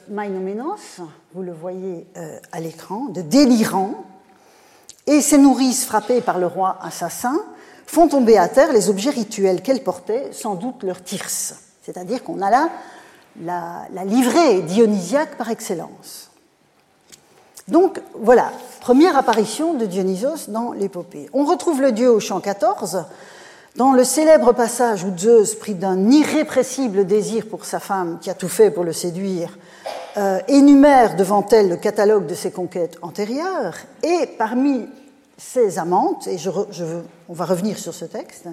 vous 1.33 1.41
le 1.41 1.51
voyez 1.51 2.05
euh, 2.15 2.37
à 2.51 2.59
l'écran, 2.59 3.05
de 3.05 3.21
délirant, 3.21 4.05
et 5.07 5.19
ses 5.19 5.39
nourrices, 5.39 5.83
frappées 5.85 6.21
par 6.21 6.37
le 6.37 6.45
roi 6.47 6.77
assassin, 6.81 7.35
font 7.87 8.07
tomber 8.07 8.37
à 8.37 8.47
terre 8.47 8.71
les 8.71 8.89
objets 8.89 9.09
rituels 9.09 9.61
qu'elles 9.61 9.83
portaient, 9.83 10.31
sans 10.31 10.55
doute 10.55 10.83
leur 10.83 11.03
tirse. 11.03 11.55
C'est-à-dire 11.81 12.23
qu'on 12.23 12.41
a 12.41 12.49
là 12.49 12.69
la, 13.41 13.87
la 13.91 14.05
livrée 14.05 14.61
dionysiaque 14.61 15.35
par 15.37 15.49
excellence. 15.49 16.29
Donc 17.67 18.01
voilà, 18.13 18.51
première 18.81 19.17
apparition 19.17 19.73
de 19.73 19.85
Dionysos 19.85 20.49
dans 20.49 20.71
l'épopée. 20.71 21.29
On 21.33 21.45
retrouve 21.45 21.81
le 21.81 21.91
dieu 21.91 22.11
au 22.11 22.19
chant 22.19 22.39
14 22.39 23.05
dans 23.75 23.91
le 23.91 24.03
célèbre 24.03 24.53
passage 24.53 25.03
où 25.03 25.17
Zeus, 25.17 25.55
pris 25.55 25.73
d'un 25.73 26.09
irrépressible 26.11 27.05
désir 27.05 27.47
pour 27.47 27.65
sa 27.65 27.79
femme, 27.79 28.19
qui 28.19 28.29
a 28.29 28.35
tout 28.35 28.49
fait 28.49 28.69
pour 28.69 28.83
le 28.83 28.93
séduire, 28.93 29.57
euh, 30.17 30.39
énumère 30.47 31.15
devant 31.15 31.45
elle 31.51 31.69
le 31.69 31.77
catalogue 31.77 32.27
de 32.27 32.35
ses 32.35 32.51
conquêtes 32.51 32.97
antérieures, 33.01 33.75
et 34.03 34.27
parmi 34.37 34.87
ses 35.37 35.79
amantes, 35.79 36.27
et 36.27 36.37
je, 36.37 36.49
veux, 36.49 37.03
on 37.27 37.33
va 37.33 37.45
revenir 37.45 37.79
sur 37.79 37.93
ce 37.93 38.05
texte, 38.05 38.47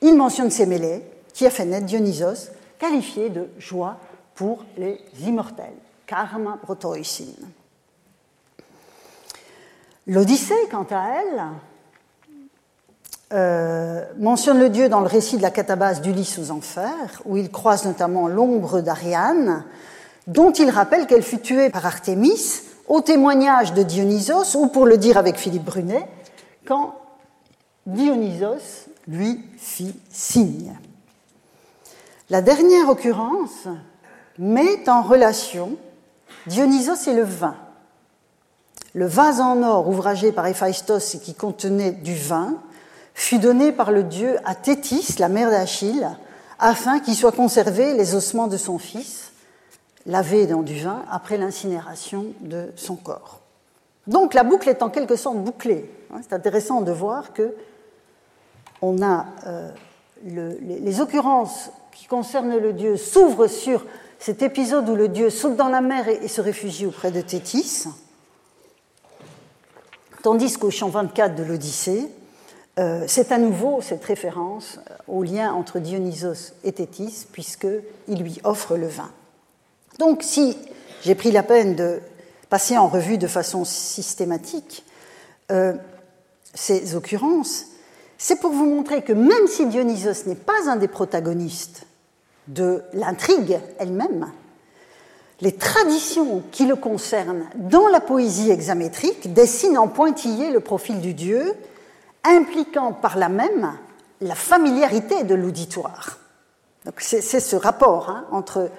il 0.00 0.16
mentionne 0.16 0.50
Sémélé, 0.50 1.02
qui 1.34 1.46
a 1.46 1.50
fait 1.50 1.64
naître 1.64 1.86
Dionysos, 1.86 2.50
qualifié 2.78 3.30
de 3.30 3.48
joie 3.58 3.96
pour 4.34 4.64
les 4.78 5.00
immortels, 5.20 5.74
karma 6.06 6.58
protoisin. 6.62 7.24
L'Odyssée, 10.06 10.68
quant 10.70 10.86
à 10.90 11.20
elle, 11.20 11.42
euh, 13.32 14.04
mentionne 14.18 14.58
le 14.58 14.70
dieu 14.70 14.88
dans 14.88 15.00
le 15.00 15.06
récit 15.06 15.36
de 15.36 15.42
la 15.42 15.50
catabase 15.50 16.00
d'Ulysse 16.00 16.38
aux 16.38 16.50
enfers, 16.50 17.22
où 17.24 17.36
il 17.36 17.50
croise 17.50 17.84
notamment 17.84 18.26
l'ombre 18.26 18.80
d'Ariane, 18.80 19.64
dont 20.26 20.50
il 20.52 20.68
rappelle 20.68 21.06
qu'elle 21.06 21.22
fut 21.22 21.38
tuée 21.38 21.70
par 21.70 21.86
Artémis 21.86 22.62
au 22.88 23.00
témoignage 23.00 23.72
de 23.72 23.84
Dionysos, 23.84 24.56
ou 24.56 24.66
pour 24.66 24.84
le 24.84 24.98
dire 24.98 25.16
avec 25.16 25.36
Philippe 25.36 25.64
Brunet, 25.64 26.08
quand 26.66 26.96
Dionysos 27.86 28.88
lui 29.06 29.40
fit 29.58 29.94
signe. 30.10 30.76
La 32.30 32.42
dernière 32.42 32.88
occurrence 32.88 33.68
met 34.38 34.88
en 34.88 35.02
relation 35.02 35.76
Dionysos 36.46 37.08
et 37.08 37.14
le 37.14 37.22
vin. 37.22 37.54
Le 38.92 39.06
vase 39.06 39.40
en 39.40 39.62
or 39.62 39.88
ouvragé 39.88 40.32
par 40.32 40.46
Héphaïstos 40.46 41.14
et 41.14 41.20
qui 41.20 41.34
contenait 41.34 41.92
du 41.92 42.14
vin 42.14 42.56
fut 43.20 43.38
donné 43.38 43.70
par 43.70 43.92
le 43.92 44.02
dieu 44.02 44.38
à 44.46 44.54
Thétis, 44.54 45.16
la 45.18 45.28
mère 45.28 45.50
d'Achille, 45.50 46.08
afin 46.58 47.00
qu'il 47.00 47.14
soit 47.14 47.32
conservé 47.32 47.92
les 47.92 48.14
ossements 48.14 48.46
de 48.46 48.56
son 48.56 48.78
fils, 48.78 49.32
lavés 50.06 50.46
dans 50.46 50.62
du 50.62 50.80
vin 50.80 51.04
après 51.10 51.36
l'incinération 51.36 52.28
de 52.40 52.72
son 52.76 52.96
corps. 52.96 53.40
Donc 54.06 54.32
la 54.32 54.42
boucle 54.42 54.70
est 54.70 54.82
en 54.82 54.88
quelque 54.88 55.16
sorte 55.16 55.36
bouclée. 55.36 55.90
C'est 56.22 56.32
intéressant 56.32 56.80
de 56.80 56.92
voir 56.92 57.34
que 57.34 57.54
on 58.80 59.02
a 59.02 59.26
euh, 59.46 59.70
les, 60.24 61.00
occurrences 61.02 61.70
qui 61.92 62.06
concernent 62.06 62.56
le 62.56 62.72
dieu 62.72 62.96
s'ouvrent 62.96 63.48
sur 63.48 63.84
cet 64.18 64.40
épisode 64.40 64.88
où 64.88 64.96
le 64.96 65.08
dieu 65.08 65.28
saute 65.28 65.56
dans 65.56 65.68
la 65.68 65.82
mer 65.82 66.08
et, 66.08 66.24
et 66.24 66.28
se 66.28 66.40
réfugie 66.40 66.86
auprès 66.86 67.10
de 67.10 67.20
Thétis, 67.20 67.84
tandis 70.22 70.56
qu'au 70.56 70.70
chant 70.70 70.88
24 70.88 71.34
de 71.34 71.42
l'Odyssée, 71.42 72.08
euh, 72.80 73.04
c'est 73.06 73.30
à 73.30 73.36
nouveau 73.38 73.80
cette 73.82 74.04
référence 74.04 74.78
euh, 74.78 74.94
au 75.06 75.22
lien 75.22 75.52
entre 75.52 75.80
Dionysos 75.80 76.54
et 76.64 76.72
Thétis, 76.72 77.26
puisqu'il 77.30 78.22
lui 78.22 78.40
offre 78.42 78.76
le 78.76 78.86
vin. 78.86 79.10
Donc, 79.98 80.22
si 80.22 80.56
j'ai 81.02 81.14
pris 81.14 81.30
la 81.30 81.42
peine 81.42 81.76
de 81.76 82.00
passer 82.48 82.78
en 82.78 82.88
revue 82.88 83.18
de 83.18 83.26
façon 83.26 83.66
systématique 83.66 84.84
euh, 85.52 85.74
ces 86.54 86.94
occurrences, 86.94 87.66
c'est 88.16 88.40
pour 88.40 88.50
vous 88.50 88.66
montrer 88.66 89.02
que 89.02 89.12
même 89.12 89.46
si 89.46 89.66
Dionysos 89.66 90.26
n'est 90.26 90.34
pas 90.34 90.68
un 90.68 90.76
des 90.76 90.88
protagonistes 90.88 91.82
de 92.48 92.82
l'intrigue 92.94 93.58
elle-même, 93.78 94.32
les 95.42 95.52
traditions 95.52 96.42
qui 96.50 96.66
le 96.66 96.76
concernent 96.76 97.46
dans 97.56 97.88
la 97.88 98.00
poésie 98.00 98.50
hexamétrique 98.50 99.32
dessinent 99.34 99.78
en 99.78 99.88
pointillé 99.88 100.50
le 100.50 100.60
profil 100.60 101.00
du 101.00 101.12
dieu 101.12 101.54
impliquant 102.24 102.92
par 102.92 103.16
là 103.16 103.28
même 103.28 103.72
la 104.20 104.34
familiarité 104.34 105.24
de 105.24 105.34
l'auditoire. 105.34 106.18
C'est 106.98 107.40
ce 107.40 107.56
rapport 107.56 108.10
hein, 108.10 108.26
entre 108.30 108.70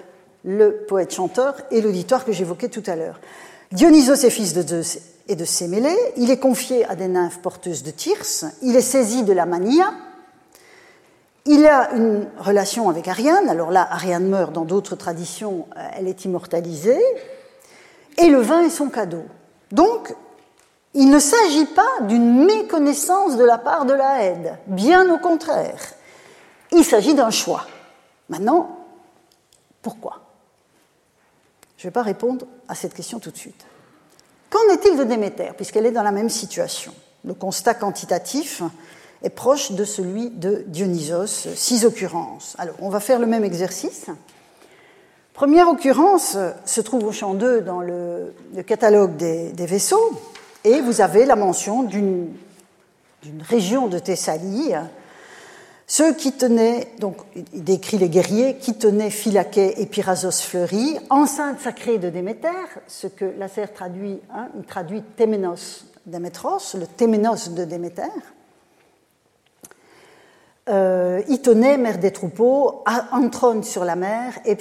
le 0.44 0.84
poète-chanteur 0.88 1.54
et 1.70 1.80
l'auditoire 1.80 2.24
que 2.24 2.32
j'évoquais 2.32 2.68
tout 2.68 2.82
à 2.86 2.96
l'heure. 2.96 3.20
Dionysos 3.70 4.24
est 4.24 4.30
fils 4.30 4.54
de 4.54 4.62
Zeus 4.62 4.98
et 5.28 5.36
de 5.36 5.44
Sémélé, 5.44 5.96
il 6.16 6.30
est 6.30 6.38
confié 6.38 6.84
à 6.84 6.96
des 6.96 7.08
nymphes 7.08 7.38
porteuses 7.38 7.82
de 7.82 7.90
Tyrse, 7.90 8.44
il 8.60 8.76
est 8.76 8.80
saisi 8.82 9.22
de 9.22 9.32
la 9.32 9.46
mania, 9.46 9.92
il 11.46 11.64
a 11.66 11.92
une 11.92 12.26
relation 12.38 12.90
avec 12.90 13.08
Ariane, 13.08 13.48
alors 13.48 13.70
là 13.70 13.86
Ariane 13.90 14.28
meurt, 14.28 14.52
dans 14.52 14.64
d'autres 14.64 14.96
traditions 14.96 15.66
euh, 15.76 15.88
elle 15.96 16.08
est 16.08 16.24
immortalisée, 16.24 17.00
et 18.18 18.28
le 18.28 18.40
vin 18.40 18.62
est 18.62 18.70
son 18.70 18.88
cadeau. 18.88 19.24
Donc 19.70 20.14
il 20.94 21.10
ne 21.10 21.18
s'agit 21.18 21.66
pas 21.66 22.00
d'une 22.02 22.44
méconnaissance 22.44 23.36
de 23.36 23.44
la 23.44 23.58
part 23.58 23.86
de 23.86 23.94
la 23.94 24.24
aide, 24.24 24.58
bien 24.66 25.12
au 25.12 25.18
contraire. 25.18 25.80
Il 26.70 26.84
s'agit 26.84 27.14
d'un 27.14 27.30
choix. 27.30 27.66
Maintenant, 28.28 28.78
pourquoi? 29.80 30.20
Je 31.76 31.86
ne 31.86 31.90
vais 31.90 31.94
pas 31.94 32.02
répondre 32.02 32.46
à 32.68 32.74
cette 32.74 32.94
question 32.94 33.18
tout 33.18 33.30
de 33.30 33.36
suite. 33.36 33.64
Qu'en 34.50 34.72
est-il 34.72 34.96
de 34.96 35.04
Déméter, 35.04 35.52
puisqu'elle 35.56 35.86
est 35.86 35.92
dans 35.92 36.02
la 36.02 36.12
même 36.12 36.28
situation? 36.28 36.92
Le 37.24 37.34
constat 37.34 37.74
quantitatif 37.74 38.62
est 39.22 39.30
proche 39.30 39.72
de 39.72 39.84
celui 39.84 40.30
de 40.30 40.64
Dionysos, 40.66 41.48
six 41.54 41.84
occurrences. 41.84 42.54
Alors, 42.58 42.74
on 42.80 42.90
va 42.90 43.00
faire 43.00 43.18
le 43.18 43.26
même 43.26 43.44
exercice. 43.44 44.06
Première 45.32 45.68
occurrence 45.68 46.36
se 46.64 46.80
trouve 46.82 47.04
au 47.04 47.12
champ 47.12 47.34
2 47.34 47.62
dans 47.62 47.80
le, 47.80 48.34
catalogue 48.66 49.16
des, 49.16 49.50
des, 49.52 49.66
vaisseaux, 49.66 50.20
et 50.64 50.80
vous 50.80 51.00
avez 51.00 51.24
la 51.24 51.36
mention 51.36 51.82
d'une 51.82 52.32
région 53.48 53.88
de 53.88 53.98
Thessalie 53.98 54.74
ceux 55.86 56.14
qui 56.14 56.32
tenaient, 56.32 56.88
donc 57.00 57.18
il 57.52 57.64
décrit 57.64 57.98
les 57.98 58.08
guerriers, 58.08 58.56
qui 58.56 58.72
tenaient 58.72 59.10
Philaquet 59.10 59.74
et 59.76 59.84
Pyrasos 59.84 60.40
fleuris, 60.40 60.98
enceinte 61.10 61.60
sacrée 61.60 61.98
de 61.98 62.08
Déméter, 62.08 62.48
ce 62.86 63.08
que 63.08 63.26
Lasserre 63.38 63.74
traduit, 63.74 64.18
hein, 64.34 64.48
il 64.56 64.64
traduit 64.64 65.02
Téménos 65.02 65.84
Démétros, 66.06 66.76
le 66.78 66.86
Téménos 66.86 67.50
de 67.50 67.66
Déméter. 67.66 68.08
Euh, 70.70 71.20
tenait 71.42 71.76
mère 71.76 71.98
des 71.98 72.12
troupeaux, 72.12 72.84
Antrone 73.10 73.62
sur 73.62 73.84
la 73.84 73.94
mer 73.94 74.38
et 74.46 74.56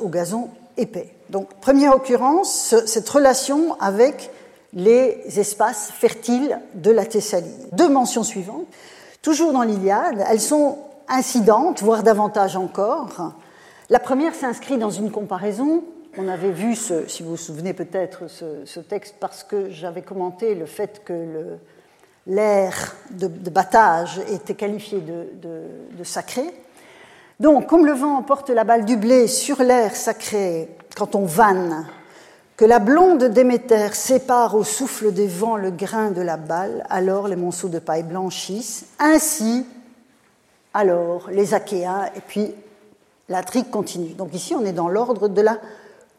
au 0.00 0.08
gazon 0.08 0.48
épais. 0.78 1.12
Donc, 1.28 1.52
première 1.60 1.94
occurrence, 1.94 2.74
cette 2.86 3.08
relation 3.10 3.78
avec 3.78 4.30
les 4.72 5.38
espaces 5.38 5.90
fertiles 5.90 6.58
de 6.74 6.90
la 6.90 7.04
Thessalie. 7.04 7.54
Deux 7.72 7.88
mentions 7.88 8.22
suivantes. 8.22 8.66
Toujours 9.20 9.52
dans 9.52 9.62
l'Iliade, 9.62 10.24
elles 10.28 10.40
sont 10.40 10.78
incidentes, 11.08 11.82
voire 11.82 12.02
davantage 12.02 12.56
encore. 12.56 13.34
La 13.90 13.98
première 13.98 14.34
s'inscrit 14.34 14.78
dans 14.78 14.90
une 14.90 15.10
comparaison. 15.10 15.84
On 16.18 16.28
avait 16.28 16.50
vu, 16.50 16.74
si 16.74 17.22
vous 17.22 17.30
vous 17.30 17.36
souvenez 17.36 17.72
peut-être, 17.72 18.28
ce, 18.28 18.80
texte 18.80 19.16
parce 19.20 19.44
que 19.44 19.70
j'avais 19.70 20.02
commenté 20.02 20.54
le 20.54 20.66
fait 20.66 21.02
que 21.04 21.58
l'air 22.26 22.96
de, 23.10 23.28
battage 23.50 24.20
était 24.30 24.54
qualifié 24.54 25.00
de, 25.00 26.04
sacré. 26.04 26.42
Donc, 27.40 27.66
comme 27.66 27.86
le 27.86 27.92
vent 27.92 28.16
emporte 28.16 28.50
la 28.50 28.64
balle 28.64 28.84
du 28.84 28.96
blé 28.96 29.26
sur 29.26 29.62
l'air 29.62 29.94
sacré 29.96 30.68
quand 30.96 31.14
on 31.14 31.24
vanne, 31.24 31.86
que 32.62 32.66
la 32.68 32.78
blonde 32.78 33.24
Déméter 33.24 33.92
sépare 33.92 34.54
au 34.54 34.62
souffle 34.62 35.12
des 35.12 35.26
vents 35.26 35.56
le 35.56 35.72
grain 35.72 36.12
de 36.12 36.22
la 36.22 36.36
balle, 36.36 36.86
alors 36.90 37.26
les 37.26 37.34
monceaux 37.34 37.68
de 37.68 37.80
paille 37.80 38.04
blanchissent. 38.04 38.86
Ainsi, 39.00 39.66
alors, 40.72 41.28
les 41.28 41.54
Achéens, 41.54 42.04
et 42.14 42.20
puis 42.20 42.54
la 43.28 43.42
trique 43.42 43.68
continue. 43.72 44.10
Donc 44.10 44.32
ici, 44.32 44.54
on 44.54 44.64
est 44.64 44.72
dans 44.72 44.88
l'ordre 44.88 45.26
de 45.26 45.40
la 45.40 45.58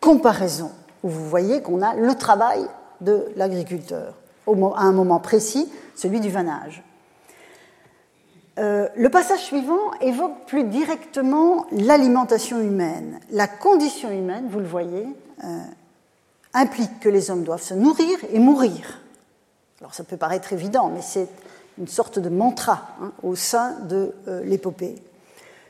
comparaison, 0.02 0.72
où 1.02 1.08
vous 1.08 1.30
voyez 1.30 1.62
qu'on 1.62 1.82
a 1.82 1.96
le 1.96 2.14
travail 2.16 2.68
de 3.00 3.26
l'agriculteur, 3.38 4.14
à 4.46 4.82
un 4.82 4.92
moment 4.92 5.22
précis, 5.22 5.72
celui 5.96 6.20
du 6.20 6.30
vanage. 6.30 6.84
Euh, 8.60 8.90
le 8.98 9.08
passage 9.08 9.40
suivant 9.40 9.94
évoque 10.02 10.46
plus 10.48 10.66
directement 10.66 11.68
l'alimentation 11.72 12.60
humaine. 12.60 13.22
La 13.32 13.48
condition 13.48 14.12
humaine, 14.12 14.50
vous 14.50 14.60
le 14.60 14.68
voyez, 14.68 15.08
euh, 15.46 15.48
implique 16.54 17.00
que 17.00 17.10
les 17.10 17.32
hommes 17.32 17.44
doivent 17.44 17.62
se 17.62 17.74
nourrir 17.74 18.18
et 18.32 18.40
mourir. 18.40 19.00
Alors 19.80 19.94
ça 19.94 20.04
peut 20.04 20.18
paraître 20.18 20.54
évident, 20.54 20.90
mais 20.94 21.02
c'est 21.02 21.28
une 21.78 21.88
sorte 21.88 22.20
de 22.20 22.30
mantra 22.30 22.88
hein, 23.02 23.12
au 23.24 23.36
sein 23.36 23.80
de 23.82 24.14
euh, 24.28 24.44
l'épopée. 24.44 24.96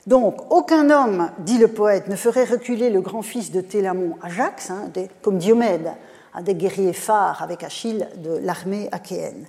Donc, 0.06 0.52
aucun 0.52 0.90
homme, 0.90 1.30
dit 1.40 1.58
le 1.58 1.70
poète, 1.70 2.10
ne 2.10 2.18
ferait 2.18 2.44
reculer 2.44 2.90
le 2.90 3.00
grand-fils 3.00 3.52
de 3.52 3.62
Télamon, 3.62 4.18
Ajax, 4.22 4.70
hein, 4.70 4.92
comme 5.22 5.38
Diomède, 5.38 5.94
un 6.34 6.42
des 6.42 6.56
guerriers 6.56 6.94
phares 6.94 7.42
avec 7.42 7.64
Achille 7.64 8.08
de 8.18 8.38
l'armée 8.44 8.90
achéenne. 8.92 9.46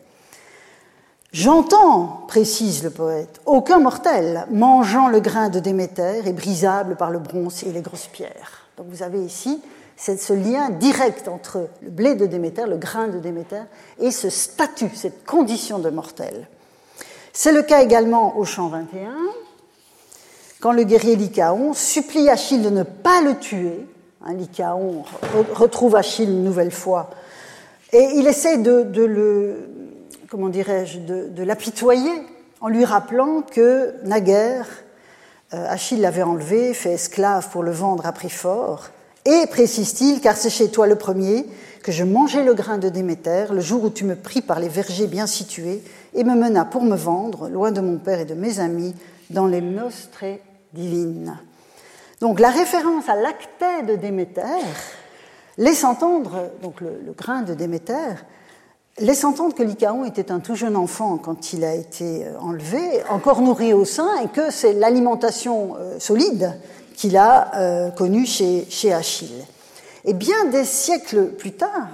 J'entends, 1.33 2.23
précise 2.29 2.85
le 2.85 2.91
poète, 2.91 3.41
aucun 3.45 3.81
mortel 3.81 4.47
mangeant 4.53 5.09
le 5.09 5.19
grain 5.19 5.49
de 5.49 5.59
Déméter 5.59 6.23
est 6.25 6.33
brisable 6.33 6.95
par 6.95 7.11
le 7.11 7.19
bronze 7.19 7.65
et 7.65 7.73
les 7.73 7.81
grosses 7.81 8.07
pierres. 8.07 8.69
Donc 8.77 8.87
vous 8.89 9.03
avez 9.03 9.19
ici 9.19 9.61
c'est 9.97 10.21
ce 10.21 10.33
lien 10.33 10.71
direct 10.71 11.29
entre 11.29 11.69
le 11.83 11.91
blé 11.91 12.15
de 12.15 12.27
Déméter, 12.27 12.67
le 12.67 12.77
grain 12.77 13.09
de 13.09 13.19
Déméter, 13.19 13.63
et 13.99 14.11
ce 14.11 14.31
statut, 14.31 14.91
cette 14.95 15.25
condition 15.25 15.79
de 15.79 15.91
mortel. 15.91 16.49
C'est 17.33 17.53
le 17.53 17.63
cas 17.63 17.83
également 17.83 18.37
au 18.37 18.45
chant 18.45 18.69
21, 18.69 19.15
quand 20.61 20.73
le 20.73 20.85
guerrier 20.85 21.17
Lycaon 21.17 21.75
supplie 21.75 22.29
Achille 22.29 22.63
de 22.63 22.71
ne 22.71 22.83
pas 22.83 23.21
le 23.23 23.39
tuer. 23.39 23.87
Hein, 24.25 24.35
Lycaon 24.35 25.05
retrouve 25.55 25.97
Achille 25.97 26.31
une 26.31 26.45
nouvelle 26.45 26.73
fois, 26.73 27.11
et 27.93 28.11
il 28.17 28.27
essaie 28.27 28.59
de, 28.59 29.05
le, 29.05 29.69
comment 30.29 30.49
dirais-je, 30.49 30.99
de, 30.99 31.43
l'apitoyer 31.45 32.11
en 32.61 32.69
lui 32.69 32.85
rappelant 32.85 33.43
que 33.43 33.95
naguère, 34.05 34.67
euh, 35.53 35.67
Achille 35.69 36.01
l'avait 36.01 36.23
enlevé, 36.23 36.75
fait 36.75 36.95
esclave 36.95 37.51
pour 37.51 37.63
le 37.63 37.71
vendre 37.71 38.07
à 38.07 38.13
prix 38.13 38.31
fort, 38.31 38.91
et, 39.25 39.47
précise-t-il, 39.47 40.21
car 40.21 40.37
c'est 40.37 40.51
chez 40.51 40.71
toi 40.71 40.87
le 40.87 40.97
premier 40.97 41.47
que 41.83 41.93
je 41.93 42.05
mangeai 42.05 42.43
le 42.43 42.55
grain 42.55 42.79
de 42.79 42.89
Déméter 42.89 43.47
le 43.51 43.61
jour 43.61 43.85
où 43.85 43.91
tu 43.91 44.05
me 44.05 44.17
pris 44.17 44.41
par 44.41 44.59
les 44.59 44.69
vergers 44.69 45.07
bien 45.07 45.27
situés 45.27 45.83
et 46.15 46.25
me 46.25 46.35
mena 46.35 46.65
pour 46.65 46.83
me 46.83 46.97
vendre, 46.97 47.49
loin 47.49 47.73
de 47.73 47.81
mon 47.81 47.99
père 47.99 48.21
et 48.21 48.25
de 48.25 48.35
mes 48.35 48.61
amis, 48.61 48.95
dans 49.31 49.47
les 49.47 49.61
noces 49.61 50.09
très 50.13 50.41
divines. 50.73 51.39
Donc 52.21 52.41
la 52.41 52.51
référence 52.51 53.09
à 53.09 53.17
l'acté 53.17 53.83
de 53.87 53.97
Déméter 53.97 54.43
laisse 55.59 55.85
entendre, 55.85 56.51
donc 56.63 56.81
le, 56.81 57.15
grain 57.17 57.43
de 57.43 57.55
Déméter, 57.55 58.15
laisse 58.99 59.25
entendre 59.25 59.55
que 59.55 59.63
Lycaon 59.63 60.05
était 60.05 60.31
un 60.31 60.41
tout 60.41 60.55
jeune 60.55 60.77
enfant 60.77 61.19
quand 61.19 61.53
il 61.53 61.65
a 61.65 61.75
été 61.75 62.27
euh, 62.27 62.39
enlevé, 62.41 63.03
encore 63.11 63.41
nourri 63.41 63.73
au 63.73 63.85
sein, 63.85 64.09
et 64.23 64.29
que 64.29 64.51
c'est 64.51 64.73
l'alimentation 64.73 65.77
euh, 65.77 65.99
solide 65.99 66.55
qu'il 66.95 67.17
a 67.17 67.55
euh, 67.57 67.91
connu 67.91 68.25
chez, 68.25 68.93
Achille. 68.93 69.45
Et 70.05 70.15
bien 70.15 70.47
des 70.47 70.65
siècles 70.65 71.29
plus 71.33 71.53
tard, 71.53 71.89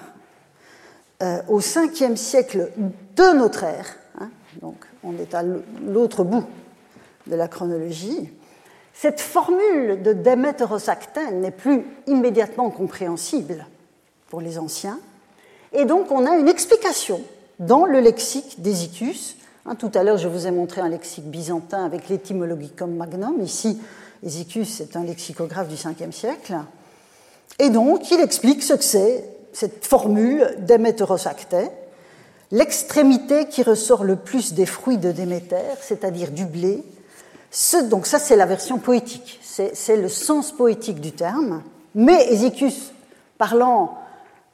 euh, 1.22 1.40
au 1.48 1.60
5e 1.60 2.16
siècle 2.16 2.70
de 3.16 3.36
notre 3.36 3.64
ère, 3.64 3.96
hein, 4.20 4.30
donc 4.62 4.76
on 5.02 5.16
est 5.18 5.34
à 5.34 5.42
l'autre 5.42 6.24
bout 6.24 6.44
de 7.26 7.36
la 7.36 7.48
chronologie, 7.48 8.30
cette 8.94 9.20
formule 9.20 10.02
de 10.02 10.12
Déméter-Osactène 10.12 11.40
n'est 11.40 11.50
plus 11.50 11.84
immédiatement 12.06 12.70
compréhensible 12.70 13.66
pour 14.28 14.40
les 14.40 14.58
anciens, 14.58 14.98
et 15.72 15.84
donc 15.84 16.10
on 16.10 16.26
a 16.26 16.36
une 16.36 16.48
explication 16.48 17.20
dans 17.58 17.84
le 17.84 18.00
lexique 18.00 18.60
d'Hésicus. 18.60 19.36
Hein, 19.66 19.74
tout 19.74 19.90
à 19.94 20.02
l'heure, 20.02 20.16
je 20.16 20.28
vous 20.28 20.46
ai 20.46 20.50
montré 20.50 20.80
un 20.80 20.88
lexique 20.88 21.30
byzantin 21.30 21.84
avec 21.84 22.08
l'étymologicum 22.08 22.94
magnum. 22.94 23.40
Ici, 23.42 23.78
Hésicus 24.24 24.80
est 24.80 24.96
un 24.96 25.04
lexicographe 25.04 25.68
du 25.68 25.76
5e 25.76 26.12
siècle. 26.12 26.56
Et 27.58 27.70
donc, 27.70 28.10
il 28.10 28.20
explique 28.20 28.62
ce 28.62 28.74
que 28.74 28.84
c'est, 28.84 29.24
cette 29.52 29.86
formule 29.86 30.56
Déméterosacté, 30.58 31.68
l'extrémité 32.50 33.46
qui 33.48 33.62
ressort 33.62 34.04
le 34.04 34.16
plus 34.16 34.52
des 34.52 34.66
fruits 34.66 34.98
de 34.98 35.12
Déméter, 35.12 35.56
c'est-à-dire 35.80 36.30
du 36.30 36.44
blé. 36.44 36.82
donc, 37.84 38.06
ça, 38.06 38.18
c'est 38.18 38.36
la 38.36 38.46
version 38.46 38.78
poétique, 38.78 39.40
c'est 39.42 39.96
le 39.96 40.08
sens 40.08 40.52
poétique 40.52 41.00
du 41.00 41.12
terme. 41.12 41.62
Mais 41.94 42.32
Hésicus, 42.32 42.92
parlant 43.38 43.98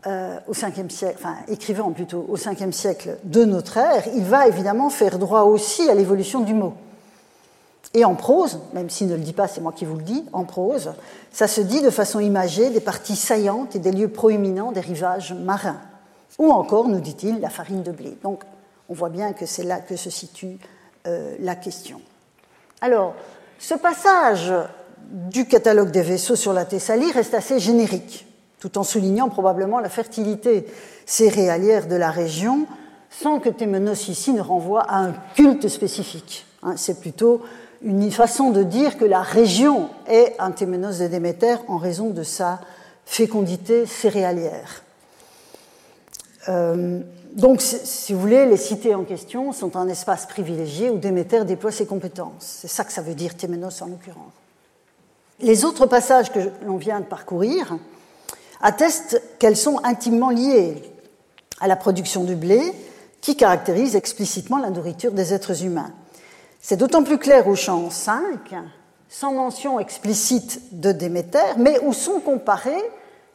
euh, 0.07 0.39
au 0.47 0.53
5e 0.53 0.89
siècle, 0.89 1.17
enfin, 1.19 1.37
écrivant 1.49 1.91
plutôt 1.91 2.25
au 2.29 2.37
5e 2.37 2.73
siècle 2.73 3.19
de 3.25 3.45
notre 3.45 3.77
ère, 3.77 4.05
il 4.15 4.25
va 4.25 4.47
évidemment 4.47 4.89
faire 4.89 5.19
droit 5.19 5.43
aussi 5.43 5.89
à 5.91 5.95
l'évolution 5.95 6.41
du 6.41 6.55
mot. 6.55 6.75
Et 7.95 8.05
en 8.05 8.15
prose, 8.15 8.61
même 8.75 8.91
s'il 8.91 9.09
ne 9.09 9.15
le 9.15 9.23
dit 9.23 9.33
pas, 9.33 9.49
c'est 9.49 9.61
moi 9.61 9.73
qui 9.73 9.85
vous 9.85 9.97
le 9.97 10.03
dis, 10.03 10.25
en 10.33 10.45
prose, 10.45 10.93
ça 11.33 11.49
se 11.49 11.61
dit 11.61 11.81
de 11.81 11.91
façon 11.91 12.21
imagée 12.21 12.71
des 12.71 12.81
parties 12.81 13.17
saillantes 13.17 13.75
et 13.77 13.79
des 13.79 13.93
lieux 13.93 14.09
proéminents 14.09 14.73
des 14.73 14.81
rivages 14.81 15.33
marins. 15.33 15.81
Ou 16.39 16.51
encore, 16.51 16.89
nous 16.89 17.01
dit-il, 17.01 17.41
la 17.41 17.49
farine 17.49 17.83
de 17.83 17.93
blé. 17.93 18.19
Donc, 18.23 18.43
on 18.89 18.95
voit 18.95 19.09
bien 19.09 19.33
que 19.33 19.47
c'est 19.47 19.63
là 19.63 19.81
que 19.81 19.97
se 19.97 20.11
situe 20.11 20.59
euh, 21.07 21.35
la 21.41 21.55
question. 21.55 22.01
Alors, 22.81 23.15
ce 23.59 23.75
passage 23.75 24.53
du 25.11 25.47
catalogue 25.47 25.91
des 25.91 26.03
vaisseaux 26.03 26.37
sur 26.37 26.53
la 26.53 26.65
Thessalie 26.65 27.11
reste 27.13 27.35
assez 27.35 27.59
générique, 27.59 28.27
tout 28.61 28.77
en 28.77 28.83
soulignant 28.83 29.29
probablement 29.29 29.79
la 29.79 29.89
fertilité 29.89 30.67
céréalière 31.07 31.87
de 31.87 31.97
la 31.97 32.11
région, 32.11 32.67
sans 33.09 33.39
que 33.41 33.49
Témenos 33.49 34.09
ici 34.09 34.33
ne 34.33 34.43
renvoie 34.43 34.83
à 34.83 34.99
un 34.99 35.15
culte 35.35 35.69
spécifique. 35.69 36.45
Hein, 36.63 36.75
c'est 36.77 37.01
plutôt 37.01 37.43
une 37.83 38.11
façon 38.11 38.51
de 38.51 38.63
dire 38.63 38.97
que 38.97 39.05
la 39.05 39.23
région 39.23 39.89
est 40.07 40.35
un 40.39 40.51
Téménos 40.51 40.99
de 40.99 41.07
Déméter 41.07 41.57
en 41.69 41.77
raison 41.77 42.11
de 42.11 42.23
sa 42.23 42.61
fécondité 43.05 43.87
céréalière. 43.87 44.83
Euh, 46.49 47.01
donc, 47.33 47.61
si 47.61 48.13
vous 48.13 48.21
voulez, 48.21 48.47
les 48.47 48.57
cités 48.57 48.95
en 48.95 49.05
question 49.05 49.53
sont 49.53 49.77
un 49.77 49.89
espace 49.89 50.27
privilégié 50.27 50.91
où 50.91 50.99
Déméter 50.99 51.45
déploie 51.45 51.71
ses 51.71 51.87
compétences. 51.87 52.33
C'est 52.39 52.69
ça 52.69 52.85
que 52.85 52.93
ça 52.93 53.03
veut 53.03 53.15
dire 53.15 53.37
Téménos 53.37 53.83
en 53.83 53.87
l'occurrence. 53.87 54.33
Les 55.41 55.67
autres 55.67 55.87
passages 55.87 56.33
que 56.33 56.39
l'on 56.65 56.79
vient 56.79 57.01
de 57.01 57.05
parcourir 57.05 57.77
attestent 58.63 59.21
qu'elles 59.39 59.57
sont 59.57 59.81
intimement 59.85 60.31
liées 60.31 60.83
à 61.61 61.69
la 61.69 61.77
production 61.77 62.25
du 62.25 62.37
blé, 62.37 62.73
qui 63.21 63.37
caractérise 63.37 63.97
explicitement 63.97 64.59
la 64.59 64.71
nourriture 64.71 65.13
des 65.13 65.35
êtres 65.35 65.65
humains. 65.65 65.93
C'est 66.69 66.77
d'autant 66.77 67.05
plus 67.05 67.19
clair 67.19 67.47
au 67.47 67.55
champ 67.55 67.91
5, 67.91 68.53
sans 69.09 69.33
mention 69.33 69.79
explicite 69.79 70.61
de 70.73 70.91
Déméter, 70.91 71.39
mais 71.59 71.79
où 71.85 71.93
sont 71.93 72.19
comparées 72.19 72.83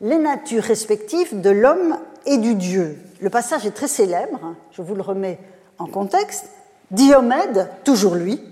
les 0.02 0.18
natures 0.18 0.64
respectives 0.64 1.40
de 1.40 1.50
l'homme 1.50 1.98
et 2.26 2.38
du 2.38 2.56
dieu. 2.56 3.00
Le 3.22 3.30
passage 3.30 3.66
est 3.66 3.72
très 3.72 3.88
célèbre, 3.88 4.54
je 4.74 4.82
vous 4.82 4.96
le 4.96 5.02
remets 5.02 5.40
en 5.80 5.88
contexte. 5.88 6.50
Diomède, 6.92 7.70
toujours 7.86 8.16
lui, 8.16 8.44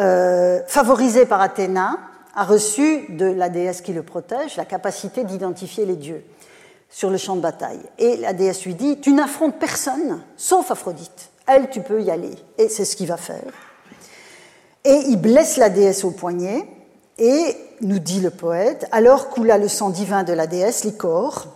euh, 0.00 0.58
favorisé 0.66 1.24
par 1.24 1.40
Athéna, 1.40 2.00
a 2.34 2.42
reçu 2.42 3.06
de 3.10 3.26
la 3.26 3.48
déesse 3.48 3.80
qui 3.80 3.92
le 3.92 4.02
protège 4.02 4.56
la 4.56 4.64
capacité 4.64 5.22
d'identifier 5.22 5.86
les 5.86 5.94
dieux 5.94 6.24
sur 6.90 7.10
le 7.10 7.16
champ 7.16 7.36
de 7.36 7.42
bataille. 7.42 7.82
Et 8.00 8.16
la 8.16 8.32
déesse 8.32 8.64
lui 8.64 8.74
dit, 8.74 8.98
tu 8.98 9.12
n'affrontes 9.12 9.60
personne 9.60 10.20
sauf 10.36 10.72
Aphrodite. 10.72 11.31
Elle, 11.46 11.70
tu 11.70 11.80
peux 11.80 12.02
y 12.02 12.10
aller. 12.10 12.34
Et 12.58 12.68
c'est 12.68 12.84
ce 12.84 12.96
qu'il 12.96 13.08
va 13.08 13.16
faire. 13.16 13.52
Et 14.84 15.04
il 15.08 15.16
blesse 15.16 15.56
la 15.56 15.68
déesse 15.68 16.04
au 16.04 16.10
poignet, 16.10 16.66
et, 17.18 17.56
nous 17.82 17.98
dit 17.98 18.20
le 18.20 18.30
poète, 18.30 18.88
alors 18.90 19.28
coula 19.28 19.58
le 19.58 19.68
sang 19.68 19.90
divin 19.90 20.24
de 20.24 20.32
la 20.32 20.46
déesse, 20.46 20.84
l'icor, 20.84 21.46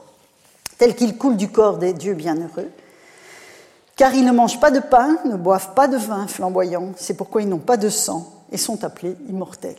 tel 0.79 0.95
qu'il 0.95 1.17
coule 1.17 1.37
du 1.37 1.49
corps 1.49 1.79
des 1.79 1.93
dieux 1.93 2.15
bienheureux, 2.15 2.71
car 3.97 4.15
ils 4.15 4.25
ne 4.25 4.33
mangent 4.33 4.61
pas 4.61 4.71
de 4.71 4.81
pain, 4.81 5.19
ne 5.25 5.37
boivent 5.37 5.75
pas 5.75 5.89
de 5.89 5.97
vin 5.97 6.27
flamboyant, 6.29 6.93
c'est 6.97 7.15
pourquoi 7.15 7.43
ils 7.43 7.49
n'ont 7.49 7.59
pas 7.59 7.77
de 7.77 7.89
sang 7.89 8.45
et 8.53 8.59
sont 8.59 8.85
appelés 8.85 9.17
immortels. 9.29 9.75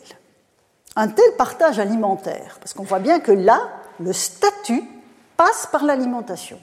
Un 0.95 1.07
tel 1.07 1.31
partage 1.37 1.79
alimentaire, 1.79 2.57
parce 2.59 2.73
qu'on 2.73 2.83
voit 2.83 2.99
bien 2.99 3.19
que 3.19 3.31
là, 3.31 3.61
le 3.99 4.11
statut 4.11 4.83
passe 5.37 5.67
par 5.71 5.85
l'alimentation. 5.85 6.59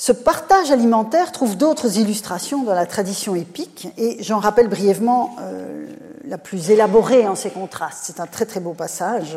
Ce 0.00 0.12
partage 0.12 0.70
alimentaire 0.70 1.30
trouve 1.30 1.58
d'autres 1.58 1.98
illustrations 1.98 2.62
dans 2.62 2.72
la 2.72 2.86
tradition 2.86 3.34
épique, 3.34 3.88
et 3.98 4.22
j'en 4.22 4.38
rappelle 4.38 4.68
brièvement 4.68 5.36
euh, 5.40 5.86
la 6.24 6.38
plus 6.38 6.70
élaborée 6.70 7.28
en 7.28 7.34
ces 7.34 7.50
contrastes. 7.50 8.04
C'est 8.04 8.18
un 8.18 8.26
très 8.26 8.46
très 8.46 8.60
beau 8.60 8.72
passage. 8.72 9.36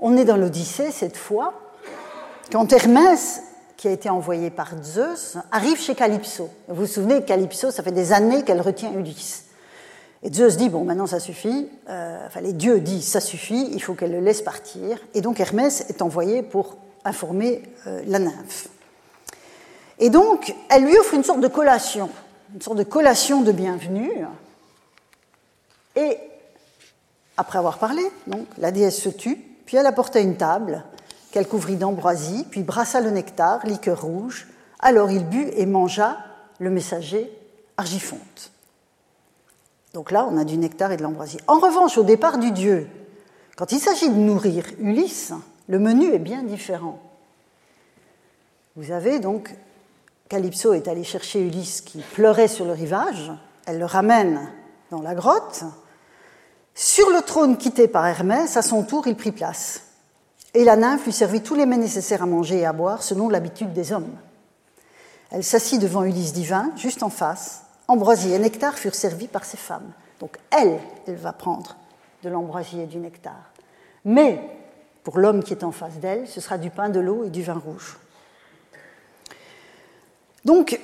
On 0.00 0.14
est 0.18 0.26
dans 0.26 0.36
l'Odyssée 0.36 0.90
cette 0.90 1.16
fois, 1.16 1.54
quand 2.52 2.70
Hermès, 2.70 3.44
qui 3.78 3.88
a 3.88 3.92
été 3.92 4.10
envoyé 4.10 4.50
par 4.50 4.72
Zeus, 4.82 5.38
arrive 5.50 5.80
chez 5.80 5.94
Calypso. 5.94 6.50
Vous 6.68 6.82
vous 6.82 6.86
souvenez, 6.86 7.24
Calypso, 7.24 7.70
ça 7.70 7.82
fait 7.82 7.90
des 7.90 8.12
années 8.12 8.42
qu'elle 8.42 8.60
retient 8.60 8.92
Ulysse. 8.92 9.44
Et 10.22 10.30
Zeus 10.30 10.58
dit, 10.58 10.68
bon, 10.68 10.84
maintenant 10.84 11.06
ça 11.06 11.18
suffit, 11.18 11.70
euh, 11.88 12.26
enfin 12.26 12.42
les 12.42 12.52
dieux 12.52 12.80
disent, 12.80 13.08
ça 13.08 13.20
suffit, 13.20 13.70
il 13.72 13.82
faut 13.82 13.94
qu'elle 13.94 14.12
le 14.12 14.20
laisse 14.20 14.42
partir. 14.42 14.98
Et 15.14 15.22
donc 15.22 15.40
Hermès 15.40 15.86
est 15.88 16.02
envoyé 16.02 16.42
pour 16.42 16.76
informer 17.06 17.62
euh, 17.86 18.02
la 18.06 18.18
nymphe. 18.18 18.68
Et 19.98 20.10
donc, 20.10 20.54
elle 20.70 20.84
lui 20.84 20.98
offre 20.98 21.14
une 21.14 21.24
sorte 21.24 21.40
de 21.40 21.48
collation, 21.48 22.10
une 22.54 22.62
sorte 22.62 22.78
de 22.78 22.82
collation 22.82 23.42
de 23.42 23.52
bienvenue. 23.52 24.26
Et, 25.96 26.18
après 27.36 27.58
avoir 27.58 27.78
parlé, 27.78 28.02
la 28.58 28.70
déesse 28.70 29.00
se 29.00 29.08
tut, 29.08 29.38
puis 29.66 29.76
elle 29.76 29.86
apporta 29.86 30.20
une 30.20 30.36
table 30.36 30.84
qu'elle 31.30 31.48
couvrit 31.48 31.76
d'ambroisie, 31.76 32.44
puis 32.50 32.62
brassa 32.62 33.00
le 33.00 33.10
nectar, 33.10 33.64
liqueur 33.66 34.02
rouge. 34.02 34.46
Alors 34.78 35.10
il 35.10 35.24
but 35.24 35.48
et 35.56 35.66
mangea 35.66 36.18
le 36.58 36.70
messager 36.70 37.30
argifonte. 37.76 38.52
Donc 39.94 40.10
là, 40.10 40.28
on 40.30 40.36
a 40.36 40.44
du 40.44 40.58
nectar 40.58 40.92
et 40.92 40.96
de 40.96 41.02
l'ambroisie. 41.02 41.38
En 41.46 41.58
revanche, 41.58 41.98
au 41.98 42.02
départ 42.02 42.38
du 42.38 42.50
dieu, 42.50 42.88
quand 43.56 43.72
il 43.72 43.78
s'agit 43.78 44.10
de 44.10 44.14
nourrir 44.14 44.64
Ulysse, 44.78 45.32
le 45.68 45.78
menu 45.78 46.12
est 46.12 46.18
bien 46.18 46.42
différent. 46.42 47.00
Vous 48.76 48.90
avez 48.90 49.20
donc 49.20 49.54
Calypso 50.34 50.72
est 50.72 50.88
allée 50.88 51.04
chercher 51.04 51.38
Ulysse 51.38 51.80
qui 51.80 51.98
pleurait 52.00 52.48
sur 52.48 52.64
le 52.64 52.72
rivage, 52.72 53.30
elle 53.66 53.78
le 53.78 53.84
ramène 53.84 54.50
dans 54.90 55.00
la 55.00 55.14
grotte. 55.14 55.62
Sur 56.74 57.08
le 57.10 57.22
trône 57.22 57.56
quitté 57.56 57.86
par 57.86 58.04
Hermès, 58.04 58.56
à 58.56 58.62
son 58.62 58.82
tour, 58.82 59.06
il 59.06 59.14
prit 59.14 59.30
place. 59.30 59.82
Et 60.52 60.64
la 60.64 60.74
nymphe 60.74 61.04
lui 61.04 61.12
servit 61.12 61.40
tous 61.40 61.54
les 61.54 61.66
mets 61.66 61.76
nécessaires 61.76 62.24
à 62.24 62.26
manger 62.26 62.58
et 62.58 62.66
à 62.66 62.72
boire 62.72 63.04
selon 63.04 63.28
l'habitude 63.28 63.72
des 63.72 63.92
hommes. 63.92 64.10
Elle 65.30 65.44
s'assit 65.44 65.80
devant 65.80 66.02
Ulysse 66.02 66.32
divin, 66.32 66.72
juste 66.74 67.04
en 67.04 67.10
face. 67.10 67.62
Ambroisie 67.86 68.32
et 68.32 68.38
nectar 68.40 68.74
furent 68.74 68.96
servis 68.96 69.28
par 69.28 69.44
ses 69.44 69.56
femmes. 69.56 69.92
Donc 70.18 70.36
elle, 70.50 70.80
elle 71.06 71.14
va 71.14 71.32
prendre 71.32 71.76
de 72.24 72.28
l'ambroisie 72.28 72.80
et 72.80 72.86
du 72.86 72.98
nectar. 72.98 73.52
Mais 74.04 74.40
pour 75.04 75.20
l'homme 75.20 75.44
qui 75.44 75.52
est 75.52 75.62
en 75.62 75.70
face 75.70 76.00
d'elle, 76.00 76.26
ce 76.26 76.40
sera 76.40 76.58
du 76.58 76.70
pain, 76.70 76.88
de 76.88 76.98
l'eau 76.98 77.22
et 77.22 77.30
du 77.30 77.44
vin 77.44 77.62
rouge. 77.64 77.98
Donc, 80.44 80.78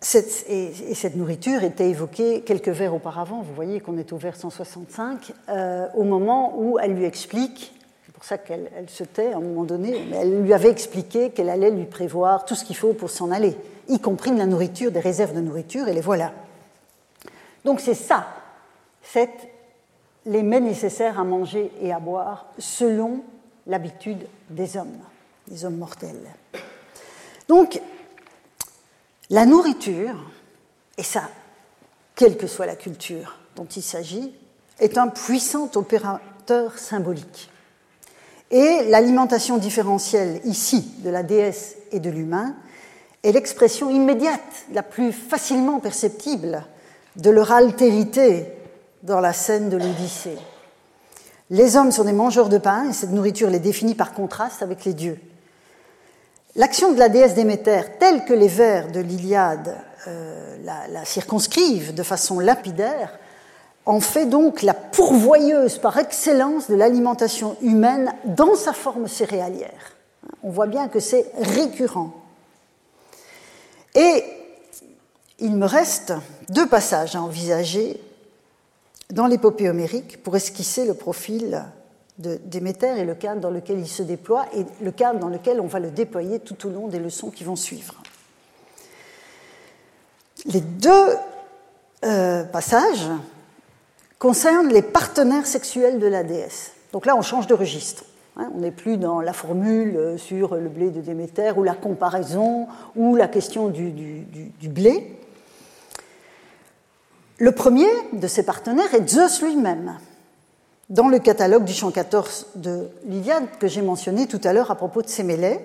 cette, 0.00 0.46
et, 0.48 0.72
cette 0.94 1.16
nourriture 1.16 1.64
était 1.64 1.88
évoquée 1.88 2.42
quelques 2.42 2.68
vers 2.68 2.94
auparavant, 2.94 3.42
vous 3.42 3.54
voyez 3.54 3.80
qu'on 3.80 3.98
est 3.98 4.12
au 4.12 4.16
vers 4.16 4.36
165, 4.36 5.32
euh, 5.48 5.88
au 5.94 6.04
moment 6.04 6.54
où 6.56 6.78
elle 6.78 6.94
lui 6.94 7.04
explique, 7.04 7.74
c'est 8.04 8.14
pour 8.14 8.24
ça 8.24 8.38
qu'elle 8.38 8.70
se 8.88 9.04
tait 9.04 9.32
à 9.32 9.38
un 9.38 9.40
moment 9.40 9.64
donné, 9.64 10.04
mais 10.08 10.18
elle 10.18 10.42
lui 10.42 10.52
avait 10.52 10.70
expliqué 10.70 11.30
qu'elle 11.30 11.50
allait 11.50 11.70
lui 11.70 11.86
prévoir 11.86 12.44
tout 12.44 12.54
ce 12.54 12.64
qu'il 12.64 12.76
faut 12.76 12.92
pour 12.92 13.10
s'en 13.10 13.32
aller, 13.32 13.56
y 13.88 13.98
compris 13.98 14.30
de 14.30 14.38
la 14.38 14.46
nourriture, 14.46 14.92
des 14.92 15.00
réserves 15.00 15.34
de 15.34 15.40
nourriture, 15.40 15.88
et 15.88 15.92
les 15.92 16.00
voilà. 16.00 16.32
Donc 17.64 17.80
c'est 17.80 17.94
ça, 17.94 18.28
c'est 19.02 19.30
les 20.24 20.42
mets 20.42 20.60
nécessaires 20.60 21.18
à 21.18 21.24
manger 21.24 21.70
et 21.80 21.92
à 21.92 21.98
boire 21.98 22.46
selon 22.58 23.22
l'habitude 23.66 24.26
des 24.50 24.76
hommes, 24.76 24.98
des 25.48 25.64
hommes 25.64 25.76
mortels. 25.76 26.20
Donc, 27.48 27.80
la 29.30 29.46
nourriture, 29.46 30.30
et 30.98 31.02
ça, 31.02 31.28
quelle 32.14 32.36
que 32.36 32.46
soit 32.46 32.66
la 32.66 32.76
culture 32.76 33.38
dont 33.56 33.66
il 33.66 33.82
s'agit, 33.82 34.32
est 34.78 34.98
un 34.98 35.08
puissant 35.08 35.70
opérateur 35.74 36.78
symbolique. 36.78 37.50
Et 38.50 38.84
l'alimentation 38.88 39.58
différentielle 39.58 40.40
ici 40.44 40.92
de 40.98 41.10
la 41.10 41.22
déesse 41.22 41.76
et 41.90 41.98
de 41.98 42.10
l'humain 42.10 42.54
est 43.22 43.32
l'expression 43.32 43.90
immédiate, 43.90 44.66
la 44.72 44.84
plus 44.84 45.12
facilement 45.12 45.80
perceptible 45.80 46.64
de 47.16 47.30
leur 47.30 47.50
altérité 47.50 48.46
dans 49.02 49.20
la 49.20 49.32
scène 49.32 49.68
de 49.68 49.76
l'Odyssée. 49.76 50.38
Les 51.50 51.76
hommes 51.76 51.92
sont 51.92 52.04
des 52.04 52.12
mangeurs 52.12 52.48
de 52.48 52.58
pain 52.58 52.90
et 52.90 52.92
cette 52.92 53.10
nourriture 53.10 53.50
les 53.50 53.58
définit 53.58 53.94
par 53.94 54.12
contraste 54.12 54.62
avec 54.62 54.84
les 54.84 54.94
dieux. 54.94 55.18
L'action 56.56 56.92
de 56.92 56.98
la 56.98 57.10
déesse 57.10 57.34
Déméter, 57.34 57.82
telle 57.98 58.24
que 58.24 58.32
les 58.32 58.48
vers 58.48 58.90
de 58.90 59.00
l'Iliade 59.00 59.76
euh, 60.06 60.56
la, 60.64 61.04
circonscrivent 61.04 61.92
de 61.92 62.02
façon 62.02 62.40
lapidaire, 62.40 63.18
en 63.84 64.00
fait 64.00 64.24
donc 64.24 64.62
la 64.62 64.72
pourvoyeuse 64.72 65.76
par 65.76 65.98
excellence 65.98 66.70
de 66.70 66.74
l'alimentation 66.74 67.58
humaine 67.60 68.14
dans 68.24 68.54
sa 68.54 68.72
forme 68.72 69.06
céréalière. 69.06 69.96
On 70.42 70.48
voit 70.48 70.66
bien 70.66 70.88
que 70.88 70.98
c'est 70.98 71.30
récurrent. 71.38 72.14
Et 73.94 74.24
il 75.38 75.56
me 75.56 75.66
reste 75.66 76.14
deux 76.48 76.66
passages 76.66 77.16
à 77.16 77.20
envisager 77.20 78.00
dans 79.10 79.26
l'épopée 79.26 79.68
homérique 79.68 80.22
pour 80.22 80.36
esquisser 80.36 80.86
le 80.86 80.94
profil 80.94 81.62
Déméter 82.18 82.98
et 82.98 83.04
le 83.04 83.14
cadre 83.14 83.42
dans 83.42 83.50
lequel 83.50 83.78
il 83.78 83.86
se 83.86 84.02
déploie 84.02 84.46
et 84.54 84.64
le 84.82 84.90
cadre 84.90 85.18
dans 85.20 85.28
lequel 85.28 85.60
on 85.60 85.66
va 85.66 85.80
le 85.80 85.90
déployer 85.90 86.38
tout 86.38 86.66
au 86.66 86.70
long 86.70 86.88
des 86.88 86.98
leçons 86.98 87.30
qui 87.30 87.44
vont 87.44 87.56
suivre. 87.56 87.94
Les 90.46 90.62
deux 90.62 91.08
euh, 92.04 92.44
passages 92.44 93.08
concernent 94.18 94.72
les 94.72 94.80
partenaires 94.80 95.46
sexuels 95.46 95.98
de 95.98 96.06
la 96.06 96.24
déesse. 96.24 96.72
Donc 96.92 97.04
là, 97.04 97.16
on 97.16 97.22
change 97.22 97.46
de 97.46 97.54
registre. 97.54 98.04
Hein. 98.38 98.50
on 98.54 98.60
n'est 98.60 98.70
plus 98.70 98.96
dans 98.96 99.20
la 99.20 99.34
formule 99.34 99.96
euh, 99.96 100.16
sur 100.16 100.54
le 100.54 100.68
blé 100.70 100.90
de 100.90 101.02
Déméter 101.02 101.52
ou 101.56 101.64
la 101.64 101.74
comparaison 101.74 102.66
ou 102.94 103.14
la 103.16 103.28
question 103.28 103.68
du, 103.68 103.90
du 103.90 104.68
blé. 104.68 105.18
Le 107.38 107.52
premier 107.52 107.88
de 108.14 108.26
ces 108.26 108.42
partenaires 108.42 108.94
est 108.94 109.06
Zeus 109.06 109.42
lui-même 109.42 109.98
dans 110.88 111.08
le 111.08 111.18
catalogue 111.18 111.64
du 111.64 111.72
chant 111.72 111.90
14 111.90 112.46
de 112.56 112.88
l'Iliade 113.04 113.44
que 113.58 113.66
j'ai 113.66 113.82
mentionné 113.82 114.26
tout 114.26 114.40
à 114.44 114.52
l'heure 114.52 114.70
à 114.70 114.76
propos 114.76 115.02
de 115.02 115.08
Sémélé. 115.08 115.60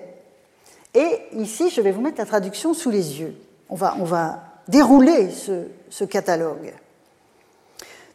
Et 0.94 1.20
ici, 1.36 1.70
je 1.70 1.80
vais 1.80 1.92
vous 1.92 2.00
mettre 2.00 2.18
la 2.18 2.26
traduction 2.26 2.74
sous 2.74 2.90
les 2.90 3.20
yeux. 3.20 3.34
On 3.68 3.76
va, 3.76 3.96
on 3.98 4.04
va 4.04 4.40
dérouler 4.68 5.30
ce, 5.30 5.66
ce 5.90 6.04
catalogue. 6.04 6.72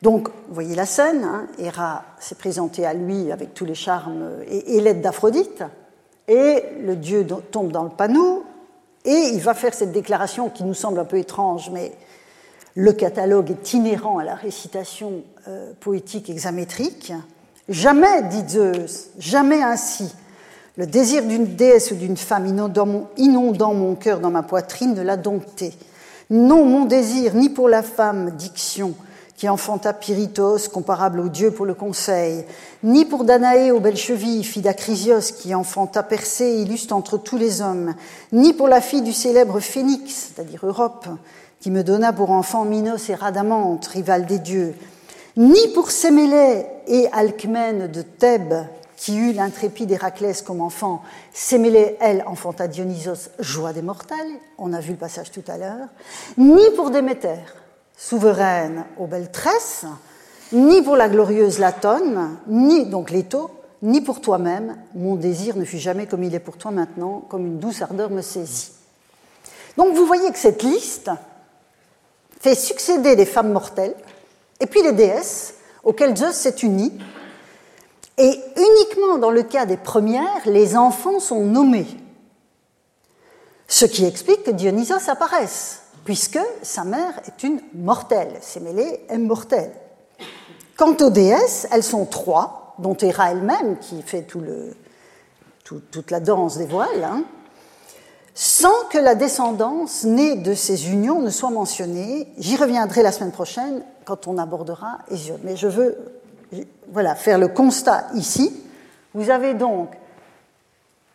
Donc, 0.02 0.28
vous 0.28 0.54
voyez 0.54 0.76
la 0.76 0.86
scène, 0.86 1.24
hein, 1.24 1.48
Héra 1.58 2.04
s'est 2.20 2.36
présentée 2.36 2.86
à 2.86 2.94
lui 2.94 3.32
avec 3.32 3.54
tous 3.56 3.66
les 3.66 3.74
charmes 3.74 4.30
et, 4.48 4.76
et 4.76 4.82
l'aide 4.82 5.02
d'Aphrodite, 5.02 5.64
et 6.28 6.62
le 6.82 6.96
dieu 6.96 7.26
tombe 7.52 7.72
dans 7.72 7.84
le 7.84 7.90
panneau, 7.90 8.44
et 9.06 9.32
il 9.34 9.42
va 9.42 9.56
faire 9.56 9.74
cette 9.74 9.92
déclaration 9.92 10.50
qui 10.50 10.66
nous 10.66 10.76
semble 10.76 11.00
un 11.00 11.06
peu 11.06 11.18
étrange, 11.18 11.72
mais 11.72 11.94
le 12.78 12.94
catalogue 12.94 13.50
est 13.50 13.74
inhérent 13.74 14.20
à 14.20 14.24
la 14.24 14.36
récitation 14.36 15.24
euh, 15.48 15.72
poétique 15.80 16.30
hexamétrique. 16.30 17.12
Jamais, 17.70 18.22
dit 18.30 18.48
Zeus, 18.48 19.10
jamais 19.18 19.64
ainsi. 19.64 20.14
Le 20.78 20.86
désir 20.86 21.26
d'une 21.26 21.56
déesse 21.56 21.90
ou 21.90 21.96
d'une 21.96 22.18
femme 22.18 22.46
inondant 22.46 23.74
mon, 23.74 23.96
cœur 23.96 24.20
dans 24.20 24.30
ma 24.30 24.44
poitrine 24.44 24.94
ne 24.94 25.02
l'a 25.02 25.18
dompté. 25.18 25.74
Non, 26.30 26.66
mon 26.66 26.86
désir, 26.86 27.34
ni 27.34 27.50
pour 27.50 27.68
la 27.68 27.82
femme, 27.82 28.30
diction, 28.38 28.94
qui 29.38 29.50
enfanta 29.50 29.92
Pyritos, 29.94 30.70
comparable 30.72 31.20
au 31.20 31.30
dieu 31.30 31.50
pour 31.50 31.66
le 31.66 31.74
conseil, 31.74 32.46
ni 32.84 33.06
pour 33.06 33.24
Danaé 33.24 33.72
aux 33.72 33.80
belles 33.80 33.98
chevilles, 33.98 34.44
fille 34.44 34.62
d'Acrisios, 34.62 35.34
qui 35.36 35.56
enfanta 35.56 36.04
Persée, 36.04 36.62
illustre 36.62 36.94
entre 36.94 37.18
tous 37.18 37.38
les 37.38 37.60
hommes, 37.60 37.96
ni 38.32 38.54
pour 38.54 38.68
la 38.68 38.82
fille 38.82 39.02
du 39.02 39.14
célèbre 39.14 39.60
Phénix, 39.60 40.32
c'est-à-dire 40.36 40.64
Europe, 40.64 41.08
qui 41.60 41.72
me 41.72 41.84
donna 41.84 42.14
pour 42.14 42.32
enfant 42.32 42.66
Minos 42.66 43.10
et 43.10 43.16
Radamante, 43.16 43.86
rival 43.88 44.26
des 44.26 44.40
dieux, 44.40 44.76
ni 45.36 45.68
pour 45.74 45.92
Sémélé 45.92 46.66
et 46.88 47.08
Alcmène 47.12 47.88
de 47.88 48.02
Thèbes, 48.02 48.66
qui 48.96 49.18
eut 49.18 49.34
l'intrépide 49.34 49.92
Héraclès 49.92 50.42
comme 50.42 50.62
enfant. 50.62 51.04
Sémélé, 51.34 51.98
elle, 52.00 52.24
enfanta 52.26 52.68
Dionysos, 52.68 53.30
joie 53.40 53.72
des 53.74 53.84
mortels, 53.84 54.18
on 54.58 54.74
a 54.74 54.80
vu 54.80 54.92
le 54.92 54.98
passage 54.98 55.32
tout 55.32 55.44
à 55.48 55.58
l'heure, 55.58 55.88
ni 56.38 56.64
pour 56.76 56.90
Déméter, 56.90 57.40
souveraine 57.96 58.86
aux 58.98 59.06
belles 59.06 59.32
tresses, 59.32 59.86
ni 60.52 60.82
pour 60.82 60.96
la 60.96 61.10
glorieuse 61.10 61.60
Latone, 61.60 62.38
ni 62.48 62.86
donc 62.86 63.12
Leto, 63.12 63.52
ni 63.84 64.02
pour 64.02 64.22
toi-même, 64.22 64.76
mon 64.96 65.16
désir 65.16 65.56
ne 65.56 65.66
fut 65.66 65.78
jamais 65.78 66.08
comme 66.08 66.24
il 66.24 66.34
est 66.34 66.40
pour 66.40 66.58
toi 66.58 66.72
maintenant, 66.72 67.24
comme 67.30 67.46
une 67.46 67.60
douce 67.60 67.82
ardeur 67.82 68.10
me 68.10 68.22
saisit. 68.22 68.72
Donc 69.78 69.96
vous 69.96 70.08
voyez 70.08 70.32
que 70.32 70.40
cette 70.40 70.64
liste 70.64 71.12
fait 72.48 72.56
succéder 72.56 73.18
des 73.18 73.26
femmes 73.26 73.52
mortelles, 73.52 73.96
et 74.62 74.68
puis 74.68 74.82
les 74.82 74.94
déesses, 74.94 75.56
auxquelles 75.84 76.16
Zeus 76.16 76.34
s'est 76.34 76.56
uni. 76.64 76.98
Et 78.18 78.40
uniquement 78.56 79.18
dans 79.18 79.32
le 79.32 79.44
cas 79.44 79.66
des 79.66 79.76
premières, 79.76 80.42
les 80.46 80.78
enfants 80.78 81.20
sont 81.20 81.44
nommés. 81.44 81.88
Ce 83.68 83.84
qui 83.84 84.06
explique 84.06 84.44
que 84.44 84.52
Dionysos 84.52 85.10
apparaisse, 85.10 85.82
puisque 86.06 86.40
sa 86.62 86.86
mère 86.86 87.20
est 87.28 87.44
une 87.44 87.60
mortelle. 87.74 88.34
Sémélé 88.40 89.02
est 89.10 89.18
mortelle. 89.18 89.74
Quant 90.78 90.96
aux 91.02 91.10
déesses, 91.10 91.68
elles 91.72 91.84
sont 91.84 92.06
trois, 92.06 92.76
dont 92.80 92.96
Héra 92.96 93.32
elle-même, 93.32 93.78
qui 93.80 94.02
fait 94.02 94.22
tout 94.22 94.40
le, 94.40 94.74
toute 95.66 96.12
la 96.12 96.22
danse 96.22 96.58
des 96.58 96.66
voiles. 96.66 97.04
Hein 97.04 97.26
sans 98.40 98.86
que 98.92 99.00
la 99.00 99.16
descendance 99.16 100.04
née 100.04 100.36
de 100.36 100.54
ces 100.54 100.92
unions 100.92 101.24
ne 101.24 101.32
soit 101.32 101.50
mentionnée. 101.50 102.28
J'y 102.38 102.56
reviendrai 102.56 103.02
la 103.02 103.12
semaine 103.12 103.32
prochaine 103.32 103.82
quand 104.06 104.28
on 104.28 104.38
abordera 104.38 105.00
Hésiode. 105.10 105.40
Mais 105.44 105.56
je 105.56 105.68
veux 105.68 105.98
voilà, 106.92 107.16
faire 107.16 107.40
le 107.40 107.48
constat 107.48 108.06
ici. 108.14 108.56
Vous 109.16 109.32
avez 109.32 109.56
donc 109.56 109.90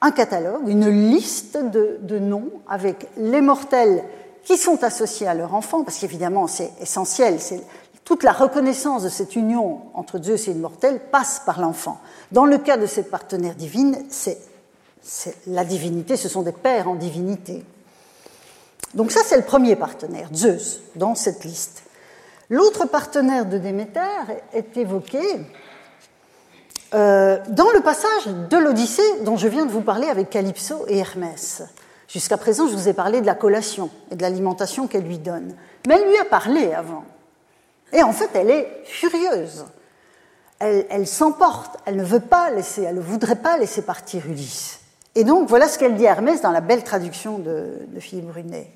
un 0.01 0.11
catalogue, 0.11 0.66
une 0.66 0.89
liste 0.89 1.57
de, 1.57 1.99
de 2.03 2.18
noms 2.18 2.51
avec 2.68 3.07
les 3.16 3.41
mortels 3.41 4.03
qui 4.43 4.57
sont 4.57 4.83
associés 4.83 5.29
à 5.29 5.35
leur 5.35 5.55
enfant, 5.55 5.85
parce 5.85 5.99
qu'évidemment 5.99 6.49
c'est 6.49 6.73
essentiel, 6.81 7.39
c'est 7.39 7.62
toute 8.05 8.25
la 8.25 8.33
reconnaissance 8.33 9.05
de 9.05 9.09
cette 9.09 9.37
union 9.37 9.83
entre 9.95 10.20
Zeus 10.20 10.49
et 10.49 10.51
une 10.51 10.59
mortelle 10.59 10.99
passe 11.12 11.41
par 11.47 11.61
l'enfant. 11.61 12.01
Dans 12.33 12.47
le 12.47 12.59
cas 12.59 12.79
de 12.79 12.87
cette 12.87 13.12
partenaire 13.12 13.55
divine, 13.55 13.97
c'est 14.09 14.39
la 15.46 15.64
divinité, 15.64 16.16
ce 16.16 16.28
sont 16.28 16.42
des 16.42 16.53
pères 16.53 16.88
en 16.88 16.94
divinité. 16.94 17.64
Donc 18.94 19.11
ça, 19.11 19.20
c'est 19.24 19.36
le 19.36 19.42
premier 19.42 19.76
partenaire, 19.76 20.28
Zeus, 20.34 20.80
dans 20.96 21.14
cette 21.14 21.44
liste. 21.44 21.82
L'autre 22.50 22.86
partenaire 22.86 23.46
de 23.46 23.57
Déméter 23.57 24.00
est 24.53 24.76
évoqué 24.76 25.20
euh, 26.94 27.38
dans 27.48 27.70
le 27.70 27.80
passage 27.80 28.26
de 28.50 28.57
l'Odyssée 28.59 29.20
dont 29.22 29.38
je 29.38 29.48
viens 29.48 29.64
de 29.64 29.70
vous 29.70 29.80
parler 29.80 30.09
avec 30.09 30.28
Calypso 30.28 30.84
et 30.88 30.98
Hermès. 30.98 31.62
Jusqu'à 32.07 32.36
présent, 32.36 32.68
je 32.68 32.74
vous 32.74 32.88
ai 32.88 32.92
parlé 32.92 33.22
de 33.22 33.26
la 33.26 33.34
collation 33.34 33.88
et 34.11 34.16
de 34.16 34.22
l'alimentation 34.22 34.86
qu'elle 34.86 35.05
lui 35.05 35.18
donne. 35.18 35.57
Mais 35.88 35.94
elle 35.94 36.07
lui 36.07 36.18
a 36.18 36.26
parlé 36.26 36.74
avant. 36.74 37.05
Et 37.94 38.03
en 38.03 38.12
fait, 38.12 38.28
elle 38.34 38.50
est 38.50 38.82
furieuse. 38.84 39.64
Elle, 40.59 40.86
elle 40.90 41.07
s'emporte. 41.07 41.78
Elle 41.86 41.96
ne 41.96 42.05
veut 42.05 42.20
pas 42.20 42.50
laisser, 42.50 42.82
elle 42.82 42.96
ne 42.96 43.00
voudrait 43.00 43.36
pas 43.36 43.57
laisser 43.57 43.80
partir 43.80 44.26
Ulysse. 44.26 44.82
Et 45.15 45.25
donc, 45.25 45.49
voilà 45.49 45.69
ce 45.69 45.79
qu'elle 45.79 45.95
dit 45.95 46.07
à 46.07 46.13
Hermès 46.13 46.41
dans 46.41 46.51
la 46.51 46.61
belle 46.61 46.85
traduction 46.85 47.39
de, 47.39 47.75
Philippe 47.99 48.29
Brunet. 48.29 48.71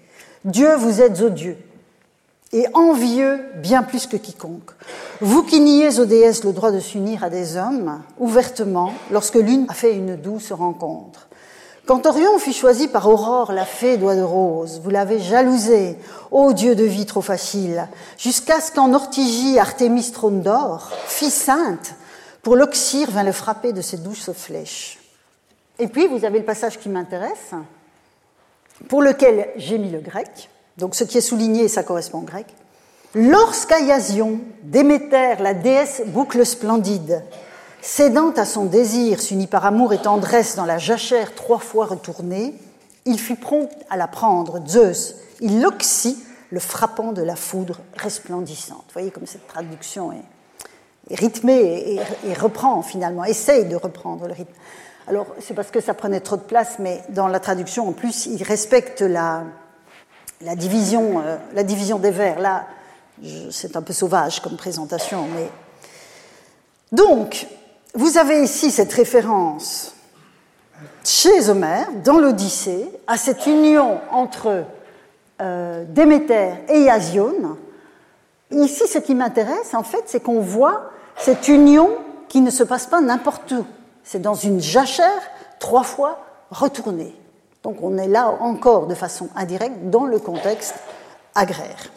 Dieu, 0.45 0.75
vous 0.77 1.01
êtes 1.01 1.21
odieux 1.23 1.57
et 2.53 2.67
envieux 2.75 3.41
bien 3.57 3.83
plus 3.83 4.07
que 4.07 4.17
quiconque. 4.17 4.71
Vous 5.21 5.43
qui 5.43 5.61
niez 5.61 5.99
aux 5.99 6.05
déesses 6.05 6.45
le 6.45 6.53
droit 6.53 6.71
de 6.71 6.79
s'unir 6.79 7.25
à 7.25 7.31
des 7.31 7.57
hommes, 7.57 8.03
ouvertement, 8.19 8.93
lorsque 9.11 9.35
l'une 9.35 9.67
a 9.69 9.75
fait 9.75 9.95
une 9.95 10.17
douce 10.17 10.53
rencontre. 10.53 11.27
Quand 11.87 12.05
Orion 12.07 12.39
fut 12.39 12.53
choisi 12.53 12.89
par 12.89 13.09
Aurore, 13.09 13.53
la 13.53 13.65
fée 13.65 13.97
doigt 13.97 14.17
de 14.17 14.23
rose, 14.23 14.81
vous 14.83 14.91
l'avez 14.91 15.21
jalousé, 15.21 15.97
ô 16.31 16.53
Dieu 16.53 16.75
de 16.75 16.85
vie 16.85 17.07
trop 17.07 17.23
facile, 17.23 17.89
jusqu'à 18.19 18.61
ce 18.61 18.73
qu'en 18.73 18.93
Ortigie, 18.93 19.59
Artémis 19.59 20.11
trône 20.13 20.43
d'or, 20.43 20.91
fille 21.07 21.31
sainte, 21.31 21.95
pour 22.43 22.57
l'oxyre 22.57 23.11
vint 23.11 23.23
le 23.23 23.33
frapper 23.33 23.73
de 23.73 23.83
ses 23.83 23.99
douces 23.99 24.31
flèches. 24.33 24.99
Et 25.79 25.89
puis, 25.89 26.07
vous 26.07 26.25
avez 26.25 26.39
le 26.39 26.45
passage 26.45 26.79
qui 26.79 26.89
m'intéresse, 26.89 27.53
pour 28.89 29.03
lequel 29.03 29.49
j'ai 29.57 29.79
mis 29.79 29.91
le 29.91 30.01
grec. 30.01 30.49
Donc, 30.79 30.95
ce 30.95 31.05
qui 31.05 31.19
est 31.19 31.23
souligné, 31.23 31.69
ça 31.69 31.83
correspond 31.83 32.19
au 32.19 32.23
grec. 32.23 32.47
Lorsqu'Ayasion, 33.15 34.41
Déméter, 34.63 35.37
la 35.41 35.55
déesse 35.55 36.03
boucle 36.07 36.45
splendide, 36.45 37.23
cédant 37.81 38.31
à 38.33 38.45
son 38.45 38.67
désir, 38.67 39.21
s'unit 39.21 39.47
par 39.47 39.65
amour 39.65 39.93
et 39.93 39.99
tendresse 39.99 40.57
dans 40.57 40.67
la 40.67 40.79
jachère 40.79 41.35
trois 41.35 41.59
fois 41.59 41.87
retournée, 41.87 42.55
il 43.07 43.19
fut 43.19 43.37
prompt 43.37 43.71
à 43.89 43.97
la 43.97 44.09
prendre, 44.09 44.61
Zeus. 44.67 45.15
Il 45.41 45.63
l'oxy, 45.63 46.19
le 46.51 46.61
frappant 46.61 47.13
de 47.13 47.23
la 47.23 47.37
foudre 47.37 47.81
resplendissante. 47.97 48.85
Vous 48.89 48.93
voyez 48.93 49.11
comme 49.11 49.27
cette 49.27 49.47
traduction 49.47 50.13
est, 50.13 51.15
rythmée 51.15 51.61
et, 51.61 52.01
et, 52.29 52.35
reprend 52.35 52.83
finalement, 52.83 53.25
essaye 53.25 53.65
de 53.67 53.77
reprendre 53.77 54.27
le 54.27 54.33
rythme. 54.33 54.53
Alors, 55.09 55.27
c'est 55.39 55.55
parce 55.55 55.71
que 55.71 55.81
ça 55.81 55.95
prenait 55.95 56.21
trop 56.21 56.37
de 56.37 56.43
place, 56.43 56.79
mais 56.81 57.01
dans 57.11 57.29
la 57.29 57.39
traduction, 57.39 57.89
en 57.89 57.93
plus, 57.93 58.27
il 58.27 58.43
respecte 58.43 59.03
la, 59.03 59.45
euh, 60.43 60.55
division 60.57 61.99
des 61.99 62.11
vers. 62.11 62.41
Là, 62.41 62.67
c'est 63.51 63.77
un 63.77 63.83
peu 63.83 63.93
sauvage 63.93 64.41
comme 64.41 64.57
présentation, 64.57 65.27
mais. 65.35 65.49
Donc, 66.91 67.47
vous 67.95 68.19
avez 68.19 68.43
ici 68.43 68.71
cette 68.71 68.93
référence 68.93 69.95
chez 71.05 71.49
Homère, 71.49 71.89
dans 72.05 72.19
l'Odyssée, 72.19 72.91
à 73.07 73.17
cette 73.17 73.47
union 73.47 74.01
entre 74.11 74.65
euh, 75.41 75.85
Déméter 75.89 76.51
et 76.69 76.81
Iasion. 76.81 77.57
Ici, 78.51 78.89
ce 78.89 78.99
qui 78.99 79.15
m'intéresse, 79.15 79.73
en 79.73 79.85
fait, 79.85 80.03
c'est 80.07 80.21
qu'on 80.23 80.41
voit 80.41 80.91
cette 81.17 81.47
union 81.49 81.91
qui 82.29 82.41
ne 82.41 82.51
se 82.51 82.65
passe 82.65 82.87
pas 82.87 83.01
n'importe 83.01 83.53
où 83.53 83.65
c'est 84.07 84.23
dans 84.23 84.35
une 84.35 84.61
jachère 84.61 85.21
trois 85.59 85.83
fois 85.83 86.25
retournée. 86.51 87.15
Donc 87.65 87.83
on 87.83 87.99
est 87.99 88.09
là 88.09 88.37
encore 88.41 88.87
de 88.87 88.95
façon 88.95 89.29
indirecte 89.35 89.91
dans 89.91 90.07
le 90.07 90.21
contexte 90.21 90.77
agraire. 91.35 91.91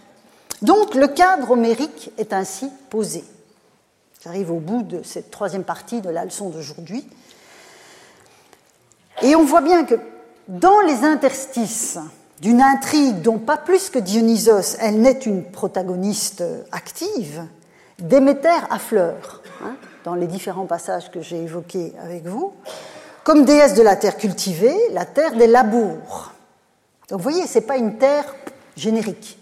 Donc 0.63 0.95
le 0.95 1.07
cadre 1.07 1.51
homérique 1.51 2.11
est 2.17 2.33
ainsi 2.33 2.69
posé. 2.89 3.23
J'arrive 4.23 4.51
au 4.51 4.59
bout 4.59 4.81
de 4.81 5.03
cette 5.03 5.31
troisième 5.31 5.63
partie 5.63 6.01
de 6.01 6.09
la 6.09 6.25
leçon 6.25 6.49
d'aujourd'hui. 6.49 7.07
Et 9.21 9.35
on 9.35 9.43
voit 9.43 9.61
bien 9.61 9.85
que 9.85 9.95
dans 10.47 10.81
les 10.81 11.03
interstices 11.03 11.99
d'une 12.41 12.61
intrigue 12.61 13.21
dont 13.21 13.37
pas 13.37 13.57
plus 13.57 13.89
que 13.89 13.99
Dionysos, 13.99 14.77
elle 14.79 14.99
n'est 14.99 15.19
une 15.19 15.43
protagoniste 15.43 16.43
active, 16.71 17.45
Déméter 17.99 18.49
affleure. 18.69 19.43
Dans 20.03 20.15
les 20.15 20.27
différents 20.27 20.65
passages 20.65 21.11
que 21.11 21.21
j'ai 21.21 21.43
évoqués 21.43 21.93
avec 22.01 22.25
vous, 22.25 22.53
comme 23.23 23.45
déesse 23.45 23.73
de 23.73 23.81
la 23.81 23.95
terre 23.95 24.17
cultivée, 24.17 24.77
la 24.91 25.05
terre 25.05 25.35
des 25.35 25.47
labours. 25.47 26.33
Donc 27.09 27.19
vous 27.19 27.23
voyez, 27.23 27.47
ce 27.47 27.59
n'est 27.59 27.65
pas 27.65 27.77
une 27.77 27.97
terre 27.97 28.25
générique, 28.75 29.37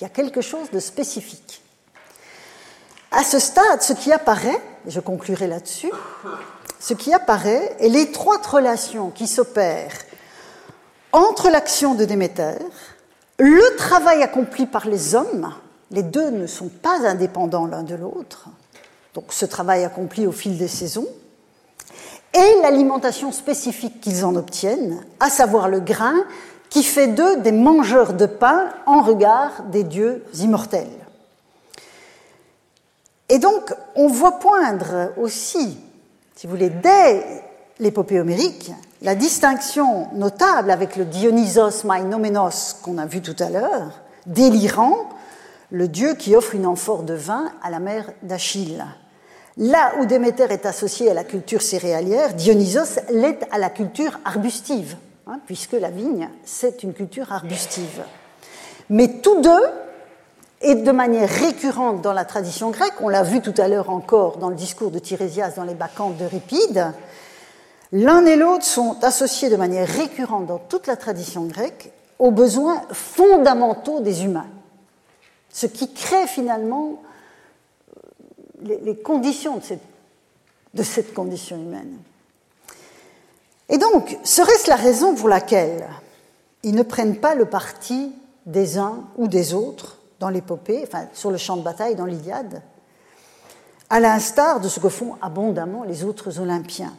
il 0.00 0.04
y 0.04 0.06
a 0.06 0.10
quelque 0.10 0.40
chose 0.40 0.70
de 0.70 0.80
spécifique. 0.80 1.62
À 3.10 3.24
ce 3.24 3.38
stade, 3.38 3.82
ce 3.82 3.92
qui 3.92 4.12
apparaît, 4.12 4.60
et 4.86 4.90
je 4.90 5.00
conclurai 5.00 5.46
là-dessus, 5.46 5.90
ce 6.80 6.94
qui 6.94 7.12
apparaît 7.12 7.76
est 7.78 7.88
l'étroite 7.88 8.44
relation 8.46 9.10
qui 9.10 9.26
s'opère 9.26 9.92
entre 11.12 11.50
l'action 11.50 11.94
de 11.94 12.04
Déméter, 12.04 12.56
le 13.38 13.76
travail 13.76 14.22
accompli 14.22 14.66
par 14.66 14.86
les 14.86 15.14
hommes, 15.14 15.52
les 15.90 16.02
deux 16.02 16.30
ne 16.30 16.46
sont 16.46 16.68
pas 16.68 17.06
indépendants 17.06 17.66
l'un 17.66 17.82
de 17.82 17.94
l'autre, 17.94 18.48
donc 19.14 19.32
ce 19.32 19.44
travail 19.44 19.84
accompli 19.84 20.26
au 20.26 20.32
fil 20.32 20.56
des 20.56 20.68
saisons, 20.68 21.06
et 22.34 22.62
l'alimentation 22.62 23.30
spécifique 23.30 24.00
qu'ils 24.00 24.24
en 24.24 24.36
obtiennent, 24.36 25.04
à 25.20 25.28
savoir 25.28 25.68
le 25.68 25.80
grain, 25.80 26.14
qui 26.70 26.82
fait 26.82 27.08
d'eux 27.08 27.36
des 27.36 27.52
mangeurs 27.52 28.14
de 28.14 28.24
pain 28.24 28.70
en 28.86 29.02
regard 29.02 29.64
des 29.64 29.84
dieux 29.84 30.24
immortels. 30.34 30.88
Et 33.28 33.38
donc, 33.38 33.74
on 33.94 34.08
voit 34.08 34.38
poindre 34.38 35.12
aussi, 35.18 35.78
si 36.34 36.46
vous 36.46 36.54
voulez, 36.54 36.70
dès 36.70 37.42
l'épopée 37.78 38.20
homérique, 38.20 38.72
la 39.02 39.14
distinction 39.14 40.08
notable 40.14 40.70
avec 40.70 40.96
le 40.96 41.04
Dionysos 41.04 41.84
Mainomenos 41.84 42.76
qu'on 42.82 42.96
a 42.96 43.06
vu 43.06 43.20
tout 43.20 43.36
à 43.38 43.50
l'heure, 43.50 44.00
délirant, 44.26 45.10
le 45.70 45.88
dieu 45.88 46.14
qui 46.14 46.36
offre 46.36 46.54
une 46.54 46.66
amphore 46.66 47.02
de 47.02 47.14
vin 47.14 47.50
à 47.62 47.70
la 47.70 47.80
mère 47.80 48.10
d'Achille. 48.22 48.84
Là 49.58 49.92
où 50.00 50.06
Déméter 50.06 50.50
est 50.50 50.64
associé 50.64 51.10
à 51.10 51.14
la 51.14 51.24
culture 51.24 51.60
céréalière, 51.60 52.34
Dionysos 52.34 53.00
l'est 53.10 53.46
à 53.50 53.58
la 53.58 53.68
culture 53.68 54.18
arbustive, 54.24 54.96
hein, 55.26 55.40
puisque 55.46 55.72
la 55.72 55.90
vigne, 55.90 56.30
c'est 56.44 56.82
une 56.82 56.94
culture 56.94 57.32
arbustive. 57.32 58.02
Mais 58.88 59.20
tous 59.20 59.42
deux, 59.42 59.62
et 60.62 60.74
de 60.76 60.92
manière 60.92 61.28
récurrente 61.28 62.00
dans 62.00 62.14
la 62.14 62.24
tradition 62.24 62.70
grecque, 62.70 62.94
on 63.00 63.08
l'a 63.08 63.24
vu 63.24 63.40
tout 63.40 63.54
à 63.58 63.68
l'heure 63.68 63.90
encore 63.90 64.38
dans 64.38 64.48
le 64.48 64.54
discours 64.54 64.90
de 64.90 64.98
Tirésias 64.98 65.52
dans 65.56 65.64
les 65.64 65.74
Bacchantes 65.74 66.16
d'Euripide, 66.16 66.92
l'un 67.92 68.24
et 68.24 68.36
l'autre 68.36 68.64
sont 68.64 68.96
associés 69.02 69.50
de 69.50 69.56
manière 69.56 69.88
récurrente 69.88 70.46
dans 70.46 70.58
toute 70.58 70.86
la 70.86 70.96
tradition 70.96 71.44
grecque 71.44 71.90
aux 72.18 72.30
besoins 72.30 72.82
fondamentaux 72.92 74.00
des 74.00 74.24
humains, 74.24 74.46
ce 75.50 75.66
qui 75.66 75.92
crée 75.92 76.26
finalement 76.26 77.02
les, 78.64 78.96
conditions 78.96 79.58
de 79.58 79.62
cette, 79.62 80.82
cette 80.82 81.14
condition 81.14 81.56
humaine. 81.56 81.98
Et 83.68 83.78
donc, 83.78 84.18
serait-ce 84.22 84.68
la 84.68 84.76
raison 84.76 85.14
pour 85.14 85.28
laquelle 85.28 85.88
ils 86.62 86.74
ne 86.74 86.82
prennent 86.82 87.16
pas 87.16 87.34
le 87.34 87.46
parti 87.46 88.12
des 88.46 88.78
uns 88.78 89.04
ou 89.16 89.28
des 89.28 89.54
autres 89.54 89.98
dans 90.20 90.28
l'épopée, 90.28 90.84
enfin 90.86 91.06
sur 91.12 91.30
le 91.30 91.38
champ 91.38 91.56
de 91.56 91.62
bataille 91.62 91.94
dans 91.94 92.06
l'Iliade, 92.06 92.62
à 93.90 94.00
l'instar 94.00 94.60
de 94.60 94.68
ce 94.68 94.80
que 94.80 94.88
font 94.88 95.16
abondamment 95.20 95.84
les 95.84 96.04
autres 96.04 96.40
Olympiens? 96.40 96.94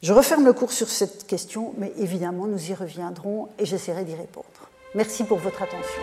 Je 0.00 0.12
referme 0.12 0.44
le 0.44 0.52
cours 0.52 0.70
sur 0.70 0.88
cette 0.88 1.26
question, 1.26 1.74
mais 1.76 1.92
évidemment 1.98 2.46
nous 2.46 2.70
y 2.70 2.74
reviendrons 2.74 3.48
et 3.58 3.66
j'essaierai 3.66 4.04
d'y 4.04 4.14
répondre. 4.14 4.46
Merci 4.94 5.24
pour 5.24 5.38
votre 5.38 5.62
attention. 5.62 6.02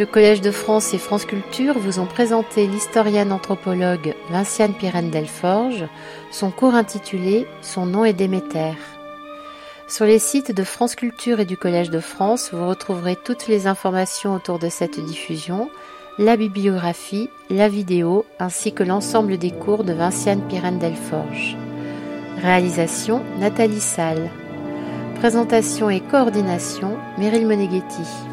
Le 0.00 0.06
Collège 0.06 0.40
de 0.40 0.50
France 0.50 0.94
et 0.94 0.98
France 0.98 1.26
Culture 1.26 1.78
vous 1.78 1.98
ont 2.00 2.06
présenté 2.06 2.66
l'historienne 2.66 3.32
anthropologue 3.32 4.14
Vinciane 4.30 4.72
Pirène 4.72 5.10
Delforge, 5.10 5.84
son 6.30 6.50
cours 6.50 6.74
intitulé 6.74 7.46
Son 7.60 7.84
nom 7.84 8.06
est 8.06 8.14
Déméter. 8.14 8.78
Sur 9.88 10.06
les 10.06 10.18
sites 10.18 10.52
de 10.52 10.64
France 10.64 10.94
Culture 10.94 11.38
et 11.38 11.44
du 11.44 11.58
Collège 11.58 11.90
de 11.90 12.00
France, 12.00 12.48
vous 12.50 12.66
retrouverez 12.66 13.14
toutes 13.14 13.46
les 13.46 13.66
informations 13.66 14.34
autour 14.34 14.58
de 14.58 14.70
cette 14.70 14.98
diffusion, 14.98 15.68
la 16.16 16.38
bibliographie, 16.38 17.28
la 17.50 17.68
vidéo, 17.68 18.24
ainsi 18.38 18.72
que 18.72 18.82
l'ensemble 18.82 19.36
des 19.36 19.50
cours 19.50 19.84
de 19.84 19.92
Vinciane 19.92 20.48
Pirène 20.48 20.78
Delforge. 20.78 21.58
Réalisation 22.40 23.22
Nathalie 23.38 23.82
Salle. 23.82 24.30
Présentation 25.16 25.90
et 25.90 26.00
coordination 26.00 26.96
Meryl 27.18 27.46
Moneghetti. 27.46 28.29